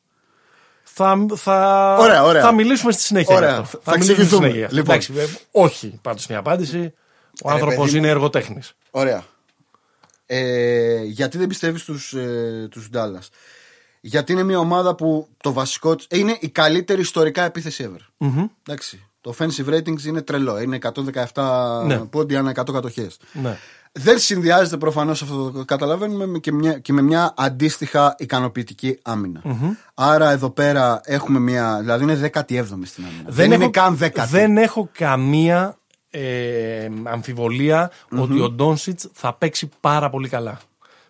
[0.84, 2.42] Θα, θα, Ωραία, ωραία.
[2.42, 3.36] θα μιλήσουμε στη συνέχεια.
[3.36, 3.80] Ωραία, γι' αυτό.
[3.84, 4.48] θα μιλήσουμε στη εξηγηθούμε.
[4.52, 4.78] συνέχεια.
[4.78, 4.96] Λοιπόν.
[4.96, 6.94] Εντάξει, ε, όχι πάντως είναι η απάντηση.
[7.42, 7.98] Ο Ρε, άνθρωπος παιδί μου.
[7.98, 8.74] είναι εργοτέχνης.
[8.92, 9.24] Ωραία.
[10.26, 13.28] Ε, γιατί δεν πιστεύεις στους, ε, τους Dallas;
[14.06, 18.28] Γιατί είναι μια ομάδα που το βασικό της είναι η καλύτερη ιστορικά επίθεση ever.
[18.68, 19.08] Εντάξει.
[19.22, 20.62] Το offensive ratings είναι τρελό.
[20.62, 20.78] Είναι
[21.34, 21.98] 117 Ναι.
[21.98, 23.18] πόντι ανά 100 κατοχές.
[23.34, 23.58] Ναι.
[23.92, 29.42] Δεν συνδυάζεται προφανώς αυτό το καταλαβαίνουμε με και, μια, και με μια αντίστοιχα ικανοποιητική άμυνα.
[29.94, 31.78] Άρα εδώ πέρα έχουμε μια.
[31.80, 33.24] Δηλαδή είναι 17η στην άμυνα.
[33.28, 34.26] Δεν, είναι καν 10η.
[34.30, 35.78] δεν έχω καμία
[36.10, 40.60] ε, αμφιβολία ότι ο Ντόνσιτς θα παίξει πάρα πολύ καλά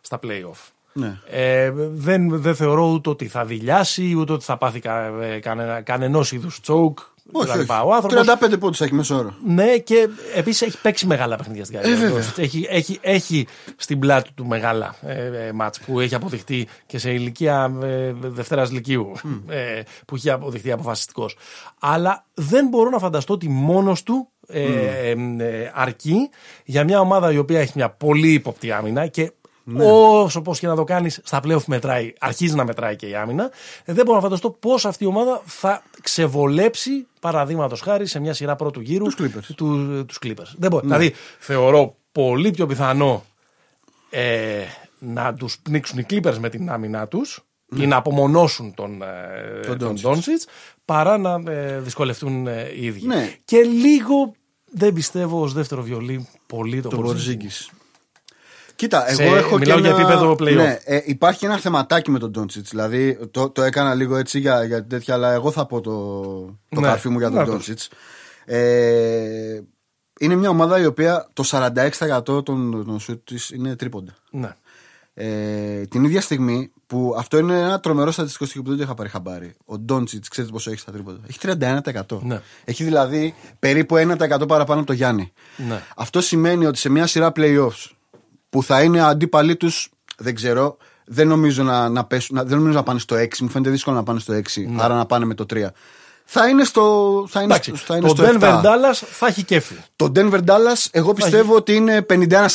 [0.01, 0.71] στα playoff.
[0.93, 1.17] Ναι.
[1.29, 5.81] Ε, δεν, δεν θεωρώ ούτε ότι θα δηλιάσει, ούτε ότι θα πάθει κα, ε, κανένα,
[5.81, 6.99] κανενός είδους τσόκ.
[7.31, 7.59] Όχι, κτλ.
[7.59, 7.71] όχι.
[7.85, 9.33] Ο άνθρωπος 35 πόντους θα έχει μέσω όρο.
[9.45, 12.01] Ναι, και επίσης έχει παίξει μεγάλα παιχνίδια στην καριέρα.
[12.01, 12.13] Ε, του.
[12.13, 12.33] βέβαια.
[12.37, 17.11] Έχει, έχει, έχει στην πλάτη του μεγάλα ε, ε, μάτς που έχει αποδειχτεί και σε
[17.11, 19.11] ηλικία ε, Δευτέρας Λυκείου
[19.47, 21.37] ε, που έχει αποδειχτεί αποφασιστικός.
[21.79, 26.29] Αλλά δεν μπορώ να φανταστώ ότι μόνος του ε, ε, ε, αρκεί
[26.65, 29.31] για μια ομάδα η οποία έχει μια πολύ ύποπτη άμυνα και
[29.63, 29.85] Ναι.
[29.85, 33.51] όσο πώς και να το κάνεις, στα playoff μετράει, αρχίζει να μετράει και η άμυνα.
[33.85, 38.33] Ε, δεν μπορώ να φανταστώ πώς αυτή η ομάδα θα ξεβολέψει, παραδείγματος χάρη, σε μια
[38.33, 39.47] σειρά πρώτου γύρου Τους Clippers.
[39.47, 39.55] Ναι.
[39.55, 40.53] του, τους Clippers.
[40.57, 40.81] Δεν μπορώ.
[40.83, 43.25] Δηλαδή, θεωρώ πολύ πιο πιθανό
[44.09, 44.61] ε,
[44.99, 47.43] να τους πνίξουν οι Clippers με την άμυνά τους
[47.75, 50.09] ή να απομονώσουν τον, ε, Τον τον Doncic.
[50.09, 50.47] Doncic
[50.85, 53.05] παρά να ε, δυσκολευτούν ε, οι ίδιοι.
[53.05, 53.33] Ναι.
[53.45, 54.33] Και λίγο
[54.71, 57.75] δεν πιστεύω ως δεύτερο βιολί πολύ το, Το Porzingis.
[58.87, 59.05] Πορζίγκη.
[59.07, 59.99] Κοίτα, Σε- εγώ έχω μιλάω και για ένα...
[60.01, 60.55] επίπεδο playoff.
[60.55, 62.69] Ναι, ε, υπάρχει ένα θεματάκι με τον Ντόντσιτς.
[62.69, 65.91] Δηλαδή, το, το έκανα λίγο έτσι για, για τέτοια, αλλά εγώ θα πω το,
[66.69, 66.87] το Ναι.
[66.87, 67.89] καρφί μου για τον Να Ντόντσιτς.
[68.45, 69.59] Ε,
[70.19, 74.13] είναι μια ομάδα η οποία το 46% των, των σουτ της είναι τρίποντα.
[74.31, 74.49] Ναι.
[75.15, 78.93] Ε, την ίδια στιγμή που αυτό είναι ένα τρομερό στατιστικό στοιχείο που δεν το είχα
[78.93, 79.55] πάρει χαμπάρι.
[79.65, 82.19] Ο Ντόντσιτς, ξέρετε πόσο έχει στα τρίποντα; Έχει 31%.
[82.21, 82.41] Ναι.
[82.65, 85.31] Έχει δηλαδή περίπου 1% παραπάνω από το Γιάννη.
[85.67, 85.81] Ναι.
[85.95, 87.89] Αυτό σημαίνει ότι σε μια σειρά playoffs
[88.53, 92.77] που θα είναι αντίπαλοι τους, δεν ξέρω, δεν νομίζω να, να, πέσουν, να, δεν νομίζω
[92.77, 93.37] να πάνε στο 6.
[93.39, 94.39] Μου φαίνεται δύσκολο να πάνε στο 6,
[94.77, 95.67] άρα να πάνε με το 3.
[96.25, 96.81] Θα είναι στο,
[97.29, 98.27] θα είναι Εντάξει, στο, θα είναι το στο 7.
[98.39, 99.73] Denver Dallas θα έχει κέφι.
[99.95, 102.47] Το Denver Dallas, εγώ πιστεύω ότι είναι 51-49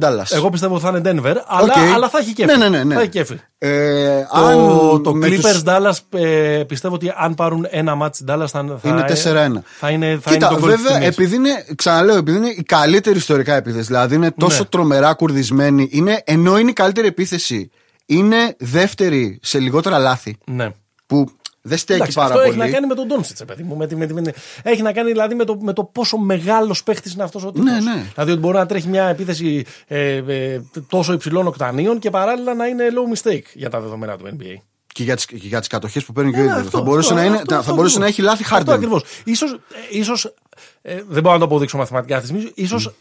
[0.00, 0.22] Dallas.
[0.30, 1.94] Εγώ πιστεύω ότι θα είναι Denver, αλλά, Οκ.
[1.94, 2.50] αλλά θα έχει κέφι.
[2.50, 2.94] Ναι, ναι, ναι, ναι.
[2.94, 3.38] Θα έχει κέφι.
[3.58, 8.22] Ε, Το, αν το με Clippers τους- Dallas ε, πιστεύω ότι αν πάρουν ένα ματς
[8.28, 9.62] Dallas θα, θα Είναι 4-1.
[9.78, 11.06] Θα είναι, θα Κοίτα, είναι το γκολ βέβαια, της τιμής.
[11.08, 14.64] επειδή είναι, ξαναλέω, επειδή είναι η καλύτερη ιστορικά επίθεση, δηλαδή είναι τόσο Ναι.
[14.68, 17.70] τρομερά κουρδισμένη, είναι, ενώ είναι η καλύτερη επίθεση,
[18.06, 20.68] είναι δεύτερη σε λιγότερα λάθη, Ναι.
[21.06, 21.26] που
[21.66, 22.50] δεν στέκει Εντάξει, πάρα αυτό πολύ.
[22.50, 23.76] έχει να κάνει με τον Ντόνσιτ, παιδί μου.
[23.76, 26.16] Με, τη- με, τη- με, τη- έχει να κάνει δηλαδή με το, με το πόσο
[26.18, 27.70] μεγάλος παίχτης είναι αυτός ο τύπος.
[27.70, 28.04] Ναι, ναι.
[28.14, 32.66] Δηλαδή ότι μπορεί να τρέχει μια επίθεση ε, ε, τόσο υψηλών οκτανίων και παράλληλα να
[32.66, 34.54] είναι low mistake για τα δεδομένα του NBA.
[34.92, 36.58] Και για τις, και για τις κατοχές που παίρνει και ο Ε, ίδιος.
[36.60, 38.28] αυτό, θα μπορούσε, αυτό, να, είναι, αυτό, θα αυτό μπορούσε να ακριβώς.
[38.32, 38.74] έχει λάθη Αυτό Harden.
[38.74, 39.04] ακριβώς.
[39.24, 39.58] Ίσως, ε,
[39.98, 40.34] ίσως,
[40.82, 42.52] ε, δεν μπορώ να το αποδείξω μαθηματικά αυτή τη στιγμή.
[42.56, 42.94] Ίσως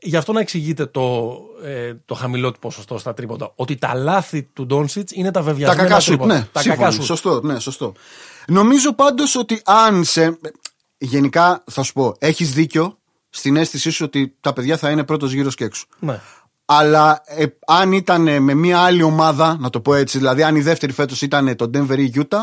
[0.00, 1.32] γι' αυτό να εξηγείται το,
[1.64, 3.52] ε, το χαμηλό του ποσοστό στα τρίποντα.
[3.54, 6.34] Ότι τα λάθη του Ντόνσιτς είναι τα Τα βεβαιασμένα κακά σου, τρίποντα.
[6.34, 6.84] ναι, τα σύμφωνο.
[6.84, 7.04] κακά σου.
[7.04, 7.92] Σωστό, ναι, σωστό.
[8.46, 10.38] Νομίζω πάντως ότι αν σε,
[10.98, 12.98] γενικά θα σου πω, έχεις δίκιο
[13.30, 15.84] στην αίσθησή σου ότι τα παιδιά θα είναι πρώτος γύρος και έξω.
[15.98, 16.20] Ναι.
[16.70, 20.56] Αλλά ε, αν ήταν ε, με μια άλλη ομάδα, να το πω έτσι, δηλαδή αν
[20.56, 22.38] η δεύτερη φέτος ήταν το Denver ή Utah,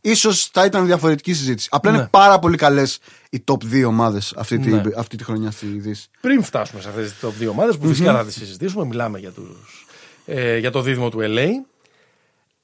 [0.00, 1.68] ίσως θα ήταν διαφορετική συζήτηση.
[1.72, 1.96] Απλά Ναι.
[1.96, 2.98] είναι πάρα πολύ καλές
[3.30, 4.82] οι top 2 ομάδες αυτή, τη- Ναι.
[4.96, 6.10] αυτή τη χρονιά στη Δύση.
[6.20, 9.30] Πριν φτάσουμε σε αυτές τις top δύο ομάδες που φυσικά θα τις συζητήσουμε, μιλάμε για,
[9.30, 9.86] τους,
[10.26, 11.46] ε, για το δίδυμο του LA.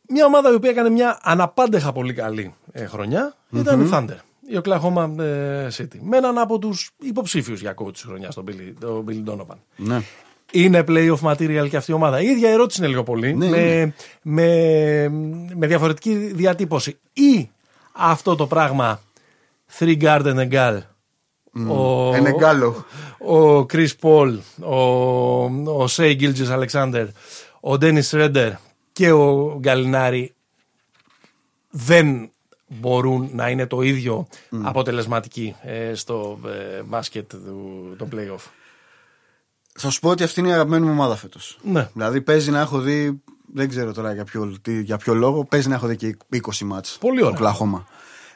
[0.09, 4.17] Μια ομάδα η οποία έκανε μια αναπάντεχα πολύ καλή ε, χρονιά ήταν η Thunder,
[4.49, 5.99] η Oklahoma ε, City.
[6.01, 9.57] Με έναν από τους υποψήφιους για coach της χρονιάς, τον Billy, τον Billy Donovan.
[9.77, 10.03] Ναι.
[10.53, 12.21] Είναι playoff material και αυτή η ομάδα.
[12.21, 13.35] Η ίδια ερώτηση είναι λίγο πολύ.
[13.35, 13.95] Ναι, με, είναι.
[14.23, 15.09] με,
[15.55, 16.99] με διαφορετική διατύπωση.
[17.13, 17.51] Ή
[17.93, 19.01] αυτό το πράγμα
[19.79, 20.79] Three Garden Egal.
[21.69, 22.85] Ο, Ενεγκάλο.
[23.19, 24.77] ο Chris Paul, ο,
[25.83, 27.07] ο Shea Gilgis Alexander,
[27.61, 28.53] ο Dennis Schroeder
[28.93, 30.35] και ο Γκαλινάρη
[31.71, 32.31] δεν
[32.67, 34.27] μπορούν να είναι το ίδιο
[34.63, 38.51] αποτελεσματικοί ε, στο ε, μπάσκετ του, των playoff.
[39.77, 41.59] Θα σου πω ότι αυτή είναι η αγαπημένη μου ομάδα φέτος.
[41.63, 41.89] Ναι.
[41.93, 43.23] Δηλαδή παίζει να έχω δει,
[43.55, 46.65] δεν ξέρω τώρα για ποιο, τι- για ποιο λόγο, παίζει να έχω δει και 20
[46.65, 46.97] ματς.
[47.01, 47.35] Πολύ ωραία.
[47.35, 47.87] Οκλαχόμα.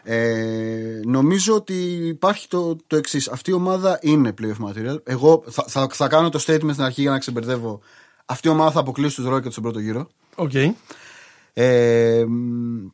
[0.03, 1.75] Ε, νομίζω ότι
[2.07, 3.29] υπάρχει το, το εξής.
[3.29, 4.97] Αυτή η ομάδα είναι playoff material.
[5.05, 7.81] Εγώ θα, θα, θα κάνω το statement στην αρχή για να ξεμπερδεύω.
[8.25, 10.09] Αυτή η ομάδα θα αποκλείσει τους Rockets στον πρώτο γύρο.
[10.35, 10.53] Οκ.
[11.53, 12.87] Ε, μ,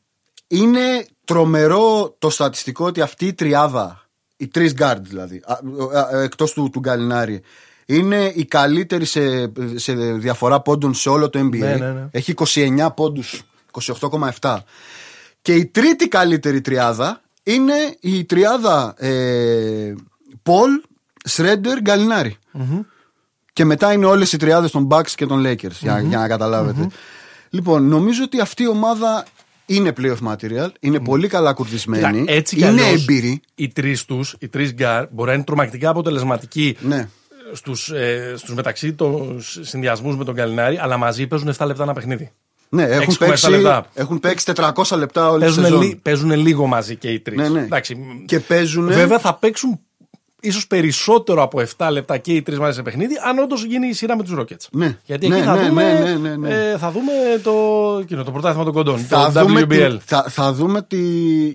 [0.46, 6.52] είναι τρομερό το στατιστικό ότι αυτή η τριάδα, οι τρεις guard δηλαδή, α, α, εκτός
[6.52, 7.42] του, του Γκαλινάρη,
[7.86, 11.58] είναι η καλύτερη σε, σε διαφορά πόντων σε όλο το NBA.
[11.58, 12.08] Ναι, ναι, ναι.
[12.10, 13.42] Έχει 29 πόντους,
[14.40, 14.56] 28,7.
[15.42, 19.94] Και η τρίτη καλύτερη τριάδα είναι η τριάδα ε,
[20.42, 20.88] Paul,
[21.30, 22.36] Schroeder, Γκαλινάρη.
[23.52, 26.88] Και μετά είναι όλες οι τριάδες των Bucks και των Lakers, για, για να καταλαβετε
[27.50, 29.24] Λοιπόν, νομίζω ότι αυτή η ομάδα
[29.66, 33.40] είναι playoff material, είναι πολύ καλά κουρδισμένη, Κοίτα, έτσι κι είναι αλλιώς, έμπειροι.
[33.54, 37.08] Οι τρεις τους, οι τρεις γκάρ, μπορεί να είναι τρομακτικά αποτελεσματικοί Ναι.
[37.52, 41.92] Στους, ε, στους μεταξύ των συνδυασμούς με τον Γκαλινάρι, αλλά μαζί παίζουν 7 λεπτά ένα
[41.92, 42.30] παιχνίδι.
[42.68, 43.86] Ναι, έχουν 6,7 παίξει, λεπτά.
[43.94, 45.80] έχουν παίξει 400 λεπτά όλη τη Παίζουν, σεζόν.
[45.82, 47.36] λι- παίζουν λίγο μαζί και οι τρεις.
[47.38, 47.66] Ναι, ναι.
[48.26, 48.86] Και παίζουν.
[48.92, 49.80] Βέβαια θα παίξουν
[50.40, 53.92] ίσως περισσότερο από 7 λεπτά και οι τρεις μαζί σε παιχνίδι, αν όντως γίνει η
[53.92, 54.66] σειρά με τους Rockets.
[54.70, 54.98] Ναι.
[55.04, 56.54] Γιατί Ναι, εκεί θα, ναι, δούμε, ναι, ναι, ναι, ναι.
[56.54, 57.52] ε, θα δούμε το,
[58.02, 58.98] εκείνο, το πρωτάθλημα των κοντών.
[58.98, 59.66] θα, το δούμε WBL.
[59.98, 60.98] τη, θα, θα δούμε τη.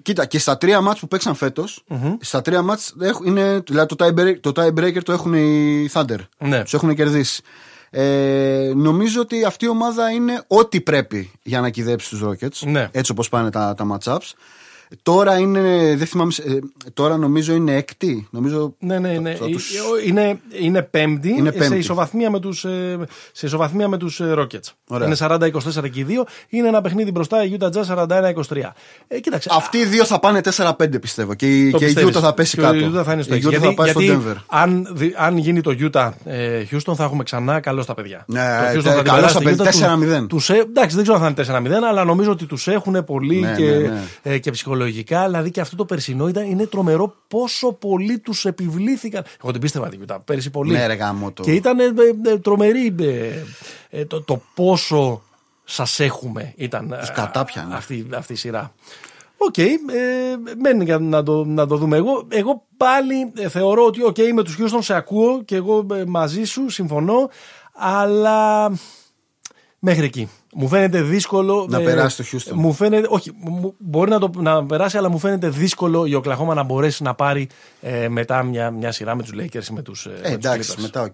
[0.02, 1.84] Κοίτα, και στα τρία μάτς που παίξαν φέτος,
[2.20, 6.18] στα τρία μάτς έχουν- είναι, δηλαδή το, tiebreak, το tiebreaker το έχουν οι Thunder.
[6.38, 6.64] Ναι.
[6.64, 7.42] Τους έχουν κερδίσει.
[7.94, 12.68] Ε, νομίζω ότι αυτή η ομάδα είναι ό,τι πρέπει για να κυδέψει τους Rockets.
[12.68, 12.88] Ναι.
[12.92, 14.32] Έτσι όπως πάνε τα, τα matchups.
[15.04, 16.58] Τώρα είναι, δεν θυμάμαι, ε,
[16.94, 18.28] τώρα νομίζω είναι έκτη.
[18.32, 19.34] Νομίζω Ναι, ναι, ναι.
[19.36, 19.72] θα τους-
[20.06, 21.78] Είναι, είναι πέμπτη, Είναι σε πέμπτη.
[21.78, 22.98] ισοβαθμία με τους, ε,
[23.32, 24.70] σε ισοβαθμία με τους ε, Rockets.
[24.88, 25.06] Ωραία.
[25.08, 26.24] Είναι 40-24 και οι δύο.
[26.50, 28.74] Είναι ένα παιχνίδι μπροστά η Utah Jazz 41-23.
[29.08, 29.50] Ε, κοίταξε.
[29.52, 31.34] Αυτοί οι δύο θα πάνε 4-5 πιστεύω.
[31.34, 32.18] Και, η- Το και η πιστεύεις.
[32.18, 32.76] Utah θα πέσει Και κάτω.
[32.76, 33.48] Η Utah θα είναι στο η έξι.
[33.48, 34.36] Utah γιατί, θα πάει γιατί στο Denver.
[34.48, 38.24] αν, δι- αν γίνει το Utah ε, Houston θα έχουμε ξανά καλό στα παιδιά.
[38.28, 40.28] Ναι, το ε, Houston τε- θα την καλό περάσει στα τη παιδιά, Utah, 4-0.
[40.28, 43.40] Τους, ε, εντάξει, δεν ξέρω αν θα είναι 4-0, αλλά νομίζω ότι τους έχουν πολύ
[43.40, 44.02] Ναι, και, ναι, ναι.
[44.22, 44.80] ε, και ψυχολογικά.
[44.84, 49.24] Δηλαδή και αυτό το περσινό ήταν, είναι τρομερό πόσο πολύ τους επιβλήθηκαν.
[49.44, 50.72] Εγώ την πίστευα την Utah πέρυσι πολύ.
[50.72, 51.44] Ναι, ρε γάμο το.
[51.44, 51.84] Και ήταν ε,
[52.26, 53.30] ε, τρομερή ε,
[53.90, 55.22] ε, το, το πόσο
[55.64, 57.76] σας έχουμε ήταν ε, κατάπιανε.
[57.76, 58.74] αυτή, αυτή η σειρά.
[59.44, 59.78] Οκ, ε,
[60.58, 61.98] μένει για να το, να το δούμε.
[61.98, 66.04] Εγώ, εγώ πάλι ε, θεωρώ ότι οκ, με τους Houston σε ακούω και εγώ ε,
[66.06, 67.30] μαζί σου συμφωνώ,
[67.74, 68.72] αλλά
[69.84, 70.30] μέχρι εκεί.
[70.54, 71.66] Μου φαίνεται δύσκολο.
[71.70, 72.52] Να περάσει το Houston.
[72.54, 76.54] Μου φαίνεται, όχι, μου- μπορεί να, το, να περάσει, αλλά μου φαίνεται δύσκολο η Οκλαχώμα
[76.54, 77.48] να μπορέσει να πάρει
[77.82, 80.34] ε, μετά μια, μια σειρά με τους Lakers ή με τους, ε, Ε, με τους
[80.34, 80.82] εντάξει, Clippers.
[80.82, 81.14] μετά οκ.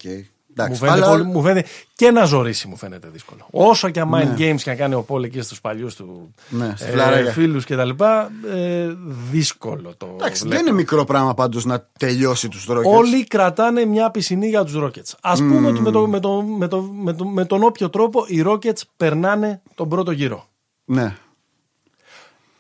[0.58, 3.48] Μου Εντάξει, φαίνεται, αλλά- πολύ, μου φαίνεται και να ζορίσει μου φαίνεται δύσκολο.
[3.52, 4.52] Όσο και αν mind Ναι.
[4.54, 7.32] games και αν κάνει ο Πολ εκεί στους παλιούς του Ναι, στα ε, φιλαράκια.
[7.32, 8.88] φίλους και τα λοιπά, ε,
[9.32, 10.56] δύσκολο το Εντάξει, βλέπω.
[10.56, 12.84] δεν είναι μικρό πράγμα πάντως να τελειώσει τους Rockets.
[12.84, 15.14] Όλοι κρατάνε μια πισινή για τους Rockets.
[15.22, 18.24] Ας πούμε ότι με, το, με, το, με, το, με, το, με τον όποιο τρόπο
[18.28, 20.46] οι Rockets περνάνε τον πρώτο γύρο.
[20.86, 21.16] Ναι.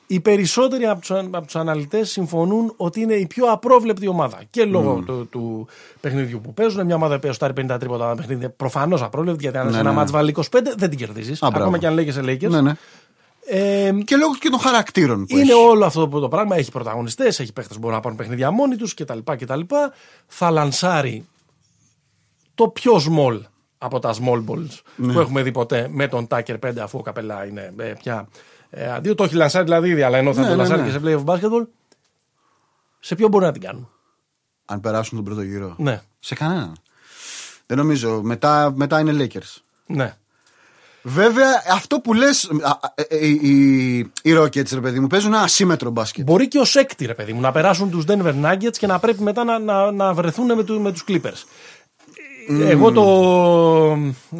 [0.09, 4.39] Οι περισσότεροι από τους, από τους αναλυτές συμφωνούν ότι είναι η πιο απρόβλεπτη ομάδα.
[4.49, 5.67] Και λόγω του, του
[6.01, 6.85] παιχνιδιού που παίζουν.
[6.85, 9.81] Μια ομάδα που στάρει 50 τρίποτα ένα παιχνίδι προφανώς απρόβλεπτη, γιατί αν Ναι, σε ναι,
[9.81, 9.95] ένα ναι.
[9.95, 10.43] μάτς βάλει 25
[10.77, 11.39] δεν την κερδίζεις.
[11.39, 11.57] μπράβο.
[11.57, 12.49] Ακόμα και αν λέγεσαι Lakers.
[12.49, 12.71] ναι, ναι.
[13.49, 15.53] Ε, Και λόγω και των χαρακτήρων που είναι έχεις.
[15.55, 16.55] όλο αυτό το πράγμα.
[16.55, 19.59] Έχει πρωταγωνιστές, έχει παίχτες που μπορούν να πάρουν παιχνίδια μόνοι τους κτλ, κτλ.
[20.27, 21.25] Θα λανσάρει
[22.55, 23.41] το πιο small
[23.77, 25.13] από τα small balls Ναι.
[25.13, 28.27] που έχουμε δει ποτέ με τον Tucker 5 αφού ο Καπελά είναι ε, πια
[28.69, 29.15] ε, αντίο.
[29.15, 30.87] Το έχει λανσάρει δηλαδή ήδη, αλλά ενώ θα Ναι, το ναι, λανσάρει ναι.
[30.87, 31.67] και σε playoff basketball.
[32.99, 33.89] Σε ποιο μπορεί να την κάνουν;
[34.65, 35.75] Αν περάσουν τον πρώτο γύρο.
[35.77, 36.75] Ναι, Σε κανέναν.
[37.65, 38.21] Δεν νομίζω.
[38.23, 39.61] Μετά, μετά είναι Lakers.
[39.85, 40.15] ναι.
[41.01, 42.49] Βέβαια, αυτό που λες.
[43.21, 46.25] Οι, οι Rockets, ρε παιδί μου, παίζουν ένα ασύμετρο μπάσκετ.
[46.25, 49.21] Μπορεί και ως έκτη, ρε παιδί μου, να περάσουν τους Denver Nuggets και να πρέπει
[49.23, 51.43] μετά να, να, να βρεθούν με, του, με τους Clippers.
[52.61, 53.03] Εγώ το,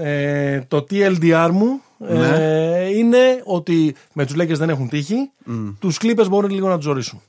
[0.03, 5.31] ε, το TLDR μου ε, είναι ότι με τους Lakers δεν έχουν τύχει.
[5.79, 7.21] Τους Clippers μπορούν λίγο να τους ορίσουν.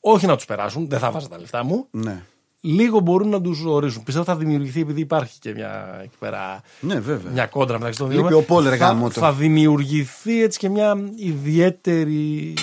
[0.00, 1.86] Όχι να τους περάσουν, δεν θα βάζα τα λεφτά μου.
[1.90, 2.22] Ναι.
[2.60, 4.02] Λίγο μπορούν να τους ορίσουν.
[4.02, 7.32] Πιστεύω θα δημιουργηθεί επειδή υπάρχει και μια, εκεί πέρα, Ναι, βέβαια.
[7.32, 8.20] μια κόντρα μεταξύ των δύο.
[8.20, 9.20] Λείπει ο Πολ, ρε θα, γάμο το.
[9.20, 12.54] θα δημιουργηθεί έτσι και μια ιδιαίτερη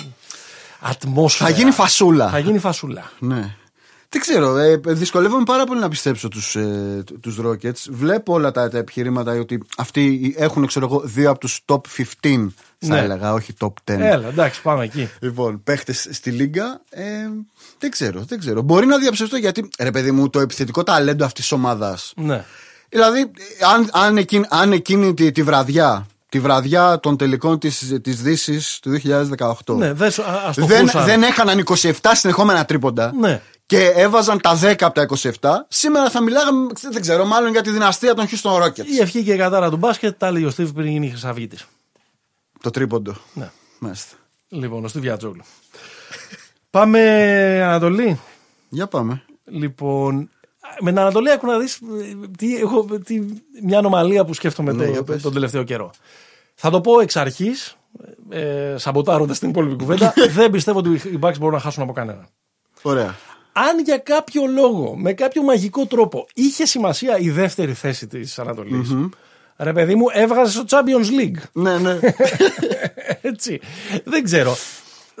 [0.80, 1.50] ατμόσφαιρα.
[1.50, 2.28] Θα γίνει φασούλα.
[2.28, 3.10] Θα γίνει φασούλα.
[3.18, 3.56] Ναι.
[4.10, 4.56] Δεν ξέρω.
[4.56, 7.86] Ε, δυσκολεύομαι πάρα πολύ να πιστέψω τους ε, τους Rockets.
[7.90, 11.80] Βλέπω όλα τα, τα επιχειρήματα ότι αυτοί έχουν, ξέρω εγώ, δύο από τους top
[12.22, 12.46] 15,
[12.78, 12.98] θα Ναι.
[12.98, 13.72] έλεγα, όχι top 10.
[13.98, 15.08] Έλα, εντάξει, πάμε εκεί.
[15.20, 16.80] Λοιπόν, παίχτες στη Λίγκα.
[16.90, 17.02] Ε,
[17.78, 18.62] δεν ξέρω, δεν ξέρω.
[18.62, 22.12] Μπορεί να διαψευστώ γιατί, ρε παιδί μου, το επιθετικό ταλέντο αυτής της ομάδας.
[22.16, 22.44] Ναι.
[22.88, 23.30] Δηλαδή,
[23.74, 28.78] αν, αν, εκείνη, αν εκείνη τη, τη βραδιά, τη βραδιά των τελικών της, της Δύσης
[28.82, 31.04] του 2018, Ναι, δες, α, ας το δεν, πούσαν.
[31.04, 33.40] δεν έκαναν 27 συνεχόμενα τρίποντα Ναι.
[33.68, 35.06] Και έβαζαν τα 10 από τα
[35.40, 38.86] 27, σήμερα θα μιλάγαμε, δεν ξέρω, μάλλον για τη δυναστεία των Houston Rockets.
[38.86, 41.66] Η ευχή και η κατάρα του μπάσκετ τα έλεγε ο Στίβ πριν γίνει η Χρυσαυγήτης.
[42.60, 43.14] Το τρίποντο.
[43.34, 43.50] Ναι.
[43.78, 44.16] Μάλιστα.
[44.48, 45.42] Λοιπόν, ο Στίβ Γιατζόγλου.
[46.70, 47.00] Πάμε
[47.64, 48.20] Ανατολή.
[48.68, 49.22] Για πάμε.
[49.44, 50.30] Λοιπόν,
[50.80, 51.78] με την Ανατολή έχω να δεις
[52.38, 53.20] τι, έχω, τι,
[53.62, 55.22] μια ανομαλία που σκέφτομαι Ναι, το- για πες.
[55.22, 55.90] τον τελευταίο καιρό.
[56.54, 57.76] Θα το πω εξ αρχής,
[58.28, 60.14] ε, σαμποτάροντας την υπόλοιπη κουβέντα.
[60.38, 62.26] δεν πιστεύω ότι οι Bucks μπορούν να χάσουν από κανέναν.
[62.82, 63.16] Ωραία.
[63.52, 69.10] Αν για κάποιο λόγο, με κάποιο μαγικό τρόπο, είχε σημασία η δεύτερη θέση της ανατολη
[69.60, 71.42] ρε παιδί μου, έβγαζε στο Champions League.
[71.52, 71.98] ναι, ναι.
[73.20, 73.60] Έτσι.
[74.04, 74.56] Δεν ξέρω.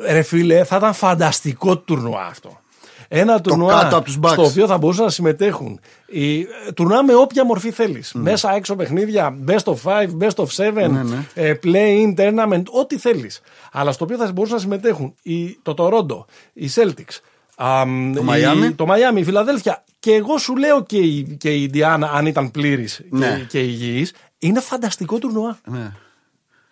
[0.08, 2.60] Ρε φίλε, θα ήταν φανταστικό τουρνουά αυτό.
[3.08, 4.28] Ένα τουρνουά κάτω από τους Bucks.
[4.32, 5.80] στο οποίο θα μπορούσαν να συμμετέχουν.
[6.06, 8.12] Η, τουρνουά με όποια μορφή θέλεις.
[8.14, 11.24] Μέσα έξω παιχνίδια, best of 5, best of 7, Ναι, ναι.
[11.34, 13.40] ε, play-in, tournament, ό,τι θέλεις.
[13.72, 17.18] Αλλά στο οποίο θα μπορούσαν να συμμετέχουν η, το Toronto, οι Celtics,
[17.60, 18.72] αμ, Το η- Miami.
[18.76, 19.84] το Miami, η Φιλαδέλφια.
[19.98, 23.36] Και εγώ σου λέω και η, και η Indiana, αν ήταν πλήρης Ναι.
[23.38, 25.58] και, και υγιής, είναι φανταστικό τουρνουά.
[25.64, 25.92] ναι.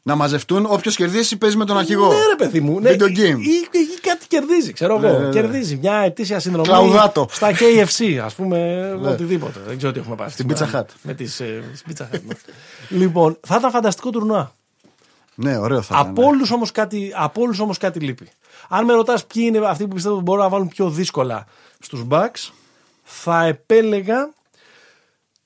[0.02, 2.08] Να μαζευτούν, όποιος κερδίσει παίζει με τον αρχηγό.
[2.08, 2.80] Ναι, ρε παιδί μου.
[2.80, 3.38] Ναι, Video game.
[3.40, 5.18] Ή, ή, ή κάτι κερδίζει, ξέρω Ναι, εγώ.
[5.18, 5.32] ναι, ναι.
[5.32, 6.68] Κερδίζει μια ετήσια συνδρομή.
[6.68, 7.26] Κλαουδάτο.
[7.30, 9.60] Στα KFC, ας πούμε, οτιδήποτε.
[9.66, 10.28] Δεν ξέρω τι έχουμε πάει.
[10.28, 10.84] Στην Pizza Hut.
[11.02, 12.20] Με τις, ε, στην Pizza Hut.
[12.26, 12.34] ναι.
[12.98, 14.52] λοιπόν, θα ήταν φανταστικό τουρνουά.
[15.34, 16.10] Ναι, ωραίο θα ήταν.
[16.10, 18.28] Από όλους όμως κάτι, από όλους όμως κάτι λείπει.
[18.68, 21.46] Αν με ρωτάς ποιοι είναι αυτοί που πιστεύω ότι μπορούν να βάλουν πιο δύσκολα
[21.78, 22.50] στους Bucks,
[23.02, 24.32] θα επέλεγα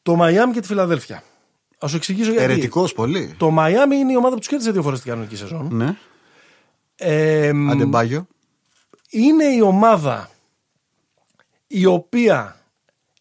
[0.03, 1.23] το Miami και τη Φιλαδέλφια.
[1.85, 2.45] Α σου εξηγήσω γιατί.
[2.45, 3.35] Ερετικός πολύ.
[3.39, 5.69] Το Miami είναι η ομάδα που τους κέρδισε δύο φορές την κανονική σεζόν.
[5.73, 5.97] Ναι.
[6.97, 8.27] Ε, μ, Αντεμπάγιο.
[9.11, 10.31] είναι η ομάδα
[11.67, 12.57] η οποία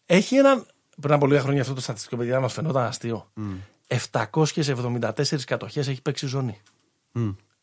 [0.06, 0.66] έχει έναν.
[1.00, 3.30] Πριν από λίγα χρόνια αυτό το στατιστικό παιδιά μας φαινόταν αστείο.
[3.86, 6.60] 774 κατοχές έχει παίξει η ζώνη.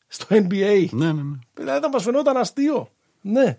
[0.08, 0.86] Στο NBA.
[0.92, 1.38] Ναι, ναι, ναι.
[1.54, 2.90] Δηλαδή θα μας φαινόταν αστείο.
[3.22, 3.58] Ναι.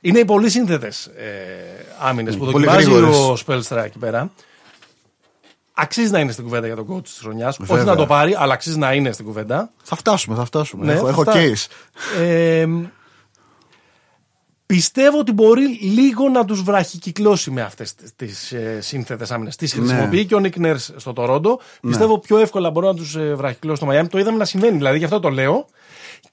[0.00, 3.16] Είναι οι πολύ σύνθετες ε, άμυνες που Πολύ δοκιμάζει γρήγορες.
[3.16, 4.30] ο Σπέλστρα εκεί πέρα.
[5.78, 7.58] Αξίζει να είναι στην κουβέντα για τον coach της χρονιάς.
[7.58, 7.84] Όχι Βέβαια.
[7.84, 9.70] να το πάρει, αλλά αξίζει να είναι στην κουβέντα.
[9.82, 10.84] Θα φτάσουμε, θα φτάσουμε.
[10.84, 11.66] Ναι, έχω θα έχω φτάσει.
[12.16, 12.20] case.
[12.20, 12.66] Ε,
[14.66, 19.56] πιστεύω ότι μπορεί λίγο να τους βραχικυκλώσει με αυτές τις ε, σύνθετες άμυνες.
[19.56, 21.60] Τις χρησιμοποιεί και ο Νίκ Νέρς στο Τορόντο.
[21.80, 24.08] Πιστεύω πιο εύκολα μπορεί να τους ε, βραχικυκλώσει το Μαϊάμι.
[24.08, 25.66] Το είδαμε να συμβαίνει, δηλαδή γι' αυτό το λέω.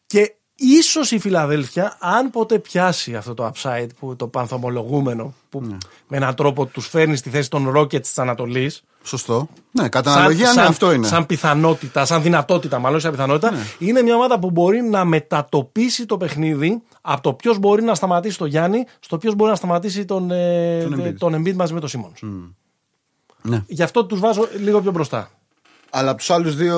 [0.06, 0.36] Και
[0.78, 5.62] ίσως η Φιλαδέλφια, αν ποτέ πιάσει αυτό το upside, που, το πανθομολογούμενο, που
[6.08, 9.48] με έναν τρόπο τους φέρνει στη θέση των Rockets της Ανατολής, Σωστό.
[9.72, 11.08] Ναι, κατά αναλογία, ναι, αυτό είναι.
[11.08, 16.18] Σαν πιθανότητα, σαν δυνατότητα, μάλλον σαν πιθανότητα, είναι μια ομάδα που μπορεί να μετατοπίσει το
[16.18, 20.32] παιχνίδι από το ποιος μπορεί να σταματήσει τον Γιάννη στο ποιος μπορεί να σταματήσει τον,
[20.32, 21.16] ε, Τον τον, Embiid.
[21.18, 22.14] τον Embiid μαζί με τον Σίμον.
[23.42, 23.64] Ναι.
[23.68, 25.30] Γι' αυτό τους βάζω λίγο πιο μπροστά.
[25.90, 26.78] Αλλά από τους άλλους δύο.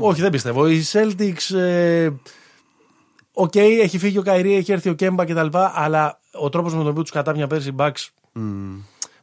[0.00, 0.68] Όχι, δεν πιστεύω.
[0.68, 1.56] Οι Celtics.
[1.56, 2.10] Ε,
[3.38, 5.46] Οκ, έχει φύγει ο Κάιρι, έχει έρθει ο Κέμπα κτλ.
[5.52, 8.08] Αλλά ο τρόπος με τον οποίο τους κατάπιαν πέρσι οι Bucks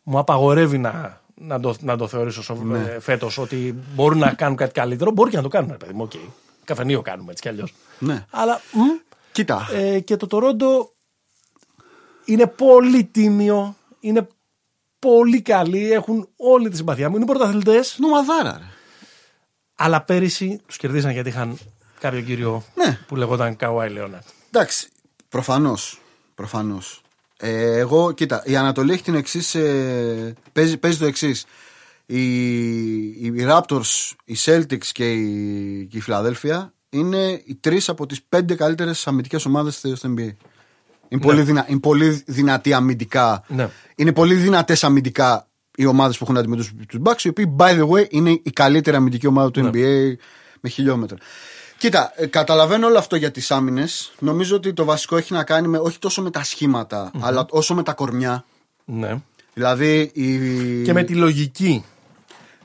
[0.03, 2.61] μου απαγορεύει να, να, το, να το θεωρήσω σοβ...
[2.63, 2.99] Ναι.
[2.99, 5.11] φέτος ότι μπορούν να κάνουν κάτι καλύτερο.
[5.11, 6.03] Μπορεί και να το κάνουν, ρε παιδί μου.
[6.03, 6.11] Οκ.
[6.63, 7.73] Καφενείο κάνουμε έτσι κι αλλιώς.
[7.99, 8.25] Ναι.
[8.29, 8.79] Αλλά μ,
[9.31, 9.67] Κοίτα.
[9.73, 10.93] ε, και το Τορόντο
[12.25, 13.75] είναι πολύ τίμιο.
[13.99, 14.27] Είναι
[14.99, 15.91] πολύ καλοί.
[15.91, 17.15] Έχουν όλη τη συμπαθιά μου.
[17.15, 17.97] Είναι πρωταθλητές.
[17.99, 18.65] Νομαδάρα, ρε.
[19.75, 21.57] Αλλά πέρυσι τους κερδίσαν γιατί είχαν
[22.03, 22.99] κάποιο κύριο Ναι.
[23.07, 24.25] που λεγόταν Καουάι Λέοναρτ.
[24.51, 24.87] Εντάξει,
[25.29, 26.01] προφανώς.
[26.35, 27.01] Προφανώς.
[27.37, 29.55] Ε, εγώ, κοίτα, η Ανατολή έχει την εξής.
[29.55, 31.45] Ε, παίζει, παίζει το εξής.
[32.05, 32.23] Οι,
[33.07, 38.21] οι, οι Raptors, οι Celtics και η, και η Φιλαδέλφια είναι οι τρεις από τις
[38.29, 40.31] πέντε καλύτερες αμυντικές ομάδες στο στο NBA.
[41.07, 43.43] Είναι, πολύ δυνα, είναι πολύ δυνατή αμυντικά.
[43.47, 43.69] Ναι.
[43.95, 47.89] Είναι πολύ δυνατές αμυντικά οι ομάδες που έχουν αντιμετωπίσει τους Bucks, οι οποίοι, by the
[47.89, 50.13] way, είναι η καλύτερη αμυντική ομάδα του NBA
[50.61, 51.17] με χιλιόμετρα.
[51.83, 54.11] Κοίτα, ε, καταλαβαίνω όλο αυτό για τις άμυνες.
[54.19, 57.73] Νομίζω ότι το βασικό έχει να κάνει με, όχι τόσο με τα σχηματα αλλά όσο
[57.75, 58.45] με τα κορμιά.
[58.85, 59.21] Ναι.
[59.53, 60.11] Δηλαδή.
[60.13, 60.37] Η...
[60.83, 61.83] Και με τη λογική.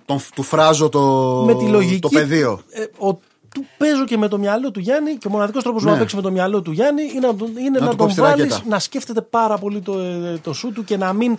[0.04, 1.02] Τον, του φράζω το,
[1.46, 1.98] Με τη λογική.
[1.98, 2.60] το πεδίο.
[2.70, 3.12] Ε, ο,
[3.54, 5.90] του παίζω και με το μυαλό του Γιάννη και ο μοναδικός τρόπος Ναι.
[5.90, 7.96] να παίξει με το μυαλό του Γιάννη είναι να, τον- είναι Να να, του τον
[7.96, 8.62] κόψει τη βάλεις ρακέτα.
[8.68, 11.36] να σκέφτεται πάρα πολύ το, ε, το σου του και να μην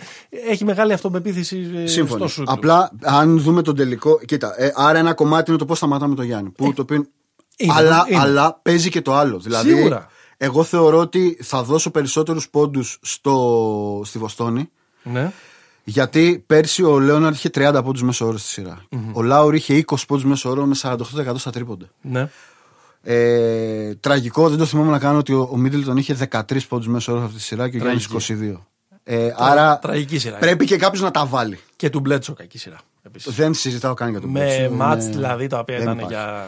[0.50, 2.20] έχει μεγάλη αυτοπεποίθηση ε, Σύμφωνοι.
[2.20, 2.52] στο σου του.
[2.52, 4.20] Απλά, αν δούμε τον τελικό.
[4.26, 6.50] Κοίτα, ε, άρα ένα κομμάτι είναι το πώς σταματάμε τον Γιάννη.
[6.50, 7.10] Που, το οποίο, Ε,
[7.60, 8.20] είναι, αλλά, είναι.
[8.20, 9.40] αλλά παίζει και το άλλο.
[9.40, 10.08] Δηλαδή, Σίγουρα.
[10.38, 13.00] εγώ θεωρώ ότι θα δώσω περισσότερους πόντους
[14.04, 14.70] στη Βοστόνη.
[15.04, 15.32] Ναι.
[15.84, 19.96] Γιατί πέρσι ο Λέοναρντ είχε 30 πόντους μέσω όρο στη σειρα Ο Λάουρ είχε 20
[20.08, 20.96] πόντους μέσω όρο με 48%
[21.36, 21.86] στα τρίποντα.
[22.02, 22.30] ναι.
[23.04, 27.12] Ε, τραγικό, δεν το θυμάμαι να κάνω ότι ο, ο Μίτλτον είχε 13 πόντους μέσω
[27.12, 28.52] όρο αυτή τη σειρά και ο Γιάννης Τραγική.
[28.56, 28.60] 22.
[29.04, 30.38] Ε, άρα Τραγική σειρά.
[30.38, 31.60] πρέπει και κάποιος να τα βάλει.
[31.76, 32.78] Και του Μπλέτσο κακή σειρά.
[33.04, 33.34] Επίσης.
[33.36, 36.14] Δεν συζητάω καν για τον με Μπλέτσο, μάτς είναι- δηλαδή τα οποία δεν ήταν υπάρχει.
[36.16, 36.46] για.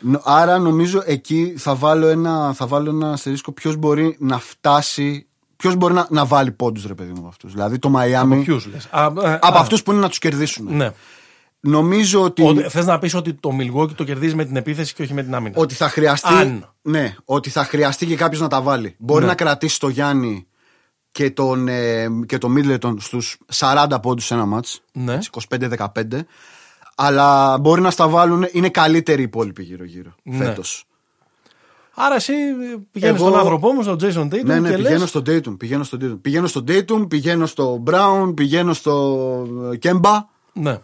[0.00, 5.26] Νο- Άρα νομίζω εκεί θα βάλω ένα, θα βάλω ένα αστερίσκο ποιος μπορεί να φτάσει.
[5.56, 7.52] Ποιος μπορεί να, να βάλει πόντους, ρε παιδί μου, από αυτούς.
[7.52, 8.42] Δηλαδή το Μαϊάμι.
[8.42, 8.88] Ποιους λες;
[9.40, 10.76] Από αυτούς που είναι να τους κερδίσουν.
[10.76, 10.90] Ναι.
[11.60, 15.14] Νομίζω ότι, Θες να πεις ότι το Milwaukee το κερδίζει με την επίθεση και όχι
[15.14, 16.34] με την άμυνα; ότι θα χρειαστεί.
[16.34, 16.74] Αν.
[16.82, 18.94] Ναι, ότι θα χρειαστεί και κάποιος να τα βάλει.
[18.98, 19.26] Μπορεί Ναι.
[19.28, 20.46] να κρατήσει το Γιάννη
[21.12, 25.14] και τον, ε, και τον Μίτλετον στους 40 πόντους σε ένα μάτς Ναι.
[25.14, 26.26] έτσι, 25-15.
[27.02, 28.46] Αλλά μπορεί να στα βάλουν.
[28.52, 30.44] Είναι καλύτεροι οι υπόλοιποι γύρω-γύρω Ναι.
[30.44, 30.84] φέτος.
[31.94, 32.32] Άρα εσύ
[32.92, 35.58] πηγαίνεις Εγώ- στον άνθρωπό μου, στον Jason Tatum Ναι, ναι, και πηγαίνω λες, στον Dayton.
[35.58, 36.18] Πηγαίνω στον Dayton.
[36.22, 40.18] Πηγαίνω στον Dayton, πηγαίνω στο Brown, πηγαίνω στο ε, Kemba.
[40.52, 40.78] Ναι.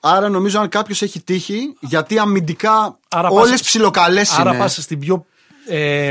[0.00, 4.58] Άρα νομίζω αν κάποιος έχει τύχει, γιατί αμυντικά Άρα όλες πας- ψιλοκαλές Άρα είναι.
[4.58, 5.26] πα στην πιο
[5.68, 6.10] ε,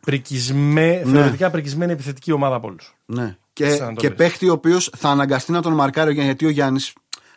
[0.00, 2.94] πρικισμέ, θεωρητικά πρικισμένη επιθετική ομάδα από όλους.
[3.06, 3.36] Ναι.
[3.52, 3.96] Της Και, Ανατολής.
[4.00, 6.92] και παίχτη ο οποίος θα αναγκαστεί να τον μαρκάρει ο Γιάννης, γιατί ο Γιάννης,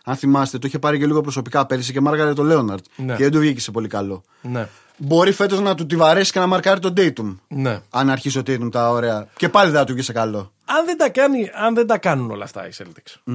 [0.10, 2.86] αν θυμάστε, το είχε πάρει και λίγο προσωπικά πέρυσι και μάργαρε τον Λέοναρτ.
[2.95, 3.16] Ναι.
[3.16, 4.24] Και δεν του βγήκε σε πολύ καλό.
[4.41, 4.68] Ναι.
[4.97, 7.36] Μπορεί φέτος να του τη βαρέσει και να μαρκάρει τον Dayton.
[7.47, 7.82] ναι.
[7.89, 9.28] Αν αρχίσει ο Dayton τα ωραία.
[9.38, 10.53] Και πάλι δεν θα του βγει σε καλό.
[10.66, 13.34] Αν, δεν τα κάνει, αν δεν τα κάνουν όλα αυτά οι Celtics,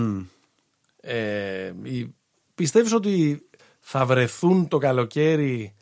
[1.01, 2.15] ε, η-
[2.55, 3.43] πιστεύεις ότι
[3.81, 5.75] θα βρεθούν το καλοκαίρι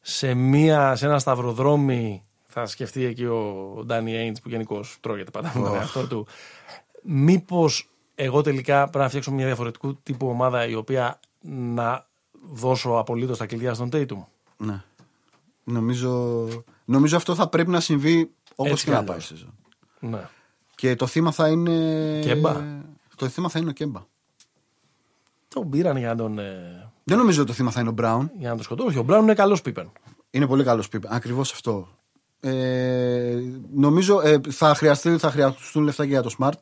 [0.00, 5.52] σε, μία, σε ένα σταυροδρόμι θα σκεφτεί εκεί ο Ντάνι Έιντς που γενικώς τρώγεται πάντα
[5.54, 6.26] με τον εαυτό του
[7.02, 12.06] μήπως εγώ τελικά πρέπει να φτιάξω μια διαφορετικού τύπου ομάδα η οποία να
[12.52, 14.24] δώσω απολύτως τα κλειδιά στον Tatum
[14.56, 14.82] Ναι.
[15.64, 16.46] Νομίζω,
[16.84, 19.26] νομίζω αυτό θα πρέπει να συμβεί όπως Έτσι και να κι πάει η αλλιώς.
[19.40, 19.54] σεζόν.
[20.00, 20.28] ναι.
[20.74, 22.20] Και το θύμα θα είναι.
[22.22, 22.56] Κέμπα.
[23.16, 24.00] Το θύμα θα είναι ο Κέμπα.
[25.48, 28.30] τον πήραν για να τον, ε, Δεν νομίζω ότι το θύμα θα είναι ο Μπράουν.
[28.38, 29.90] για να τον σκοτώσουν ο Μπράουν είναι καλός πίπεν
[30.30, 31.02] Είναι πολύ καλός πίπ.
[31.06, 31.88] Ακριβώς αυτό.
[32.40, 33.38] Ε,
[33.74, 36.58] νομίζω ε, θα, χρειαστεί, θα χρειαστούν λεφτά και για το Smart.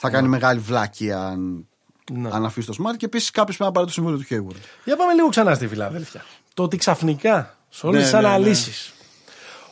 [0.00, 1.66] Θα κάνει μεγάλη βλάκια αν,
[2.12, 2.28] Ναι.
[2.32, 2.96] αν αφήσει το Smart.
[2.96, 4.60] Και επίσης κάποιος πρέπει να πάρει το συμβόλαιο του Hayward.
[4.84, 6.24] Για πάμε λίγο ξανά στη Φιλαδέλφια.
[6.54, 8.26] Το ότι ξαφνικά σε όλες Ναι, τις ναι, ναι.
[8.26, 8.92] αναλύσεις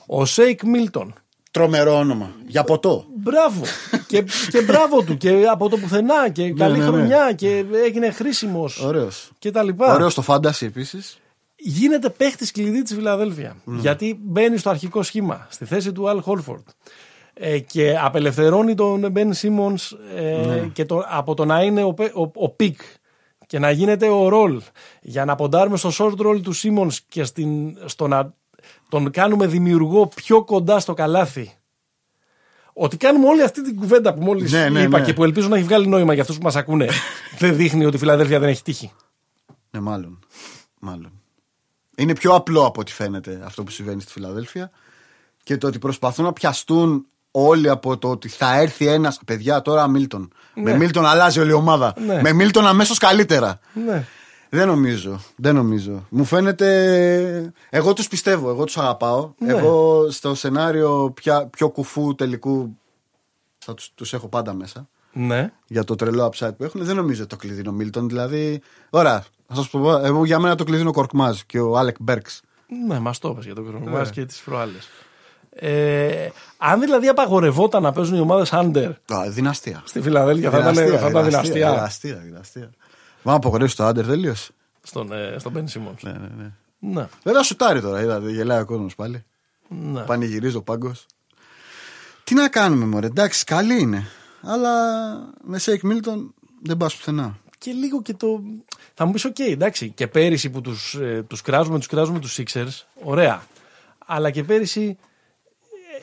[0.06, 1.14] ο Σέικ Μίλτον.
[1.50, 2.30] Τρομερό όνομα.
[2.46, 3.04] Για ποτό.
[3.16, 3.62] Μπράβο.
[4.08, 6.90] και, και μπράβο του και από το πουθενά και καλή ναι, ναι.
[6.90, 9.30] χρονιά και έγινε χρήσιμος Ωραίος.
[9.38, 9.94] και τα λοιπά.
[9.94, 11.18] Ωραίος στο fantasy επίσης.
[11.56, 13.56] Γίνεται παίχτης κλειδί της Φιλαδέλφια.
[13.64, 16.66] Γιατί μπαίνει στο αρχικό σχήμα, στη θέση του Αλ Χόρφορντ.
[17.38, 19.78] Ε, και απελευθερώνει τον Μπεν Σίμονς
[20.16, 22.80] ε, και το, από το να είναι ο, πε- ο, ο pick
[23.46, 24.62] και να γίνεται ο ρολ
[25.00, 28.34] για να ποντάρουμε στο short roll του Σίμον και στην, στο να
[28.88, 31.52] τον κάνουμε δημιουργό πιο κοντά στο καλάθι.
[32.72, 35.04] Ότι κάνουμε όλη αυτή την κουβέντα που μόλις Ναι, ναι, είπα ναι.
[35.04, 36.88] και που ελπίζω να έχει βγάλει νόημα για αυτούς που μας ακούνε,
[37.38, 38.92] δεν δείχνει ότι η Φιλαδέλφια δεν έχει τύχη.
[39.70, 40.18] Ναι, μάλλον.
[40.80, 41.12] μάλλον.
[41.96, 44.70] Είναι πιο απλό από ό,τι φαίνεται αυτό που συμβαίνει στη Φιλαδέλφια.
[45.42, 47.06] Και το ότι προσπαθούν να πιαστούν
[47.44, 49.14] όλοι από το ότι θα έρθει ένα.
[49.26, 50.32] Παιδιά, τώρα Μίλτον.
[50.54, 51.94] Με Μίλτον αλλάζει όλη η ομάδα.
[52.06, 52.20] Ναι.
[52.20, 53.58] Με Μίλτον αμέσως καλύτερα.
[53.86, 54.06] Ναι.
[54.48, 55.20] Δεν νομίζω.
[55.36, 56.06] Δεν νομίζω.
[56.08, 57.52] Μου φαίνεται.
[57.70, 58.50] Εγώ τους πιστεύω.
[58.50, 59.30] Εγώ τους αγαπάω.
[59.38, 59.52] Ναι.
[59.52, 62.76] Εγώ στο σενάριο πια, πιο κουφού τελικού
[63.58, 64.88] θα τους, τους έχω πάντα μέσα.
[65.12, 65.52] Ναι.
[65.66, 66.84] Για το τρελό upside που έχουν.
[66.84, 68.08] Δεν νομίζω ότι το κλειδί είναι ο Μίλτον.
[68.08, 68.60] Δηλαδή.
[68.90, 69.24] Ωραία.
[69.48, 69.96] Θα σας πω.
[69.96, 72.40] Εγώ για μένα το κλειδί είναι ο Κορκμάζ και ο Άλεκ Μπέρξ.
[72.88, 73.70] Ναι, μας το είπες για τον Ναι.
[73.70, 74.88] Κρονομάς και τις προάλλες.
[75.58, 76.28] Ε,
[76.58, 79.82] αν δηλαδή απαγορευόταν να παίζουν οι ομάδες under Α, δυναστεία.
[79.84, 82.70] στη Φιλαδέλφια, θα ήταν, Δυναστεία, θα ήταν δυναστεία, δυναστεία δυναστεία, δυναστεία.
[83.22, 84.34] Μα απογορεύσει το άντερ τελείω.
[84.82, 85.96] στον, ε, στον Ben Simmons.
[86.00, 86.50] Ναι, ναι, ναι.
[86.78, 87.06] Ναι.
[87.22, 89.24] Βέβαια σουτάρει τώρα, είδατε, γελάει ο κόσμος πάλι.
[89.68, 90.00] ναι.
[90.00, 91.06] Πανηγυρίζει ο πάγκος.
[92.24, 94.06] Τι να κάνουμε, Μωρέ, εντάξει, καλή είναι.
[94.42, 94.70] Αλλά
[95.44, 97.38] με Σέικ Μίλτον δεν πας πουθενά.
[97.58, 98.40] Και λίγο και το.
[98.94, 102.38] Θα μου πεις, οκ, εντάξει, και πέρυσι που τους ε, τους κράζουμε, τους κράζουμε τους
[102.40, 103.42] Sixers, ωραία.
[104.06, 105.02] Αλλά και πέρυσι ε,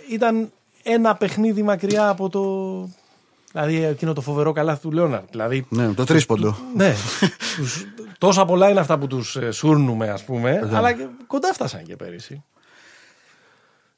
[0.10, 0.52] ήταν
[0.84, 2.42] ένα παιχνίδι μακριά από το.
[3.52, 5.30] Δηλαδή εκείνο το φοβερό καλάθι του Λέοναρτ.
[5.32, 6.58] Δηλαδή Ναι, το τρίσποντο.
[6.76, 6.94] Ναι.
[7.56, 7.86] τους,
[8.18, 12.44] Τόσα πολλά είναι αυτά που τους σούρνουμε, ας πούμε, αλλά και κοντά φτάσαν και πέρυσι.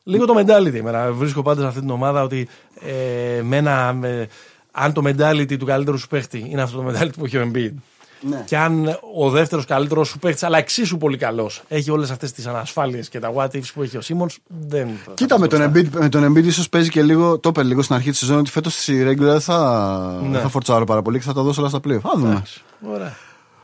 [0.04, 1.12] Λίγο το mentality εμένα.
[1.12, 2.48] Βρίσκω πάντα σε αυτή την ομάδα ότι
[2.82, 4.28] ε, με ένα, με-
[4.72, 7.74] αν το mentality του καλύτερου σου παίχτη είναι αυτό το mentality που έχει ο Embiid.
[8.20, 8.44] Ναι.
[8.46, 12.48] Και αν ο δεύτερος καλύτερος σου παίχτης, αλλά εξίσου πολύ καλός, έχει όλες αυτές τις
[12.48, 14.88] ανασφάλειες και τα what ifs που έχει ο Σίμονς, δεν.
[15.06, 15.90] θα Κοίτα, με πας τον, μπροστά.
[15.98, 18.38] Embiid, με τον Embiid ίσως παίζει και λίγο, το είπε λίγο στην αρχή της σεζόν
[18.38, 20.30] ότι φέτος στη regular δεν θα, Ναι.
[20.30, 22.00] δεν θα φορτσάρω πάρα πολύ και θα τα δώσω όλα στα play.
[22.02, 22.44] Θα δούμε.
[22.94, 23.16] Ωραία.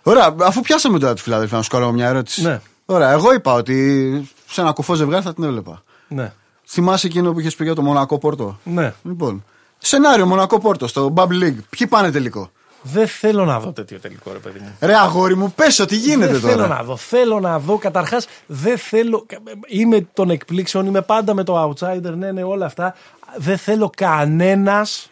[0.04, 2.42] Ωραία, αφού πιάσαμε τώρα τη Φιλαδέλφια, να σου κάνω μια ερώτηση.
[2.42, 2.60] Ναι.
[2.86, 5.84] Ωραία, εγώ είπα ότι σε ένα κουφό ζευγάρι θα την έβλεπα.
[6.08, 6.34] Ναι.
[6.68, 8.94] Θυμάσαι εκείνο που είχες πει για το Μονακό Πόρτο; ναι.
[9.04, 9.44] Λοιπόν,
[9.78, 11.58] σενάριο Μονακό Πόρτο στο Bubble League.
[11.70, 12.52] Ποιοι πάνε τελικό;
[12.82, 14.76] Δεν θέλω να δω τέτοιο τελικό, ρε παιδί μου.
[14.80, 16.54] Ρε αγόρι μου, πες ότι γίνεται δεν τώρα.
[16.54, 16.96] θέλω να δω.
[16.98, 17.78] Θέλω να δω.
[17.78, 19.26] Καταρχάς, δεν θέλω.
[19.68, 22.96] Είμαι των εκπλήξεων, είμαι πάντα με το outsider, ναι, ναι, όλα αυτά.
[23.38, 25.10] Δεν θέλω κανένας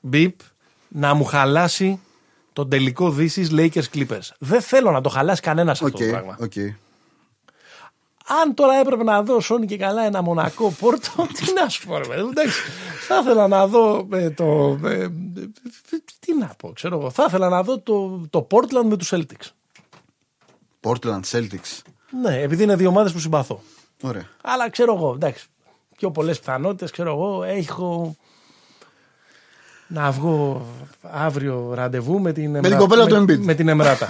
[0.00, 0.34] μπιπ
[0.88, 2.00] να μου χαλάσει
[2.52, 4.28] τον τελικό δύση Lakers Clippers.
[4.38, 6.36] Δεν θέλω να το χαλάσει κανένας αυτό Οκ, το πράγμα.
[6.40, 6.52] οκ.
[8.40, 11.98] Αν τώρα έπρεπε να δω σώνει και καλά ένα Μονακό Πόρτο, τι να σου πω,
[11.98, 12.60] ρε παιδί μου, εντάξει.
[13.08, 14.78] Θα ήθελα να δω ε, το.
[14.84, 15.08] ε, ε,
[16.18, 17.10] τι να πω, ξέρω εγώ.
[17.10, 19.50] Θα ήθελα να δω το, το Portland με τους Celtics.
[20.80, 21.80] Portland Celtics.
[22.22, 23.62] Ναι, επειδή είναι δύο ομάδες που συμπαθώ.
[24.02, 24.26] Ωραία.
[24.42, 25.46] Αλλά ξέρω εγώ, εντάξει.
[25.96, 28.16] Πιο πολλές πιθανότητες, ξέρω εγώ, έχω
[29.86, 30.66] να βγω
[31.02, 33.38] αύριο ραντεβού με την, την κοπέλα του με, Embiid.
[33.38, 34.08] με την Εμράτα.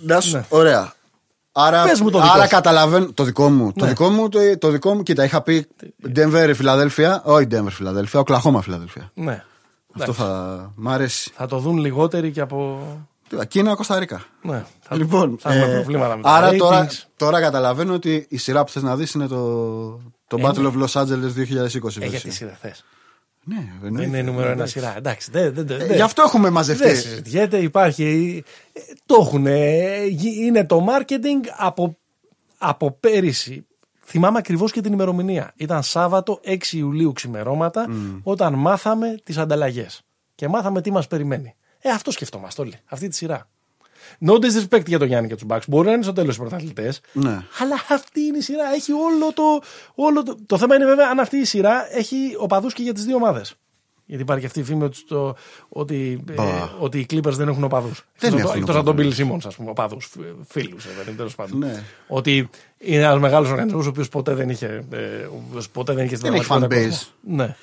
[0.00, 0.44] Να σου, Ναι.
[0.48, 0.92] Ωραία.
[1.66, 2.48] Άρα, Πες μου το δικό άρα σου.
[2.48, 3.12] καταλαβαίνω.
[3.12, 3.72] Το δικό μου.
[3.72, 3.90] Το Ναι.
[3.90, 5.66] δικό μου, το, το δικό μου, κοίτα, είχα πει
[6.16, 7.22] Denver, Φιλαδέλφια.
[7.24, 8.20] Όχι Denver, Φιλαδέλφια.
[8.20, 9.10] Οκλαχώμα, Φιλαδέλφια.
[9.14, 9.44] ναι.
[9.98, 10.72] Αυτό θα.
[10.76, 11.30] Μ' αρέσει.
[11.34, 12.78] Θα το δουν λιγότεροι και από.
[13.28, 14.22] Τι, Κίνα, Κωνσταντίνα.
[14.42, 16.56] Ναι, θα, Λοιπόν, θα έχουμε ε, προβλήματα με τα άρα ratings.
[16.56, 19.44] τώρα, τώρα καταλαβαίνω ότι η σειρά που θες να δεις είναι το,
[20.26, 20.70] το Ε, Battle ναι.
[20.74, 22.00] of Los Angeles 2020.
[22.00, 22.08] Ε, version.
[22.08, 22.84] γιατί σειρά θες.
[23.44, 24.06] Ναι, Δεν εννοείται.
[24.08, 24.96] είναι νούμερο ένα σειρά.
[24.96, 26.84] Εντάξει, δεν, δεν, δεν, Ε, Γι' αυτό έχουμε μαζευτεί.
[26.84, 28.42] Δεν συζητιέται, υπάρχει.
[28.72, 29.46] ε, Το έχουν.
[30.40, 31.96] Είναι το marketing από,
[32.58, 33.66] από πέρυσι.
[34.04, 35.52] Θυμάμαι ακριβώς και την ημερομηνία.
[35.56, 37.86] Ήταν Σάββατο 6 Ιουλίου ξημερώματα
[38.22, 40.02] όταν μάθαμε τις ανταλλαγές.
[40.34, 41.54] Και μάθαμε τι μας περιμένει.
[41.78, 42.74] Ε, αυτό σκεφτόμαστε όλοι.
[42.84, 43.48] Αυτή τη σειρά.
[44.26, 45.62] No disrespect για τον Γιάννη και τους Bucks.
[45.68, 47.00] Μπορεί να είναι στο τέλος οι πρωταθλητές.
[47.12, 47.42] Ναι.
[47.58, 48.64] Αλλά αυτή είναι η σειρά.
[48.74, 49.42] Έχει όλο το,
[49.94, 50.36] όλο το.
[50.46, 53.54] Το θέμα είναι βέβαια αν αυτή η σειρά έχει οπαδούς και για τις δύο ομάδες.
[54.10, 55.36] Γιατί υπάρχει και αυτή η φήμη ότι, στο,
[55.68, 56.70] ότι, ε, Μπα.
[56.78, 58.04] ότι οι Clippers δεν έχουν οπαδούς.
[58.18, 59.18] Δεν έχουν Εκτός από τον οπαδούς.
[59.18, 60.12] Bill Simmons, ας πούμε, οπαδούς,
[60.48, 60.86] φίλους,
[61.16, 61.58] τέλος πάντων.
[61.58, 61.82] Ναι.
[62.08, 64.84] Ότι είναι ένας μεγάλος οργανισμός ο οποίος ποτέ δεν είχε.
[64.92, 67.36] Ε, ο οποίος ποτέ δεν είχε στην Δεν έχει πραγματικότητα fan κόσμο.
[67.36, 67.56] Ναι.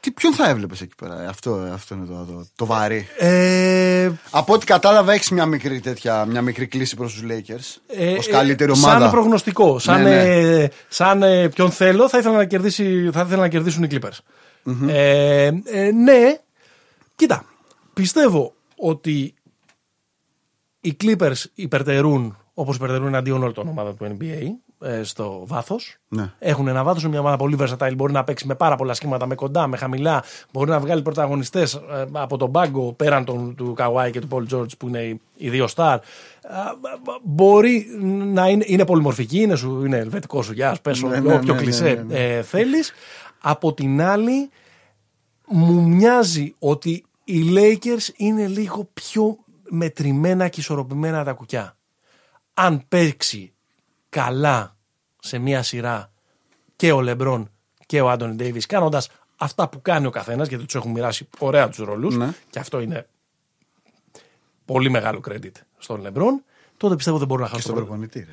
[0.00, 3.08] Τι, ποιον θα έβλεπες εκεί πέρα, ε, αυτό, αυτό είναι το, το, το βαρύ.
[3.18, 7.76] Ε, Από ό,τι κατάλαβα, έχεις μια μικρή, τέτοια, μια μικρή κλίση προς τους Lakers.
[7.86, 9.00] Ε, Ω καλύτερη ε, ομάδα.
[9.00, 9.78] Σαν προγνωστικό.
[9.78, 10.62] Σαν, Ναι, ναι.
[10.62, 14.18] ε, σαν ε, ποιον θέλω, θα ήθελα να, κερδίσει, θα ήθελα να κερδίσουν οι Clippers.
[14.88, 16.36] Ε, ε, ναι,
[17.16, 17.44] κοίτα.
[17.94, 19.34] Πιστεύω ότι
[20.80, 24.46] οι Clippers υπερτερούν όπως υπερτερούν εναντίον όλων των ομάδων του NBA ε,
[25.02, 25.96] στο βάθος.
[26.08, 26.32] Ναι.
[26.38, 27.92] Έχουν ένα βάθος, είναι μια ομάδα πολύ versatile.
[27.96, 30.22] Μπορεί να παίξει με πάρα πολλά σχήματα, με κοντά, με χαμηλά.
[30.52, 31.80] Μπορεί να βγάλει πρωταγωνιστές
[32.12, 35.50] από τον πάγκο πέραν των, του Καουάι και του Πολ Τζόρτζ που είναι οι, οι
[35.50, 35.94] δύο στάρ.
[35.94, 36.02] Α,
[37.22, 37.86] Μπορεί
[38.32, 41.60] να είναι, είναι πολυμορφική, είναι, σου, είναι ελβετικό σου γεια, πες Ναι, ναι, όποιο ναι,
[41.60, 42.36] κλισέ ναι, ναι.
[42.36, 42.92] ε, θέλεις.
[43.40, 44.50] Από την άλλη,
[45.46, 51.76] μου μοιάζει ότι οι Lakers είναι λίγο πιο μετρημένα και ισορροπημένα τα κουκιά.
[52.54, 53.52] Αν παίξει
[54.08, 54.76] καλά
[55.18, 56.12] σε μία σειρά
[56.76, 57.50] και ο Λεμπρόν
[57.86, 61.68] και ο Άντωνι Ντέιβις κάνοντας αυτά που κάνει ο καθένας γιατί τους έχουν μοιράσει ωραία
[61.68, 62.32] τους ρόλους Ναι.
[62.50, 63.06] και αυτό είναι
[64.64, 66.42] πολύ μεγάλο credit στον Λεμπρόν
[66.76, 68.08] τότε πιστεύω δεν μπορούν να χάσουν Στον το πρωτάθλημα.
[68.12, 68.32] προπονητή.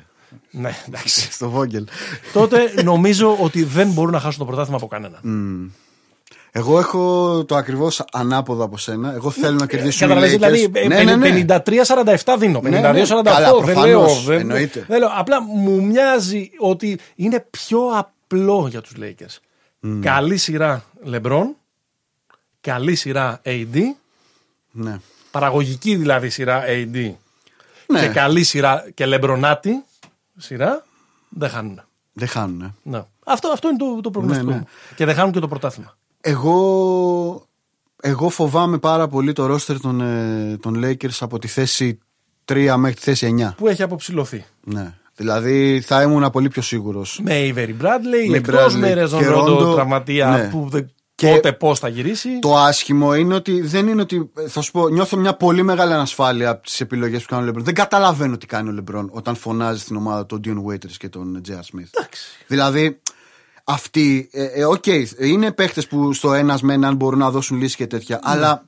[0.50, 0.60] ρε.
[0.60, 1.20] Ναι, εντάξει.
[1.36, 1.86] Στο Βόγγελ.
[2.32, 5.20] τότε νομίζω ότι δεν μπορούν να χάσουν το πρωτάθλημα από κανέναν.
[6.58, 9.14] Εγώ έχω το ακριβώς ανάποδο από σένα.
[9.14, 10.70] Εγώ θέλω να κερδίσουν οι Καταλαβαίνεις, Lakers.
[10.70, 11.44] δηλαδή ε, ναι, ναι, ναι.
[12.24, 12.58] 53-47 δίνω.
[12.58, 12.92] 52-48 Ναι, ναι.
[12.92, 13.56] δεν Καλά, λέω.
[13.60, 14.84] προφανώς, δεν- εννοείται.
[14.88, 15.08] δεν λέω.
[15.14, 19.38] Απλά μου μοιάζει ότι είναι πιο απλό για τους Lakers.
[20.00, 21.44] Καλή σειρά LeBron,
[22.60, 23.76] καλή σειρά AD,
[24.70, 25.00] Ναι.
[25.30, 27.10] παραγωγική δηλαδή σειρά AD
[27.86, 28.00] Ναι.
[28.00, 29.70] και καλή σειρά και LeBronάτη
[30.36, 30.84] σειρά,
[31.28, 31.80] δεν χάνουν.
[32.12, 32.74] Δεν χάνουν.
[32.82, 33.02] Ναι.
[33.26, 34.46] Αυτό, αυτό είναι το, το προγνωστικό.
[34.46, 34.58] Ναι, ναι.
[34.58, 34.66] μου.
[34.96, 35.96] Και δεν χάνουν και το πρωτάθλημα.
[36.28, 37.46] Εγώ,
[38.02, 41.98] εγώ φοβάμαι πάρα πολύ το ρόστερ των, ε, των Lakers από τη θέση
[42.44, 43.54] 3 μέχρι τη θέση 9.
[43.56, 44.44] Που έχει αποψηλωθεί.
[44.64, 44.94] Ναι.
[45.14, 47.20] Δηλαδή θα ήμουν πολύ πιο σίγουρος.
[47.22, 50.48] Με Avery Bradley, Με εκτός Bradley με Ρεζον και Ρόντο Rondo, τραυματία ναι.
[50.50, 52.38] που δεν Και- πότε πώς θα γυρίσει.
[52.38, 54.30] Το άσχημο είναι ότι δεν είναι ότι.
[54.48, 57.64] Θα σου πω, νιώθω μια πολύ μεγάλη ανασφάλεια από τις επιλογές που κάνει ο Λεμπρόν.
[57.64, 61.40] Δεν καταλαβαίνω τι κάνει ο Λεμπρόν όταν φωνάζει στην ομάδα τον Dion Waiters και τον
[61.48, 61.52] J.R.
[61.52, 61.88] Smith.
[61.90, 62.22] Εντάξει.
[62.46, 63.00] Δηλαδή,
[63.68, 64.84] αυτοί, ε, ε, οκ,
[65.18, 68.64] είναι παίχτες που στο ένας με έναν μπορούν να δώσουν λύση και τέτοια, αλλά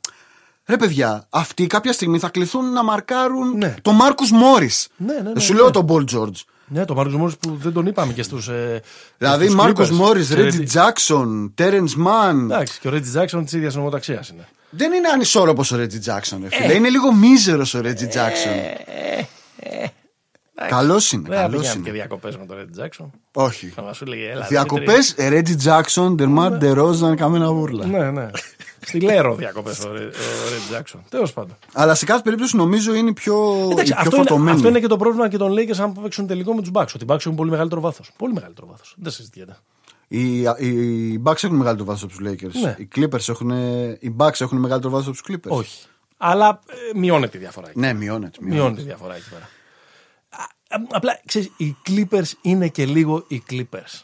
[0.67, 3.75] Ρε παιδιά, αυτοί κάποια στιγμή θα κληθούν να μαρκάρουν Ναι.
[3.83, 4.89] τον Μάρκους Μόρις.
[4.97, 5.59] Ναι, ναι, ναι, Δεν σου ναι.
[5.59, 6.41] λέω τον Πολ Τζορτζ.
[6.67, 8.49] Ναι, το Μάρκο Μόρις που δεν τον είπαμε και στους.
[8.49, 8.83] Ε,
[9.19, 9.89] Δηλαδή, στους Μάρκο Clippers.
[9.89, 12.51] Μόρις, Και Ρέτζι Reggie- Τζάξον, Τέρανς Μαν.
[12.51, 14.49] Εντάξει, και ο Ρέτζι Τζάξον της ίδιας ομοταξίας είναι.
[14.71, 16.63] Δεν είναι ανισόρροπος ο Ρέτζι Τζάξον, ρε Ε.
[16.63, 16.75] φίλε.
[16.75, 18.53] Είναι λίγο μίζερος ο Ρέτζι Τζάξον.
[20.69, 21.99] Καλός είναι, Δεν θα καλό πηγαίναμε και είναι.
[21.99, 23.11] διακοπές με τον Ρέτζι Τζάξον.
[23.33, 23.67] Όχι.
[23.67, 24.47] Θα μας σου λέγε, έλα.
[24.47, 27.87] Διακοπές Ρέτζι Τζάξον, Ντερμάρ Ντερόζαν, καμένα βούρλα.
[27.87, 28.31] Ναι, ναι.
[28.81, 30.19] Στη Λέρο διακοπές ο Ρέτζι
[30.69, 31.03] Τζάξον.
[31.09, 31.57] Τέλος πάντων.
[31.73, 34.57] Αλλά σε κάθε περίπτωση νομίζω είναι η πιο, Εντάξει, η πιο αυτό, είναι, φορτωμένη.
[34.57, 36.87] αυτό είναι και το πρόβλημα και των Lakers αν παίξουν τελικό με τους Bucks.
[36.95, 38.11] Ότι οι Bucks έχουν πολύ μεγαλύτερο βάθος.
[38.17, 38.95] Πολύ μεγαλύτερο βάθος.
[38.99, 39.57] Δεν συζητιέται.
[40.09, 42.61] Οι, οι Bucks έχουν μεγαλύτερο βάθος από τους Lakers.
[42.63, 42.75] Ναι.
[42.79, 43.51] Οι Clippers έχουν.
[44.01, 45.57] Οι Bucks έχουν μεγαλύτερο βάθος από τους Clippers.
[45.57, 45.87] Όχι.
[46.17, 46.61] Αλλά
[46.95, 47.79] ε, μειώνεται η διαφορά εκεί.
[47.79, 48.39] Ναι, μειώνεται.
[48.41, 48.55] μειώνεται.
[48.61, 49.49] Μειώνεται η διαφορά εκεί πέρα.
[50.69, 54.03] Α, α, Απλά ξέρεις, οι Clippers είναι και λίγο οι Clippers.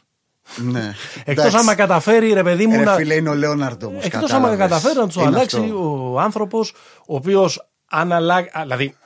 [0.57, 0.95] ναι.
[1.25, 1.57] Εκτός Εντάξει.
[1.57, 2.95] άμα καταφέρει ρε παιδί μου Ρε να.
[2.95, 4.05] φίλε, είναι ο Λέοναρντ όμως.
[4.05, 6.73] Εκτός άμα καταφέρει να τους αλλάξει ο άνθρωπος,
[7.07, 8.51] ο οποίος αν αλλάξει.
[8.59, 8.97] α, Δηλαδή,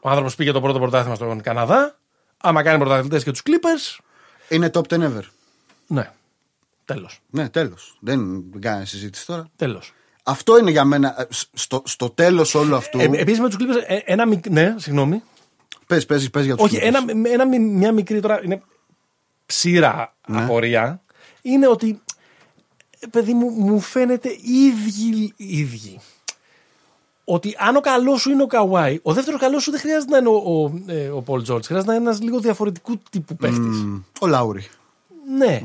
[0.00, 1.98] ο άνθρωπος πήγε το πρώτο πρωτάθλημα στον Καναδά.
[2.36, 3.98] Άμα κάνει πρωταθλητές και τους Clippers.
[4.48, 5.22] Είναι top 10 ever.
[5.86, 6.10] Ναι.
[6.84, 7.20] Τέλος.
[7.30, 7.96] Ναι, τέλος.
[8.00, 9.50] Δεν κάνει συζήτηση τώρα.
[9.56, 9.92] Τέλος.
[10.22, 11.14] Αυτό είναι για μένα.
[11.20, 12.98] ε, Στο, στο τέλος όλου αυτού.
[13.00, 14.48] Ε, Επίσης με τους Clippers, ε, ένα μικ...
[14.48, 15.22] Ναι, συγγνώμη.
[15.86, 18.40] Πες, πες, πες για τους Όχι, ένα, ένα, μι- μια μικρή τώρα.
[18.44, 18.62] Είναι
[19.46, 21.02] ψήρα απορία.
[21.42, 22.00] Είναι ότι.
[23.00, 25.32] ε, Παιδί μου, μου φαίνεται ίδιοι.
[25.36, 26.00] ίδιοι.
[27.24, 30.18] Ότι αν ο καλός σου είναι ο Καουάι, ο δεύτερος καλός σου δεν χρειάζεται να
[30.18, 31.64] είναι ο, ο, ε, ο Πολ Τζόρτ.
[31.64, 33.68] Χρειάζεται να είναι ένας λίγο διαφορετικού τύπου παίχτη.
[34.20, 34.66] Ο Λάουρι.
[35.38, 35.60] Ναι.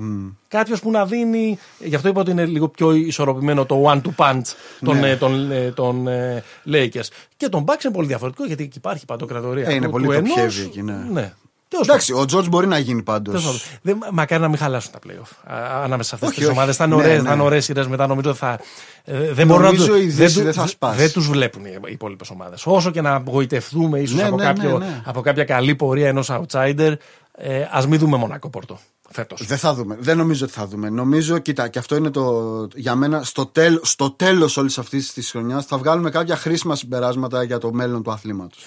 [0.48, 1.58] Κάποιος που να δίνει.
[1.80, 4.42] Γι' αυτό είπα ότι είναι λίγο πιο ισορροπημένο το one-two punch
[4.82, 5.10] των, Ναι.
[5.10, 7.08] ε, των, ε, των ε, Lakers.
[7.38, 9.68] Και τον Bucks είναι πολύ διαφορετικό γιατί εκεί υπάρχει παντοκρατορία.
[9.68, 10.36] Ε, είναι του- πολύ του top ενός.
[10.60, 10.98] heavy εκεί, ναι.
[11.12, 11.34] ναι.
[11.68, 13.34] Τέλος Εντάξει, ο Τζορτζ μπορεί να γίνει πάντως.
[13.44, 13.50] πάντων.
[13.60, 14.00] Τέλος πάντων.
[14.02, 16.58] Δεν- Μακάρι να μην χαλάσουν τα playoff α, ανάμεσα σε αυτές Όχι, τις όχι.
[16.58, 16.76] ομάδες.
[16.76, 17.36] Θα είναι Ναι, ωραίε ναι.
[17.36, 18.08] ναι, ωραίες σειρές μετά.
[18.08, 18.60] Νομίζω θα.
[19.04, 20.98] ε, δεν μπορούν να Νομίζω του- η Δύση του- δεν θα σπάσει.
[20.98, 22.66] Δεν τους βλέπουν οι υπόλοιπες ομάδες.
[22.66, 25.02] Όσο και να απογοητευτούμε ίσως Ναι, από, ναι, κάποιο- ναι, ναι.
[25.06, 26.94] από κάποια καλή πορεία ενός outsider,
[27.42, 28.80] ε, ας μην δούμε μονακό πόρτο
[29.10, 29.46] φέτος.
[29.46, 29.98] Δεν θα δούμε.
[30.00, 30.90] Δεν νομίζω ότι θα δούμε.
[30.90, 32.68] Νομίζω, κοίτα, και αυτό είναι το.
[32.76, 37.44] Για μένα, στο, τέλ, στο τέλος όλης αυτής της χρονιάς θα βγάλουμε κάποια χρήσιμα συμπεράσματα
[37.44, 38.66] για το μέλλον του αθλήματος.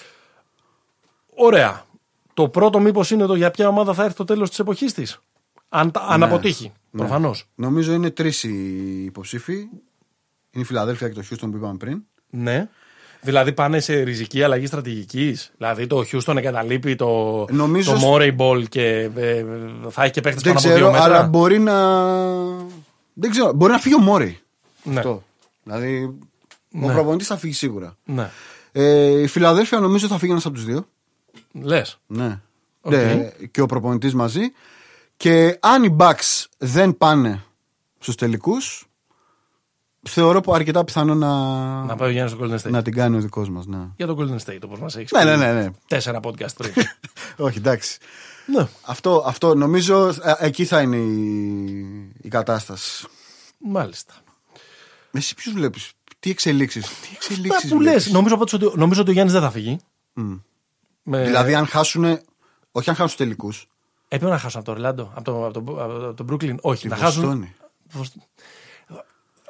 [1.35, 1.85] Ωραία.
[2.35, 5.18] Το πρώτο μήπως είναι το για ποια ομάδα θα έρθει το τέλος της εποχής της.
[5.68, 6.25] Αν, τα- αν Ναι.
[6.25, 6.73] αποτύχει.
[6.91, 7.49] Προφανώς.
[7.55, 9.55] Νομίζω είναι τρεις οι υποψήφοι.
[10.51, 12.03] Είναι η Φιλαδέλφια και το Houston που είπαμε πριν.
[12.31, 12.68] Ναι.
[13.25, 15.53] Δηλαδή πάνε σε ριζική αλλαγή στρατηγικής.
[15.57, 19.45] Δηλαδή το Houston εγκαταλείπει το, Νομίζω το σ- Morey Ball και ε,
[19.91, 21.05] θα έχει και παίχτες Δεν πάνω από δύο ξέρω, μέτρα.
[21.18, 22.07] αλλά μπορεί να.
[23.12, 24.39] Δεν ξέρω, μπορεί να φύγει ο Μόρι.
[24.83, 24.99] Ναι.
[24.99, 25.23] Αυτό.
[25.62, 26.93] Δηλαδή, ο Ναι.
[26.93, 27.97] προπονητής θα φύγει σίγουρα.
[28.05, 28.31] Ναι.
[28.73, 30.87] Ε, η Φιλαδέλφια νομίζω θα φύγει ένας από τους δύο.
[31.53, 31.99] Λες.
[32.07, 32.41] Ναι.
[32.81, 32.93] Οκ.
[32.93, 34.41] Ναι, και ο προπονητής μαζί.
[35.16, 37.43] Και αν οι Bucks δεν πάνε
[37.99, 38.87] στους τελικούς,
[40.09, 41.29] θεωρώ που αρκετά πιθανό να,
[41.85, 42.71] Να πάει ο Γιάννης στο Golden State.
[42.71, 43.67] να την κάνει ο δικός μας.
[43.67, 43.79] Ναι.
[43.97, 45.71] Για το Golden State, όπως μας έχεις Ναι, ναι, ναι, ναι.
[45.89, 46.73] Τέσσερα podcast πριν.
[47.47, 47.99] Όχι, εντάξει.
[48.47, 48.67] ναι.
[48.83, 53.07] Αυτό, αυτό νομίζω ε, εκεί θα είναι η, η κατάσταση.
[53.59, 54.15] Μάλιστα.
[55.13, 57.69] Εσύ ποιους βλέπεις, τι εξελίξεις; Τι Αυτά εξελίξει.
[57.69, 58.11] που λες.
[58.11, 59.79] Νομίζω, πάντως ότι- νομίζω ότι ο Γιάννης δεν θα φύγει.
[61.03, 61.25] Με...
[61.25, 62.19] Δηλαδή, αν χάσουν.
[62.73, 63.67] Όχι αν χάσουν τελικούς.
[64.09, 66.55] Έπρεπε να χάσουν από το Ορλάντο, από το, από το, από το Brooklyn.
[66.61, 67.49] Όχι, να χάσουν.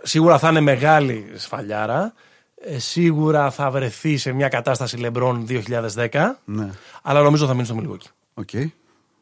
[0.02, 2.12] Σίγουρα θα είναι μεγάλη σφαλιάρα.
[2.64, 6.36] Ε, σίγουρα θα βρεθεί σε μια κατάσταση Λεμπρόν 2010.
[6.44, 6.70] Ναι.
[7.02, 8.08] Αλλά νομίζω θα μείνει στο Μιλγουόκι.
[8.34, 8.50] Οκ.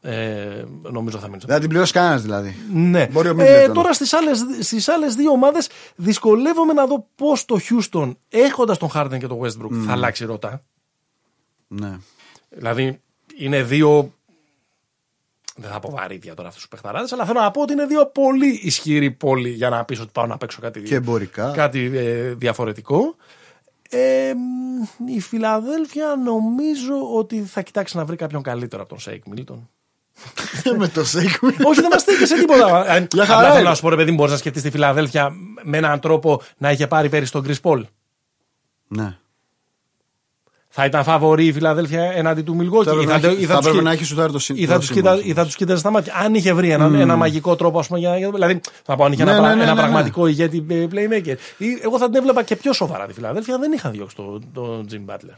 [0.02, 2.56] Ε, νομίζω θα μείνει στο Δεν θα την πληρώσει κανένας δηλαδή.
[2.72, 3.06] Ναι.
[3.06, 3.72] Μπορεί ο ε, Middleton.
[3.74, 8.90] τώρα στις άλλες, στις άλλες δύο ομάδες δυσκολεύομαι να δω πώς το Houston έχοντας τον
[8.94, 10.62] Harden και τον Westbrook θα αλλάξει ρότα.
[11.68, 11.96] Ναι.
[12.48, 13.00] Δηλαδή
[13.36, 14.14] είναι δύο.
[15.62, 18.06] Δεν θα πω βαρίδια τώρα αυτούς τους παιχταράδες, αλλά θέλω να πω ότι είναι δύο
[18.06, 21.50] πολύ ισχυροί πόλοι για να πεις ότι πάω να παίξω κάτι, Και εμπορικά.
[21.50, 23.16] κάτι ε, διαφορετικό.
[23.90, 24.32] Ε,
[24.98, 29.68] μ, η Φιλαδέλφια νομίζω ότι θα κοιτάξει να βρει κάποιον καλύτερο από τον Σέικ Μίλτον.
[30.78, 31.46] με το Σέικου.
[31.46, 32.94] Όχι, δεν μας στέκει σε τίποτα.
[32.94, 33.68] Ε, Για χαρά Απλά θέλω είναι.
[33.68, 35.32] να σου πω, ρε παιδί, μπορείς να σκεφτείς τη Φιλαδέλφια
[35.62, 37.86] με έναν τρόπο να είχε πάρει πέρυσι τον Κρις Πολ.
[38.88, 39.16] ναι.
[40.72, 42.84] Θα ήταν φαβορή η Φιλαδέλφια έναντι του Μιλγουόκι.
[42.88, 44.66] Θα Ή έπρεπε να έχει- θα τους έπρεπε κοι- να έχει σουτάρει το συ- ή
[44.66, 45.14] θα το τους σύμπαν.
[45.16, 46.14] κοίτα- ή θα τους κοίταζε στα μάτια.
[46.16, 49.12] Αν είχε βρει ένα, ένα μαγικό τρόπο, ας πούμε, για, για- δηλαδή θα πω αν
[49.12, 49.86] είχε Ναι, ένα, ναι, πρα- ναι, ένα ναι, ναι.
[49.86, 51.34] πραγματικό ηγέτη ε, playmaker.
[51.58, 53.58] Ή, εγώ θα την έβλεπα και πιο σοβαρά τη Φιλαδέλφια.
[53.58, 55.36] Δεν είχαν διώξει τον το Jimmy Butler.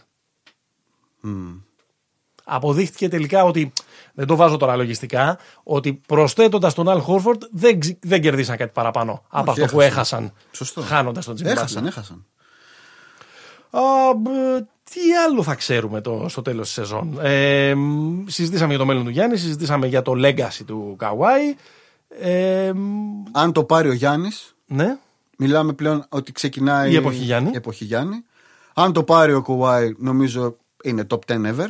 [2.44, 3.72] Αποδείχτηκε τελικά ότι.
[4.14, 5.38] Δεν το βάζω τώρα λογιστικά.
[5.62, 10.18] Ότι προσθέτοντας τον Αλ Χόρφορντ δεν, ξ- δεν κερδίσαν κάτι παραπάνω από αυτό που έχασαν.
[10.24, 10.80] έχασαν Σωστό.
[10.80, 11.86] χάνοντας τον Jim Έχασαν, Butler.
[11.86, 12.26] έχασαν.
[13.70, 13.80] Α,
[14.16, 14.26] μπ,
[14.90, 19.04] τι άλλο θα ξέρουμε το, στο τέλος της σεζόν; Ε, μ, συζητήσαμε για το μέλλον
[19.04, 21.54] του Γιάννη, συζητήσαμε για το legacy του Καουάι.
[22.20, 24.96] Ε, μ, Αν το πάρει ο Γιάννης, ναι,
[25.38, 27.50] μιλάμε πλέον ότι ξεκινάει Η εποχή Γιάννη.
[27.52, 28.24] η εποχή Γιάννη.
[28.74, 31.68] Αν το πάρει ο Κουάι, νομίζω είναι top 10 ever.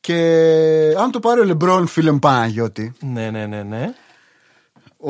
[0.00, 3.94] Και αν το πάρει ο Λεμπρόν, φίλε μου Παναγιώτη, Ναι, ναι, ναι, ναι.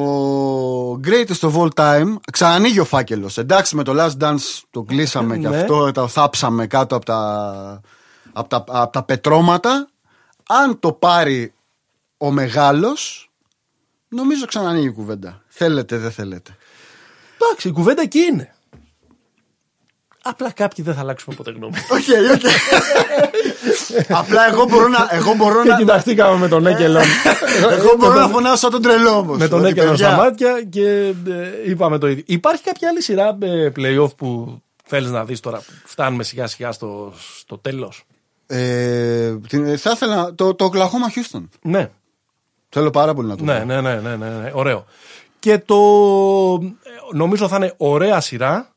[0.00, 3.38] Ο greatest of all time ξανανοίγει ο φάκελος.
[3.38, 5.56] Εντάξει, με το last dance το κλείσαμε και Ναι.
[5.60, 7.80] αυτό το θάψαμε κάτω από τα,
[8.32, 9.88] από τα, από τα πετρώματα.
[10.48, 11.54] Αν το πάρει
[12.16, 13.30] ο μεγάλος,
[14.08, 15.42] νομίζω ξανανοίγει η κουβέντα.
[15.48, 16.56] Θέλετε, δεν θέλετε.
[17.40, 18.54] Εντάξει, η κουβέντα εκεί είναι.
[20.24, 21.72] Απλά κάποιοι δεν θα αλλάξουμε ποτέ γνώμη.
[21.96, 22.40] Οκ, οκ.
[24.08, 25.08] Απλά εγώ μπορώ να.
[25.10, 27.02] Εγώ μπορώ Και να, κοιταχτήκαμε με τον Έκελον.
[27.70, 29.38] εγώ μπορώ να φωνάζω σαν τον τρελό όμως.
[29.38, 30.88] με τον Έκελον στα μάτια και
[31.28, 32.22] ε, είπαμε το ίδιο.
[32.26, 35.58] Υπάρχει κάποια άλλη σειρά ε, playoff που θέλεις να δεις τώρα.
[35.58, 38.04] που Φτάνουμε σιγά σιγά στο, στο τέλος;
[38.46, 40.34] Ε, την- θα ήθελα.
[40.34, 41.42] Το, το Oklahoma Houston.
[41.62, 41.90] Ναι.
[42.68, 43.64] Θέλω πάρα πολύ να το Ναι, δω.
[43.64, 44.84] ναι, ναι, ναι, ναι, ναι, ωραίο.
[45.38, 45.76] Και το
[46.82, 48.71] ε, νομίζω θα είναι ωραία σειρά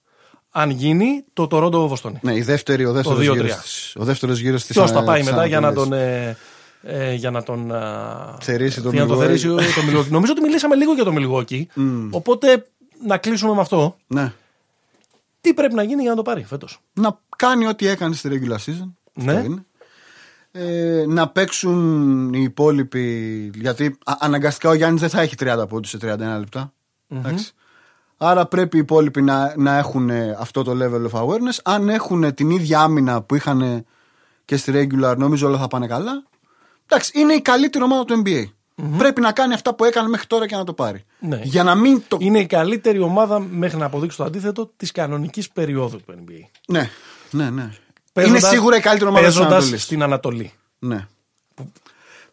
[0.58, 2.20] αν γίνει το Toronto Βοστόνη.
[2.22, 3.34] Ναι, η δεύτερη, ο δεύτερος 2-3.
[3.34, 3.95] γύρος.
[3.99, 5.89] Ο δεύτερος γύρος της Ποιος θα ανα- πάει της μετά για να Ανατολής.
[5.89, 5.99] τον.
[5.99, 6.38] Ε,
[6.84, 7.72] ε, για να τον.
[7.72, 9.22] α, Θερήσει τον για να τον Milwaukee.
[9.26, 10.08] θερήσει ο- το Milwaukee.
[10.10, 11.64] Νομίζω ότι μιλήσαμε λίγο για το Milwaukee.
[12.10, 12.66] Οπότε
[13.06, 13.95] να κλείσουμε με αυτό.
[14.08, 14.32] Ναι.
[15.41, 18.72] Τι πρέπει να γίνει για να το πάρει φέτος; Να κάνει ό,τι έκανε στη regular
[18.72, 18.91] season.
[19.14, 19.32] Ναι.
[19.34, 19.66] Αυτό είναι.
[20.51, 23.06] Ε, να παίξουν οι υπόλοιποι.
[23.56, 26.74] Γιατί α- αναγκαστικά ο Γιάννης δεν θα έχει 30 πόντους σε 31 λεπτα
[27.10, 27.51] Εντάξει.
[28.18, 31.59] Άρα πρέπει οι υπόλοιποι να, να έχουν ε, αυτό το level of awareness.
[31.63, 33.86] Αν έχουν την ίδια άμυνα που είχαν
[34.45, 36.24] και στη regular, νομίζω όλα θα πάνε καλά.
[36.88, 38.43] Εντάξει, είναι η καλύτερη ομάδα του NBA.
[38.97, 41.03] Πρέπει να κάνει αυτά που έκανε μέχρι τώρα και να το πάρει.
[41.20, 41.39] Ναι.
[41.43, 42.18] Για να μην το.
[42.20, 46.41] Είναι η καλύτερη ομάδα μέχρι να αποδείξει το αντίθετο της κανονικής περίοδου του NBA.
[46.68, 46.89] Ναι,
[47.32, 47.70] ναι, ναι.
[48.13, 49.84] Παίζοντας- είναι σίγουρα η καλύτερη ομάδα της παίζοντας Ανατολής.
[49.84, 50.51] στην Ανατολή.
[50.80, 51.07] Ναι.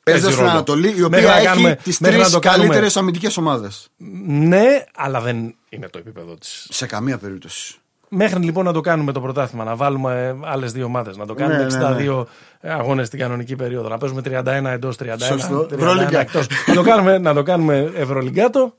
[0.02, 0.50] Παίζεις Παίζοντα στην ρόλο.
[0.50, 3.36] Ανατολή, η Μέχρι οποία να έχει κάνουμε- τις μέχρι να τρεις το κάνουμε- καλύτερες αμυντικές
[3.36, 3.88] ομάδες.
[4.26, 6.66] Ναι, αλλά δεν είναι το επίπεδο της.
[6.70, 7.74] Σε καμία περίπτωση.
[8.14, 11.56] Μέχρι λοιπόν να το κάνουμε το πρωτάθλημα, να βάλουμε άλλες δύο ομάδες, να το κάνουμε
[11.58, 12.26] Ναι, ναι, 62
[12.62, 15.16] αγώνες στην κανονική περίοδο, να παίζουμε 31 εντός 31.
[15.18, 15.66] Σωστό.
[15.66, 16.20] 31 Ευρωλίγκα.
[16.20, 16.46] εκτός.
[16.66, 18.74] να, το κάνουμε, να το κάνουμε Ευρωλυγκάτο.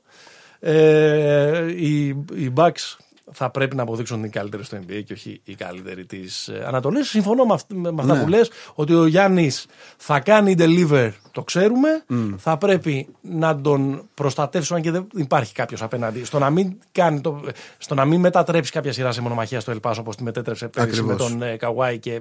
[0.60, 2.96] Ε, οι, οι Bucks
[3.32, 7.08] θα πρέπει να αποδείξουν την καλύτερη στο NBA και όχι η καλύτερη της Ανατολής.
[7.08, 8.22] Συμφωνώ με, αυ- με αυτά Ναι.
[8.22, 9.66] που λες ότι ο Γιάννης
[9.96, 11.88] θα κάνει deliver, το ξέρουμε.
[12.36, 16.24] Θα πρέπει να τον προστατεύσουμε, αν και δεν υπάρχει κάποιος απέναντι.
[16.24, 17.40] Στο να μην, κάνει το,
[17.78, 21.12] στο να μην μετατρέψει κάποια σειρά σε μονομαχία στο Ελπάσο όπως τη μετέτρεψε πέρυσι με
[21.12, 21.30] Ακριβώς.
[21.30, 22.20] τον ε, Καουάι και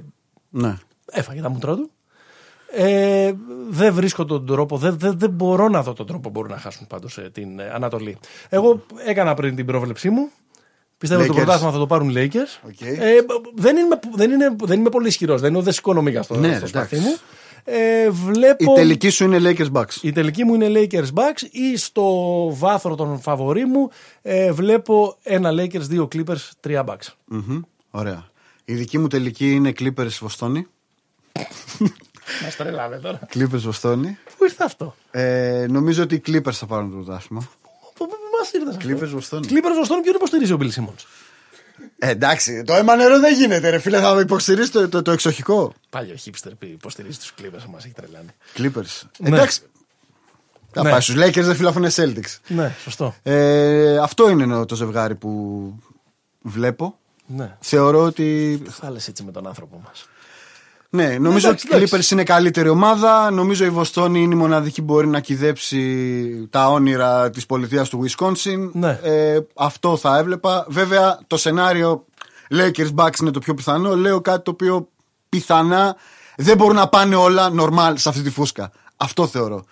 [0.49, 0.77] Ναι.
[1.11, 1.89] έφαγε τα μούτρα του.
[2.75, 3.33] Ε,
[3.69, 6.57] δεν βρίσκω τον τρόπο, δεν, δεν, δεν μπορώ να δω τον τρόπο που μπορούν να
[6.57, 8.17] χάσουν πάντως την ε, Ανατολή.
[8.49, 10.29] Εγώ έκανα πριν την πρόβλεψή μου.
[11.03, 11.43] Πιστεύω ότι το Lakers.
[11.45, 12.67] πρωτάθλημα θα το πάρουν Lakers.
[12.67, 12.81] OK.
[12.81, 12.97] Ε,
[13.55, 15.41] δεν, είμαι, δεν, είναι, δεν είμαι πολύ ισχυρός.
[15.41, 17.11] Δεν, είναι- δεν σηκώνω μύγα στο, Ναι, στο σπαθί εντάξει.
[17.11, 17.17] μου.
[17.65, 19.93] Ε, βλέπω, Η τελική σου είναι Lakers Bucks.
[20.01, 22.05] η τελική μου είναι Lakers Bucks ή στο
[22.55, 23.89] βάθρο των φαβορή μου
[24.21, 27.07] ε, βλέπω ένα Lakers, δύο Clippers, τρία Bucks.
[27.25, 27.59] Μμμ.
[27.91, 28.25] Ωραία.
[28.65, 30.67] Η δική μου τελική είναι Clippers Βοστόνη.
[32.43, 33.19] Μα τρελάνε τώρα.
[33.33, 34.17] Clippers Βοστόνη.
[34.37, 37.49] Πού ήρθε αυτό; Ε, νομίζω ότι οι Clippers θα πάρουν το πρωτάθλημα.
[38.51, 39.05] Πού μα ήρθε αυτό.
[39.07, 39.47] Clippers Βοστόνη.
[39.49, 41.05] Clippers Βοστόνη, ποιον υποστηρίζει ο Bill Simmons;
[41.97, 43.99] Ε, εντάξει, το αίμα νερό δεν γίνεται, ρε φίλε.
[43.99, 45.73] Θα υποστηρίζει το, το, το εξοχικό.
[45.89, 48.29] Πάλι ο hipster που υποστηρίζει τους Clippers μας έχει τρελάνει.
[48.57, 49.01] Clippers.
[49.17, 49.27] Ναι.
[49.35, 49.61] Εντάξει.
[50.71, 50.89] Θα Ναι.
[50.89, 52.37] πάει στους Lakers, δεν φίλε, αφού είναι Celtics.
[52.47, 53.15] Ναι, σωστό.
[53.23, 55.73] Ε, αυτό είναι το ζευγάρι που
[56.41, 56.97] βλέπω.
[57.25, 57.57] Ναι.
[57.59, 58.61] Θεωρώ ότι.
[58.69, 60.05] Θα λες έτσι με τον άνθρωπο μας.
[60.95, 61.95] Ναι, νομίζω Εντάξει, ότι οι εντάξει.
[61.95, 63.31] Clippers είναι καλύτερη ομάδα.
[63.31, 68.05] Νομίζω η Βοστόνη είναι η μοναδική που μπορεί να κυδέψει τα όνειρα της πολιτείας του
[68.05, 68.69] Wisconsin.
[68.73, 68.99] Ναι.
[69.03, 70.65] Ε, αυτό θα έβλεπα.
[70.69, 72.05] Βέβαια, το σενάριο
[72.51, 73.95] Lakers Bucks είναι το πιο πιθανό.
[73.95, 74.87] Λέω κάτι το οποίο
[75.29, 75.95] πιθανά
[76.35, 78.71] δεν μπορούν να πάνε όλα normal σε αυτή τη φούσκα.
[78.97, 79.65] Αυτό θεωρώ.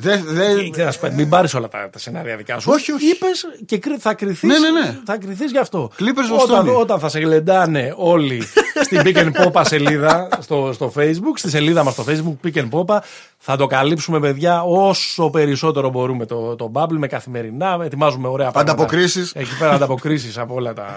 [0.00, 2.70] Δεν, δεν, Και να σου πω, μην πάρεις όλα τα, τα σενάρια δικά σου.
[2.72, 3.06] Όχι, όχι.
[3.06, 4.46] Είπες και κρι- θα κρυθεί.
[4.46, 4.98] Ναι, ναι, ναι.
[5.04, 5.90] Θα κρυθείς γι' αυτό.
[5.98, 6.70] Clippers όταν, Βοστόνη.
[6.70, 8.42] όταν θα σε γλεντάνε όλοι
[8.86, 12.68] στην Pick and Popa σελίδα στο, στο Facebook, στη σελίδα μας στο Facebook, Pick and
[12.70, 12.98] Popa,
[13.38, 17.78] θα το καλύψουμε, παιδιά, όσο περισσότερο μπορούμε το, το bubble με καθημερινά.
[17.84, 18.72] Ετοιμάζουμε ωραία πράγματα.
[18.72, 19.32] Ανταποκρίσεις.
[19.34, 20.86] Εκεί πέρα ανταποκρίσεις από όλα τα.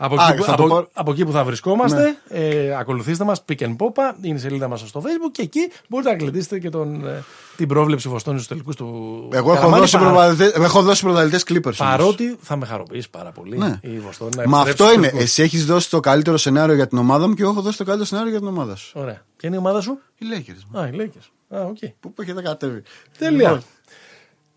[0.00, 0.80] Από Α, εκεί, που, θα το από, πάρω.
[0.80, 0.86] Ναι.
[0.92, 4.80] από εκεί που θα βρισκόμαστε, ε, ακολουθήστε μας, Pick and Popa, είναι η σελίδα μας
[4.80, 7.24] στο Facebook και εκεί μπορείτε να κλειδίσετε και τον, ε,
[7.56, 8.86] την πρόβλεψη Βοστόνης στους τελικούς του
[9.32, 11.62] Εγώ έχω Καραμάνι, δώσει, παρά- προβαδε- έχω δώσει πρωταθλητέ Clippers.
[11.64, 11.76] όμως.
[11.78, 13.78] Παρότι θα με χαροποιήσει πάρα πολύ Ναι.
[13.82, 15.06] η Βοστόνη να Μα επιστρέψει αυτό στους είναι.
[15.06, 15.22] τελικούς.
[15.30, 17.84] Εσύ έχεις δώσει το καλύτερο σενάριο για την ομάδα μου και εγώ έχω δώσει το
[17.84, 18.92] καλύτερο σενάριο για την ομάδα σου.
[19.00, 19.22] Ωραία.
[19.36, 20.80] Ποια είναι η ομάδα σου; Οι Lakers.
[20.80, 21.56] Α, οι Lakers.
[21.58, 21.76] Α, οκ.
[22.00, 22.82] Που που έχετε κατέβει.
[23.18, 23.62] Τέλεια.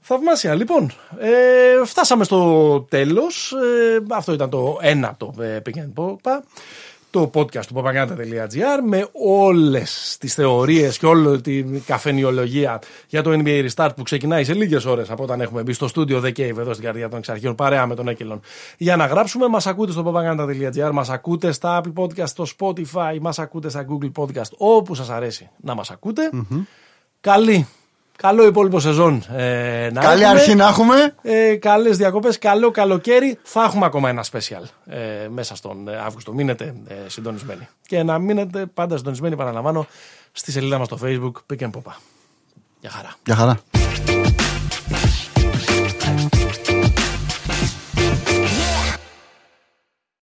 [0.01, 0.55] Λοιπόν, Θαυμάσια.
[0.55, 3.51] Λοιπόν, ε, φτάσαμε στο τέλος.
[3.51, 6.41] Ε, αυτό ήταν το ένατο ε, Pick and Popa.
[7.09, 13.69] το podcast του popaganda.gr με όλες τις θεωρίες και όλη την καφενιολογία για το NBA
[13.69, 16.73] Restart που ξεκινάει σε λίγες ώρες από όταν έχουμε μπει στο στούντιο The Cave εδώ
[16.73, 18.41] στην καρδιά των Εξαρχείων παρέα με τον Έκελον
[18.77, 19.47] για να γράψουμε.
[19.47, 24.11] Μας ακούτε στο popaganda.gr, μας ακούτε στα Apple Podcast, στο Spotify, μας ακούτε στα Google
[24.15, 26.29] Podcast, όπου σας αρέσει να μας ακούτε.
[27.19, 27.67] Καλή
[28.21, 30.39] Καλό υπόλοιπο σεζόν ε, να Καλή έχουμε.
[30.39, 31.15] αρχή να έχουμε.
[31.21, 33.37] Ε, Καλές διακοπές, καλό καλοκαίρι.
[33.43, 36.33] Θα έχουμε ακόμα ένα special ε, μέσα στον ε, Αύγουστο.
[36.33, 37.67] Μείνετε ε, συντονισμένοι.
[37.87, 39.87] Και να μείνετε πάντα συντονισμένοι, παραλαμβάνω,
[40.31, 41.91] στη σελίδα μας στο Facebook Pick and Popa.
[42.79, 43.13] Γεια χαρά.
[43.25, 43.59] Γεια χαρά.